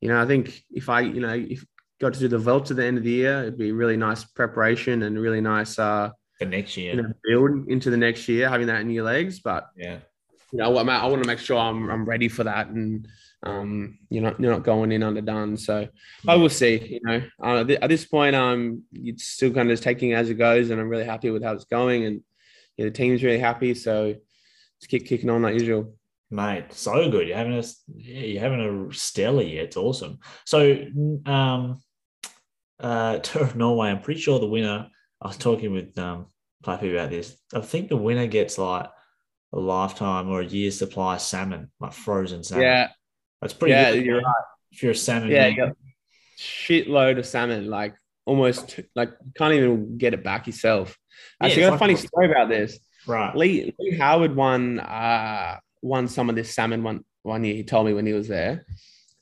you 0.00 0.08
know, 0.08 0.20
I 0.20 0.26
think 0.26 0.64
if 0.72 0.88
I, 0.88 1.00
you 1.00 1.20
know, 1.20 1.34
if 1.34 1.64
got 2.00 2.14
to 2.14 2.20
do 2.20 2.26
the 2.26 2.38
Vuelta 2.38 2.72
at 2.72 2.78
the 2.78 2.84
end 2.84 2.98
of 2.98 3.04
the 3.04 3.10
year, 3.10 3.42
it'd 3.42 3.58
be 3.58 3.70
really 3.70 3.96
nice 3.96 4.24
preparation 4.24 5.02
and 5.02 5.20
really 5.20 5.40
nice, 5.40 5.78
uh, 5.78 6.10
For 6.38 6.46
next 6.46 6.76
year. 6.76 6.94
you 6.94 7.02
know, 7.02 7.12
build 7.22 7.68
into 7.68 7.90
the 7.90 7.96
next 7.96 8.26
year, 8.26 8.48
having 8.48 8.66
that 8.66 8.80
in 8.80 8.90
your 8.90 9.04
legs. 9.04 9.38
But 9.38 9.68
yeah. 9.76 9.98
You 10.52 10.58
know, 10.58 10.76
I, 10.76 10.82
I 10.82 11.06
want 11.06 11.22
to 11.22 11.26
make 11.26 11.38
sure 11.38 11.58
I'm, 11.58 11.90
I'm 11.90 12.04
ready 12.04 12.28
for 12.28 12.44
that, 12.44 12.68
and 12.68 13.06
um, 13.42 13.98
you're 14.08 14.22
not 14.22 14.40
you're 14.40 14.52
not 14.52 14.64
going 14.64 14.92
in 14.92 15.02
underdone. 15.02 15.56
So 15.56 15.88
I 16.26 16.36
will 16.36 16.48
see. 16.48 17.00
You 17.00 17.00
know, 17.04 17.22
uh, 17.42 17.64
th- 17.64 17.78
at 17.80 17.88
this 17.88 18.04
point, 18.04 18.36
um, 18.36 18.82
it's 18.92 19.24
still 19.24 19.52
kind 19.52 19.68
of 19.70 19.72
just 19.72 19.82
taking 19.82 20.10
it 20.10 20.14
as 20.14 20.30
it 20.30 20.34
goes, 20.34 20.70
and 20.70 20.80
I'm 20.80 20.88
really 20.88 21.04
happy 21.04 21.30
with 21.30 21.42
how 21.42 21.52
it's 21.52 21.64
going, 21.64 22.04
and 22.04 22.22
yeah, 22.76 22.86
the 22.86 22.90
team's 22.90 23.22
really 23.22 23.38
happy. 23.38 23.74
So 23.74 24.14
just 24.80 24.90
keep 24.90 25.06
kicking 25.06 25.30
on 25.30 25.42
like 25.42 25.54
usual. 25.54 25.94
Mate, 26.30 26.72
so 26.72 27.10
good. 27.10 27.28
You're 27.28 27.36
having 27.36 27.58
a 27.58 27.64
you're 27.96 28.40
having 28.40 28.88
a 28.88 28.94
stellar 28.94 29.42
year. 29.42 29.64
It's 29.64 29.76
awesome. 29.76 30.18
So 30.44 30.86
um 31.26 31.82
uh 32.78 33.18
Tour 33.22 33.42
of 33.42 33.56
Norway, 33.56 33.90
I'm 33.90 34.00
pretty 34.00 34.20
sure 34.20 34.38
the 34.38 34.46
winner 34.46 34.88
I 35.20 35.26
was 35.26 35.36
talking 35.36 35.72
with 35.72 35.98
um 35.98 36.26
Plappy 36.64 36.92
about 36.92 37.10
this. 37.10 37.36
I 37.54 37.60
think 37.60 37.88
the 37.88 37.96
winner 37.96 38.26
gets 38.26 38.58
like 38.58 38.90
a 39.52 39.58
lifetime 39.58 40.28
or 40.28 40.40
a 40.40 40.44
year's 40.46 40.78
supply 40.78 41.16
of 41.16 41.20
salmon, 41.20 41.70
like 41.80 41.92
frozen 41.92 42.42
salmon. 42.44 42.66
Yeah, 42.66 42.88
that's 43.40 43.52
pretty. 43.52 43.72
yeah, 43.72 43.92
good, 43.92 44.04
you're 44.04 44.20
right. 44.20 44.44
If 44.72 44.82
you're 44.82 44.92
a 44.92 44.94
salmon, 44.94 45.30
Yeah, 45.30 45.42
man. 45.48 45.50
you 45.50 45.56
got 45.56 45.76
shitload 46.38 47.18
of 47.18 47.26
salmon, 47.26 47.68
like 47.68 47.94
almost 48.24 48.78
like 48.94 49.10
you 49.24 49.32
can't 49.36 49.54
even 49.54 49.98
get 49.98 50.14
it 50.14 50.22
back 50.24 50.46
yourself. 50.46 50.96
Yeah, 51.40 51.46
Actually, 51.46 51.64
I 51.64 51.68
got 51.68 51.74
a 51.74 51.78
funny 51.78 51.96
story 51.96 52.30
about 52.30 52.48
this. 52.48 52.78
right. 53.06 53.34
Lee, 53.36 53.74
Leigh 53.78 53.96
Howard 53.98 54.36
won 54.36 54.78
uh 54.80 55.58
won 55.82 56.08
some 56.08 56.30
of 56.30 56.36
this 56.36 56.54
salmon 56.54 56.82
one 56.82 57.04
one 57.22 57.44
year. 57.44 57.54
He 57.54 57.64
told 57.64 57.86
me 57.86 57.92
when 57.92 58.06
he 58.06 58.12
was 58.12 58.28
there, 58.28 58.64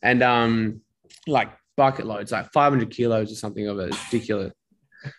and 0.03 0.23
um 0.23 0.81
like 1.27 1.51
bucket 1.77 2.07
loads, 2.07 2.33
like 2.33 2.53
500 2.53 2.91
kilos 2.91 3.31
or 3.33 3.37
something 3.37 3.67
of 3.69 3.79
it. 3.79 3.89
It's 3.91 4.13
ridiculous. 4.13 4.53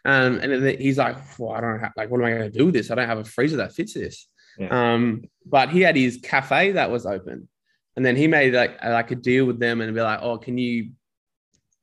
Um, 0.03 0.39
and 0.39 0.51
then 0.51 0.77
he's 0.77 0.97
like, 0.97 1.15
well, 1.39 1.53
I 1.55 1.61
don't 1.61 1.79
have 1.79 1.93
like, 1.95 2.09
what 2.09 2.19
am 2.19 2.25
I 2.25 2.31
going 2.31 2.51
to 2.51 2.57
do 2.57 2.65
with 2.65 2.73
this? 2.73 2.91
I 2.91 2.95
don't 2.95 3.07
have 3.07 3.17
a 3.19 3.23
freezer 3.23 3.55
that 3.57 3.71
fits 3.71 3.93
this. 3.93 4.27
Yeah. 4.59 4.93
Um, 4.93 5.23
but 5.45 5.69
he 5.69 5.81
had 5.81 5.95
his 5.95 6.19
cafe 6.21 6.73
that 6.73 6.91
was 6.91 7.05
open, 7.05 7.47
and 7.95 8.05
then 8.05 8.15
he 8.15 8.27
made 8.27 8.53
like 8.53 8.77
a, 8.81 8.91
like 8.91 9.11
a 9.11 9.15
deal 9.15 9.45
with 9.45 9.59
them 9.59 9.81
and 9.81 9.93
be 9.95 10.01
like, 10.01 10.19
oh, 10.21 10.37
can 10.37 10.57
you 10.57 10.91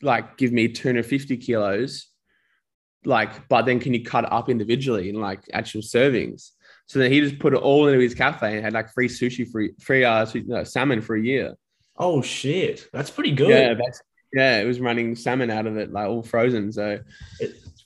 like 0.03 0.37
give 0.37 0.53
me 0.53 0.69
250 0.69 1.37
kilos? 1.39 2.09
Like, 3.05 3.49
but 3.49 3.67
then 3.67 3.81
can 3.81 3.95
you 3.95 4.05
cut 4.05 4.31
up 4.31 4.49
individually 4.49 5.09
in 5.09 5.17
like 5.17 5.41
actual 5.53 5.81
servings? 5.81 6.51
So 6.87 6.99
then 6.99 7.11
he 7.11 7.21
just 7.21 7.39
put 7.39 7.55
it 7.55 7.59
all 7.59 7.89
into 7.89 7.99
his 7.99 8.15
cafe 8.15 8.57
and 8.57 8.65
had 8.65 8.73
like 8.73 8.93
free 8.93 9.09
sushi, 9.09 9.51
free 9.51 9.73
free 9.81 10.05
uh 10.05 10.27
no, 10.47 10.65
salmon 10.65 11.01
for 11.01 11.17
a 11.17 11.23
year. 11.23 11.55
Oh 11.97 12.23
shit, 12.23 12.89
that's 12.93 13.11
pretty 13.11 13.33
good. 13.33 13.49
Yeah, 13.49 13.75
that's, 13.75 14.03
yeah, 14.33 14.61
it 14.61 14.67
was 14.67 14.81
running 14.81 15.17
salmon 15.17 15.51
out 15.51 15.67
of 15.67 15.77
it, 15.77 15.93
like 15.93 16.07
all 16.07 16.23
frozen. 16.23 16.71
So 16.73 17.01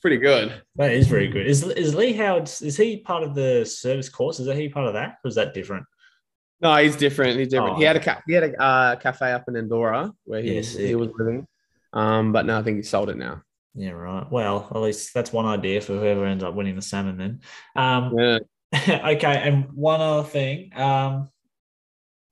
pretty 0.00 0.18
good. 0.18 0.62
That 0.76 0.92
is 0.92 1.06
very 1.06 1.28
good. 1.28 1.46
Is 1.46 1.62
is 1.64 1.94
Leigh 1.94 2.12
Howard? 2.12 2.44
Is 2.44 2.76
he 2.76 2.98
part 2.98 3.22
of 3.22 3.34
the 3.34 3.64
service 3.64 4.08
course? 4.08 4.40
Is 4.40 4.46
that 4.46 4.56
he 4.56 4.68
part 4.68 4.86
of 4.86 4.94
that, 4.94 5.16
or 5.24 5.28
is 5.28 5.34
that 5.36 5.54
different? 5.54 5.84
No, 6.60 6.76
he's 6.76 6.96
different. 6.96 7.38
He's 7.38 7.48
different. 7.48 7.76
Oh, 7.76 7.78
he 7.78 7.84
had 7.84 7.96
a 7.96 8.00
ca- 8.00 8.22
he 8.26 8.34
had 8.34 8.44
a 8.44 8.62
uh, 8.62 8.96
cafe 8.96 9.32
up 9.32 9.44
in 9.48 9.56
Andorra 9.56 10.12
where 10.24 10.42
he, 10.42 10.56
was, 10.56 10.76
he 10.76 10.94
was 10.94 11.10
living. 11.18 11.46
Um, 11.92 12.32
but 12.32 12.44
no, 12.46 12.58
I 12.58 12.62
think 12.62 12.76
he 12.76 12.82
sold 12.82 13.08
it 13.08 13.16
now. 13.16 13.42
Yeah, 13.74 13.90
right. 13.90 14.30
Well, 14.30 14.68
at 14.70 14.80
least 14.80 15.14
that's 15.14 15.32
one 15.32 15.46
idea 15.46 15.80
for 15.80 15.94
whoever 15.94 16.26
ends 16.26 16.44
up 16.44 16.54
winning 16.54 16.76
the 16.76 16.82
salmon. 16.82 17.16
Then, 17.16 17.40
um, 17.76 18.14
Yeah. 18.18 18.38
okay. 18.88 19.42
And 19.42 19.72
one 19.72 20.00
other 20.00 20.28
thing. 20.28 20.70
Um, 20.76 21.30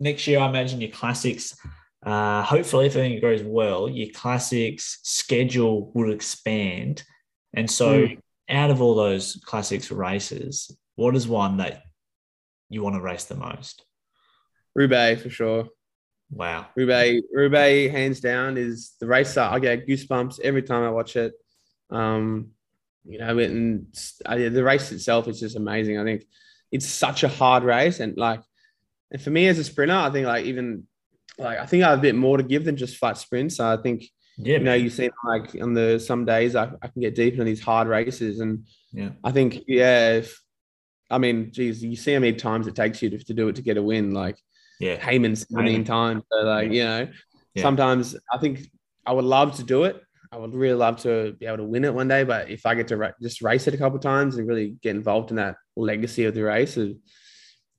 next 0.00 0.26
year, 0.26 0.40
I 0.40 0.48
imagine 0.48 0.80
your 0.80 0.90
classics. 0.90 1.56
Uh, 2.04 2.42
hopefully, 2.42 2.86
if 2.86 2.96
everything 2.96 3.20
goes 3.20 3.42
well, 3.42 3.88
your 3.88 4.08
classics 4.14 4.98
schedule 5.02 5.90
will 5.94 6.12
expand, 6.12 7.02
and 7.54 7.70
so 7.70 8.06
Mm. 8.06 8.20
out 8.48 8.70
of 8.70 8.80
all 8.82 8.94
those 8.94 9.40
classics 9.44 9.90
races, 9.90 10.70
what 10.96 11.14
is 11.16 11.26
one 11.28 11.58
that 11.58 11.82
you 12.70 12.82
want 12.82 12.96
to 12.96 13.00
race 13.02 13.24
the 13.24 13.36
most? 13.36 13.84
Roubaix 14.74 15.22
for 15.22 15.30
sure. 15.30 15.68
Wow. 16.30 16.66
Roubaix, 16.76 17.26
Roubaix, 17.32 17.90
hands 17.90 18.20
down, 18.20 18.56
is 18.56 18.94
the 19.00 19.06
race 19.06 19.34
that 19.34 19.50
I 19.50 19.58
get 19.58 19.86
goosebumps 19.86 20.40
every 20.40 20.62
time 20.62 20.82
I 20.82 20.90
watch 20.90 21.16
it. 21.16 21.32
Um, 21.90 22.50
you 23.04 23.18
know, 23.18 23.38
and 23.38 23.86
uh, 24.26 24.36
the 24.36 24.62
race 24.62 24.92
itself 24.92 25.26
is 25.28 25.40
just 25.40 25.56
amazing. 25.56 25.98
I 25.98 26.04
think 26.04 26.24
it's 26.70 26.86
such 26.86 27.24
a 27.24 27.28
hard 27.28 27.62
race, 27.64 28.00
and 28.00 28.16
like, 28.18 28.42
and 29.10 29.22
for 29.22 29.30
me 29.30 29.48
as 29.48 29.58
a 29.58 29.64
sprinter, 29.64 29.94
I 29.94 30.10
think 30.10 30.26
like 30.26 30.44
even 30.44 30.86
like 31.38 31.58
I 31.58 31.64
think 31.64 31.82
I 31.82 31.90
have 31.90 32.00
a 32.00 32.02
bit 32.02 32.14
more 32.14 32.36
to 32.36 32.42
give 32.42 32.64
than 32.66 32.76
just 32.76 32.98
flat 32.98 33.16
sprints. 33.16 33.56
So 33.56 33.66
I 33.66 33.78
think 33.78 34.04
Yeah. 34.40 34.58
you 34.58 34.64
know 34.64 34.74
you 34.74 34.88
see 34.88 35.10
like 35.24 35.56
on 35.60 35.74
the 35.74 35.98
some 35.98 36.24
days 36.24 36.54
I, 36.54 36.70
I 36.80 36.86
can 36.88 37.02
get 37.02 37.14
deep 37.14 37.32
into 37.34 37.44
these 37.44 37.60
hard 37.60 37.88
races, 37.88 38.40
and 38.40 38.64
Yeah. 38.92 39.10
I 39.24 39.32
think 39.32 39.64
yeah, 39.66 40.12
if 40.12 40.40
I 41.10 41.18
mean, 41.18 41.50
geez, 41.52 41.82
you 41.82 41.96
see 41.96 42.12
how 42.12 42.20
many 42.20 42.36
times 42.36 42.66
it 42.66 42.74
takes 42.76 43.00
you 43.02 43.08
to, 43.10 43.18
to 43.18 43.34
do 43.34 43.48
it 43.48 43.56
to 43.56 43.62
get 43.62 43.76
a 43.78 43.82
win, 43.82 44.12
like. 44.12 44.36
Yeah. 44.80 44.94
Hayman 45.04 45.34
17 45.34 45.66
Hayman. 45.66 45.84
times. 45.84 46.22
So 46.30 46.38
like, 46.44 46.70
you 46.70 46.84
know, 46.84 47.08
Yeah. 47.54 47.62
sometimes 47.62 48.14
I 48.32 48.38
think 48.38 48.60
I 49.04 49.12
would 49.12 49.24
love 49.24 49.56
to 49.56 49.64
do 49.64 49.84
it. 49.84 50.00
I 50.30 50.36
would 50.36 50.54
really 50.54 50.74
love 50.76 51.00
to 51.02 51.32
be 51.40 51.46
able 51.46 51.56
to 51.56 51.64
win 51.64 51.84
it 51.84 51.92
one 51.94 52.06
day. 52.06 52.22
But 52.22 52.48
if 52.50 52.64
I 52.64 52.74
get 52.76 52.86
to 52.88 52.96
ra- 52.96 53.10
just 53.20 53.42
race 53.42 53.66
it 53.66 53.74
a 53.74 53.78
couple 53.78 53.96
of 53.96 54.02
times 54.02 54.36
and 54.36 54.46
really 54.46 54.76
get 54.82 54.94
involved 54.94 55.30
in 55.30 55.36
that 55.36 55.56
legacy 55.76 56.26
of 56.26 56.34
the 56.34 56.42
race, 56.44 56.76
of, 56.76 56.92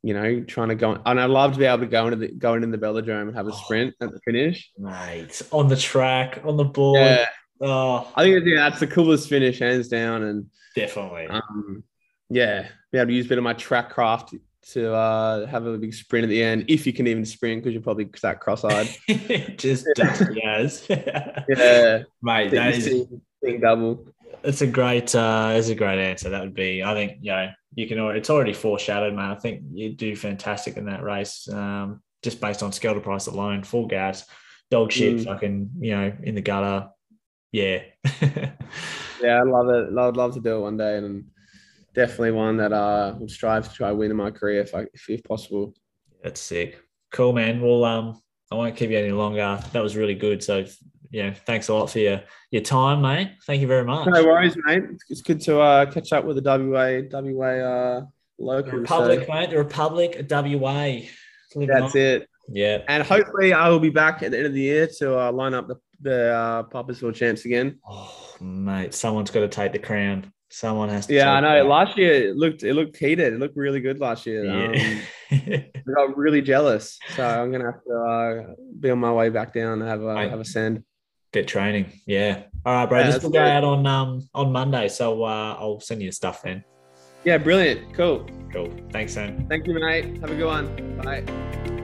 you 0.04 0.14
know, 0.14 0.42
trying 0.42 0.70
to 0.70 0.76
go, 0.76 0.98
and 1.06 1.20
I'd 1.20 1.30
love 1.30 1.54
to 1.54 1.60
be 1.60 1.66
able 1.66 1.80
to 1.80 1.86
go 1.88 2.06
into 2.08 2.18
the 2.18 2.28
go 2.30 2.54
into 2.54 2.68
the 2.68 2.78
velodrome 2.78 3.28
and 3.28 3.36
have 3.36 3.48
a 3.48 3.52
Oh. 3.52 3.60
sprint 3.64 3.96
at 4.02 4.12
the 4.12 4.20
finish. 4.26 4.72
Mate, 4.78 5.42
on 5.52 5.68
the 5.68 5.76
track, 5.76 6.42
on 6.46 6.56
the 6.58 6.64
board. 6.66 7.00
Yeah, 7.00 7.26
Oh, 7.62 8.10
I 8.16 8.24
think 8.24 8.46
yeah, 8.46 8.70
that's 8.70 8.80
the 8.80 8.88
coolest 8.88 9.28
finish, 9.28 9.60
hands 9.60 9.90
down. 9.90 10.24
And 10.24 10.46
definitely. 10.76 11.28
um, 11.28 11.84
yeah, 12.30 12.68
be 12.92 12.98
able 13.00 13.08
to 13.10 13.14
use 13.14 13.26
a 13.26 13.30
bit 13.30 13.38
of 13.38 13.44
my 13.44 13.54
track 13.54 13.90
craft 13.90 14.34
to 14.72 14.94
uh, 14.94 15.46
have 15.48 15.66
a 15.66 15.78
big 15.78 15.94
sprint 15.94 16.24
at 16.24 16.30
the 16.30 16.42
end, 16.42 16.66
if 16.70 16.86
you 16.88 16.94
can 16.94 17.08
even 17.08 17.26
sprint, 17.26 17.62
because 17.62 17.74
you're 17.74 17.82
probably 17.82 18.08
that 18.22 18.40
cross-eyed. 18.40 18.88
Just 19.58 19.88
as. 20.00 20.86
yeah, 20.90 22.04
Mate, 22.22 22.52
that 22.52 22.76
is 22.76 23.06
being 23.44 23.60
double. 23.60 24.06
It's 24.44 24.62
a 24.62 24.68
great 24.68 25.14
uh 25.16 25.54
it's 25.56 25.70
a 25.70 25.76
great 25.76 26.00
answer. 26.00 26.30
That 26.30 26.42
would 26.42 26.54
be 26.54 26.84
I 26.84 26.94
think, 26.94 27.20
you 27.22 27.32
know, 27.32 27.50
you 27.76 27.88
can 27.88 28.00
already 28.00 28.20
it's 28.20 28.30
already 28.30 28.54
foreshadowed, 28.54 29.14
man. 29.14 29.32
I 29.32 29.36
think 29.36 29.62
you 29.72 29.94
do 29.94 30.16
fantastic 30.16 30.78
in 30.78 30.86
that 30.86 31.04
race. 31.04 31.48
Um, 31.52 32.02
just 32.24 32.42
based 32.42 32.64
on 32.64 32.72
Scheldeprijs 32.72 33.32
alone, 33.32 33.64
full 33.64 33.88
gas, 33.88 34.26
dog 34.72 34.92
shit, 34.92 35.18
Mm. 35.18 35.24
fucking, 35.26 35.70
you 35.80 35.92
know, 35.92 36.14
in 36.24 36.36
the 36.36 36.42
gutter. 36.42 36.88
Yeah. 37.52 37.84
Yeah, 39.22 39.42
I'd 39.42 39.48
love 39.50 39.68
it. 39.68 39.98
I'd 39.98 40.16
love 40.16 40.34
to 40.36 40.40
do 40.40 40.56
it 40.56 40.62
one 40.62 40.78
day, 40.78 40.96
and 40.98 41.26
definitely 41.94 42.32
one 42.32 42.56
that 42.56 42.72
uh 42.72 43.16
would 43.20 43.30
strive 43.30 43.68
to 43.68 43.74
try 43.76 43.92
win 43.92 44.12
in 44.12 44.16
my 44.16 44.32
career 44.32 44.62
if 44.62 44.74
I 44.74 44.86
if, 44.94 45.10
if 45.10 45.22
possible. 45.26 45.74
That's 46.24 46.40
sick. 46.40 46.80
Cool, 47.12 47.34
man. 47.34 47.60
Well, 47.60 47.84
um, 47.84 48.22
I 48.50 48.56
won't 48.56 48.78
keep 48.78 48.92
you 48.92 48.98
any 48.98 49.12
longer. 49.12 49.60
That 49.74 49.84
was 49.84 49.98
really 49.98 50.16
good. 50.16 50.42
So, 50.42 50.64
know, 51.12 51.34
thanks 51.46 51.68
a 51.70 51.74
lot 51.74 51.90
for 51.90 52.00
your 52.00 52.22
your 52.52 52.62
time, 52.62 53.02
mate. 53.02 53.32
Thank 53.46 53.62
you 53.62 53.68
very 53.68 53.84
much. 53.84 54.08
No 54.08 54.24
worries, 54.24 54.56
mate. 54.66 54.84
It's, 55.10 55.22
good 55.22 55.42
to 55.42 55.60
uh 55.60 55.86
catch 55.92 56.14
up 56.14 56.26
with 56.26 56.42
the 56.42 56.44
WA 56.44 57.02
WA 57.12 57.48
uh 57.48 58.02
The. 58.38 58.72
Republic, 58.72 59.26
so 59.26 59.34
mate. 59.34 59.50
The 59.50 59.58
Republic, 59.58 60.26
WA. 60.30 61.00
That's 61.56 61.96
on. 61.96 62.02
it. 62.02 62.30
Yeah. 62.48 62.80
And 62.88 63.04
hopefully, 63.04 63.54
I 63.54 63.70
will 63.70 63.80
be 63.80 63.90
back 63.90 64.24
at 64.24 64.32
the 64.32 64.38
end 64.38 64.48
of 64.48 64.54
the 64.54 64.62
year 64.62 64.88
to 65.00 65.20
uh, 65.20 65.32
line 65.32 65.54
up 65.54 65.68
the 65.68 65.76
the 66.02 66.34
uh, 66.34 66.64
Papersville 66.64 67.14
champs 67.14 67.46
again. 67.46 67.80
Oh, 67.88 68.36
mate, 68.40 68.94
someone's 68.94 69.32
got 69.32 69.42
to 69.42 69.48
take 69.48 69.74
the 69.74 69.80
crown. 69.80 70.32
Someone 70.50 70.90
has 70.90 71.06
to. 71.08 71.14
Yeah, 71.14 71.32
I 71.34 71.42
know. 71.42 71.68
Last 71.68 71.98
year 71.98 72.30
it 72.30 72.36
looked 72.36 72.64
it 72.64 72.74
looked 72.74 72.98
heated. 72.98 73.34
It 73.34 73.40
looked 73.40 73.56
really 73.56 73.82
good 73.82 74.00
last 74.00 74.26
year. 74.26 74.50
Um, 74.50 74.74
Yeah. 74.74 75.02
I 75.32 75.72
got 75.96 76.18
really 76.18 76.42
jealous, 76.42 76.98
so 77.16 77.24
I'm 77.24 77.52
gonna 77.52 77.66
have 77.72 77.84
to 77.84 77.94
uh, 77.94 78.54
be 78.80 78.90
on 78.90 78.98
my 78.98 79.12
way 79.14 79.30
back 79.30 79.54
down 79.54 79.80
and 79.80 79.88
have 79.88 80.02
a 80.02 80.30
have 80.30 80.40
a 80.40 80.46
send. 80.46 80.84
Get 81.32 81.48
training. 81.48 81.92
Yeah. 82.06 82.44
All 82.66 82.74
right, 82.74 82.86
bro. 82.88 83.00
Yeah, 83.00 83.12
this 83.12 83.24
will 83.24 83.30
go 83.30 83.40
out 83.40 83.64
on 83.64 83.86
um 83.86 84.28
on 84.34 84.52
Monday, 84.52 84.90
so 84.90 85.24
uh, 85.24 85.56
I'll 85.60 85.80
send 85.80 86.02
you 86.02 86.10
the 86.10 86.14
stuff 86.14 86.42
then. 86.42 86.64
Yeah, 87.24 87.38
brilliant. 87.38 87.94
Cool. 87.94 88.26
Cool. 88.52 88.72
Thanks, 88.92 89.14
Sam. 89.14 89.48
Thank 89.48 89.68
you, 89.68 89.74
mate. 89.74 90.20
Have 90.22 90.32
a 90.32 90.36
good 90.36 90.46
one. 90.46 90.98
Bye. 90.98 91.76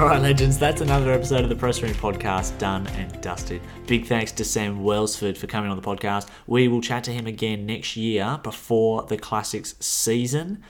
All 0.00 0.06
right, 0.06 0.22
legends, 0.22 0.58
that's 0.58 0.80
another 0.80 1.12
episode 1.12 1.42
of 1.42 1.50
the 1.50 1.54
Press 1.54 1.82
Room 1.82 1.92
Podcast 1.92 2.56
done 2.56 2.86
and 2.86 3.20
dusted. 3.20 3.60
Big 3.86 4.06
thanks 4.06 4.32
to 4.32 4.46
Sam 4.46 4.82
Welsford 4.82 5.36
for 5.36 5.46
coming 5.46 5.70
on 5.70 5.76
the 5.76 5.86
podcast. 5.86 6.28
We 6.46 6.68
will 6.68 6.80
chat 6.80 7.04
to 7.04 7.12
him 7.12 7.26
again 7.26 7.66
next 7.66 7.98
year 7.98 8.40
before 8.42 9.02
the 9.02 9.18
Classics 9.18 9.74
season. 9.78 10.62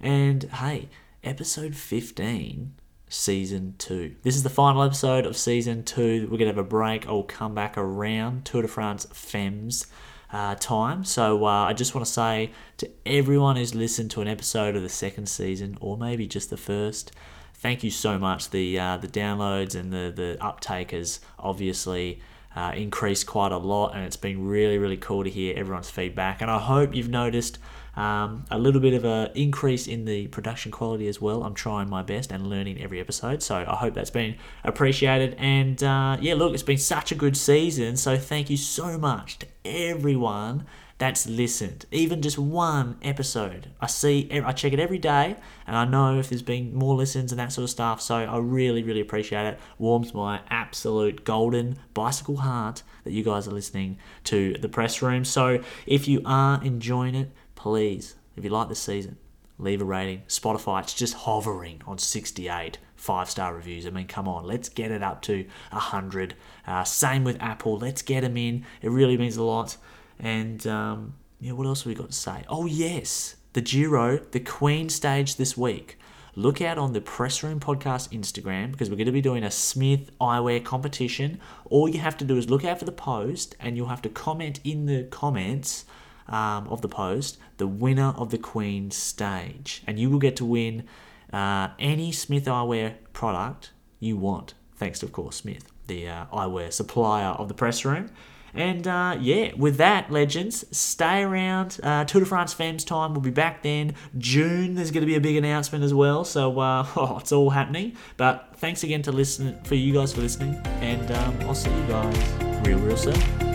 And 0.00 0.44
hey, 0.44 0.88
episode 1.22 1.76
15, 1.76 2.76
season 3.10 3.74
two. 3.76 4.16
This 4.22 4.36
is 4.36 4.42
the 4.42 4.48
final 4.48 4.82
episode 4.82 5.26
of 5.26 5.36
season 5.36 5.84
two. 5.84 6.22
We're 6.22 6.38
going 6.38 6.50
to 6.50 6.56
have 6.56 6.56
a 6.56 6.64
break. 6.64 7.06
I'll 7.06 7.24
come 7.24 7.54
back 7.54 7.76
around 7.76 8.46
Tour 8.46 8.62
de 8.62 8.68
France 8.68 9.06
Femmes 9.12 9.86
uh, 10.32 10.54
time. 10.54 11.04
So 11.04 11.44
uh, 11.44 11.66
I 11.66 11.74
just 11.74 11.94
want 11.94 12.06
to 12.06 12.12
say 12.12 12.52
to 12.78 12.88
everyone 13.04 13.56
who's 13.56 13.74
listened 13.74 14.10
to 14.12 14.22
an 14.22 14.28
episode 14.28 14.76
of 14.76 14.82
the 14.82 14.88
second 14.88 15.28
season, 15.28 15.76
or 15.82 15.98
maybe 15.98 16.26
just 16.26 16.48
the 16.48 16.56
first, 16.56 17.12
thank 17.58 17.84
you 17.84 17.90
so 17.90 18.18
much. 18.18 18.50
The 18.50 18.78
uh, 18.78 18.96
the 18.96 19.08
downloads 19.08 19.74
and 19.74 19.92
the 19.92 20.12
the 20.14 20.38
uptake 20.40 20.92
has 20.92 21.20
obviously 21.38 22.20
uh, 22.56 22.72
increased 22.74 23.26
quite 23.26 23.52
a 23.52 23.58
lot, 23.58 23.94
and 23.94 24.04
it's 24.04 24.16
been 24.16 24.46
really 24.46 24.78
really 24.78 24.96
cool 24.96 25.24
to 25.24 25.30
hear 25.30 25.54
everyone's 25.56 25.90
feedback. 25.90 26.40
And 26.40 26.50
I 26.50 26.58
hope 26.58 26.94
you've 26.94 27.10
noticed. 27.10 27.58
Um, 27.96 28.44
a 28.48 28.58
little 28.60 28.80
bit 28.80 28.94
of 28.94 29.04
a 29.04 29.32
increase 29.34 29.88
in 29.88 30.04
the 30.04 30.28
production 30.28 30.70
quality 30.70 31.08
as 31.08 31.20
well. 31.20 31.42
I'm 31.42 31.54
trying 31.54 31.90
my 31.90 32.02
best 32.02 32.30
and 32.30 32.46
learning 32.46 32.80
every 32.80 33.00
episode, 33.00 33.42
so 33.42 33.56
I 33.56 33.74
hope 33.74 33.94
that's 33.94 34.10
been 34.10 34.36
appreciated. 34.62 35.34
And 35.36 35.82
uh, 35.82 36.16
yeah, 36.20 36.34
look, 36.34 36.54
it's 36.54 36.62
been 36.62 36.78
such 36.78 37.10
a 37.10 37.16
good 37.16 37.36
season. 37.36 37.96
So 37.96 38.16
thank 38.16 38.50
you 38.50 38.56
so 38.56 38.98
much 38.98 39.40
to 39.40 39.46
everyone 39.64 40.64
that's 40.98 41.28
listened, 41.28 41.86
even 41.92 42.20
just 42.22 42.38
one 42.38 42.96
episode. 43.02 43.70
I 43.80 43.86
see, 43.86 44.28
I 44.32 44.50
check 44.52 44.72
it 44.72 44.80
every 44.80 44.98
day, 44.98 45.36
and 45.64 45.76
I 45.76 45.84
know 45.84 46.18
if 46.18 46.28
there's 46.28 46.42
been 46.42 46.74
more 46.74 46.96
listens 46.96 47.30
and 47.30 47.38
that 47.38 47.52
sort 47.52 47.62
of 47.62 47.70
stuff. 47.70 48.00
So 48.02 48.16
I 48.16 48.38
really, 48.38 48.82
really 48.82 49.00
appreciate 49.00 49.46
it. 49.46 49.60
Warms 49.78 50.12
my 50.12 50.40
absolute 50.50 51.24
golden 51.24 51.78
bicycle 51.94 52.38
heart 52.38 52.82
that 53.04 53.12
you 53.12 53.22
guys 53.22 53.46
are 53.46 53.52
listening 53.52 53.98
to 54.24 54.54
the 54.54 54.68
press 54.68 55.00
room. 55.00 55.24
So 55.24 55.62
if 55.86 56.08
you 56.08 56.20
are 56.24 56.62
enjoying 56.64 57.14
it, 57.14 57.30
please, 57.54 58.16
if 58.36 58.42
you 58.42 58.50
like 58.50 58.68
this 58.68 58.80
season, 58.82 59.18
leave 59.56 59.80
a 59.80 59.84
rating. 59.84 60.22
Spotify, 60.26 60.82
it's 60.82 60.94
just 60.94 61.14
hovering 61.14 61.80
on 61.86 61.98
68 61.98 62.78
five 62.98 63.30
star 63.30 63.54
reviews. 63.54 63.86
I 63.86 63.90
mean, 63.90 64.06
come 64.06 64.28
on, 64.28 64.44
let's 64.44 64.68
get 64.68 64.90
it 64.90 65.02
up 65.02 65.22
to 65.22 65.46
100. 65.70 66.34
Uh, 66.66 66.84
same 66.84 67.24
with 67.24 67.40
Apple, 67.40 67.78
let's 67.78 68.02
get 68.02 68.22
them 68.22 68.36
in. 68.36 68.66
It 68.82 68.90
really 68.90 69.16
means 69.16 69.36
a 69.36 69.44
lot. 69.44 69.76
And 70.18 70.66
um, 70.66 71.14
yeah, 71.40 71.52
what 71.52 71.66
else 71.66 71.82
have 71.82 71.86
we 71.88 71.94
got 71.94 72.10
to 72.10 72.16
say? 72.16 72.44
Oh, 72.48 72.66
yes, 72.66 73.36
the 73.52 73.60
Giro, 73.60 74.18
the 74.18 74.40
Queen 74.40 74.88
stage 74.88 75.36
this 75.36 75.56
week. 75.56 75.98
Look 76.34 76.60
out 76.60 76.78
on 76.78 76.92
the 76.92 77.00
Press 77.00 77.42
Room 77.42 77.58
Podcast 77.58 78.10
Instagram 78.10 78.70
because 78.70 78.90
we're 78.90 78.96
going 78.96 79.06
to 79.06 79.12
be 79.12 79.20
doing 79.20 79.42
a 79.42 79.50
Smith 79.50 80.10
eyewear 80.20 80.64
competition. 80.64 81.40
All 81.64 81.88
you 81.88 81.98
have 81.98 82.16
to 82.18 82.24
do 82.24 82.36
is 82.36 82.48
look 82.48 82.64
out 82.64 82.78
for 82.78 82.84
the 82.84 82.92
post 82.92 83.56
and 83.58 83.76
you'll 83.76 83.88
have 83.88 84.02
to 84.02 84.08
comment 84.08 84.60
in 84.62 84.86
the 84.86 85.04
comments 85.04 85.84
um, 86.28 86.68
of 86.68 86.82
the 86.82 86.88
post 86.88 87.38
the 87.56 87.66
winner 87.66 88.14
of 88.16 88.30
the 88.30 88.38
Queen 88.38 88.90
stage. 88.90 89.82
And 89.86 89.98
you 89.98 90.10
will 90.10 90.20
get 90.20 90.36
to 90.36 90.44
win 90.44 90.84
uh, 91.32 91.68
any 91.78 92.12
Smith 92.12 92.44
eyewear 92.44 92.94
product 93.12 93.72
you 94.00 94.16
want, 94.16 94.54
thanks 94.76 95.00
to, 95.00 95.06
of 95.06 95.12
course, 95.12 95.36
Smith, 95.36 95.70
the 95.88 96.08
uh, 96.08 96.26
eyewear 96.32 96.72
supplier 96.72 97.30
of 97.30 97.48
the 97.48 97.54
press 97.54 97.84
room. 97.84 98.10
And 98.54 98.86
uh, 98.86 99.16
yeah, 99.20 99.52
with 99.56 99.76
that, 99.76 100.10
legends, 100.10 100.64
stay 100.76 101.22
around. 101.22 101.78
Uh, 101.82 102.04
Tour 102.04 102.20
de 102.20 102.26
France 102.26 102.52
Femmes 102.52 102.84
time. 102.84 103.12
We'll 103.12 103.20
be 103.20 103.30
back 103.30 103.62
then. 103.62 103.94
June, 104.16 104.74
there's 104.74 104.90
going 104.90 105.02
to 105.02 105.06
be 105.06 105.16
a 105.16 105.20
big 105.20 105.36
announcement 105.36 105.84
as 105.84 105.94
well. 105.94 106.24
So 106.24 106.58
uh, 106.58 106.86
oh, 106.96 107.18
it's 107.18 107.32
all 107.32 107.50
happening. 107.50 107.96
But 108.16 108.54
thanks 108.56 108.82
again 108.82 109.02
to 109.02 109.12
listen 109.12 109.58
for 109.64 109.74
you 109.74 109.92
guys 109.92 110.12
for 110.12 110.20
listening, 110.20 110.54
and 110.80 111.10
um, 111.12 111.36
I'll 111.42 111.54
see 111.54 111.70
you 111.70 111.86
guys 111.86 112.66
real, 112.66 112.78
real 112.78 112.96
soon. 112.96 113.47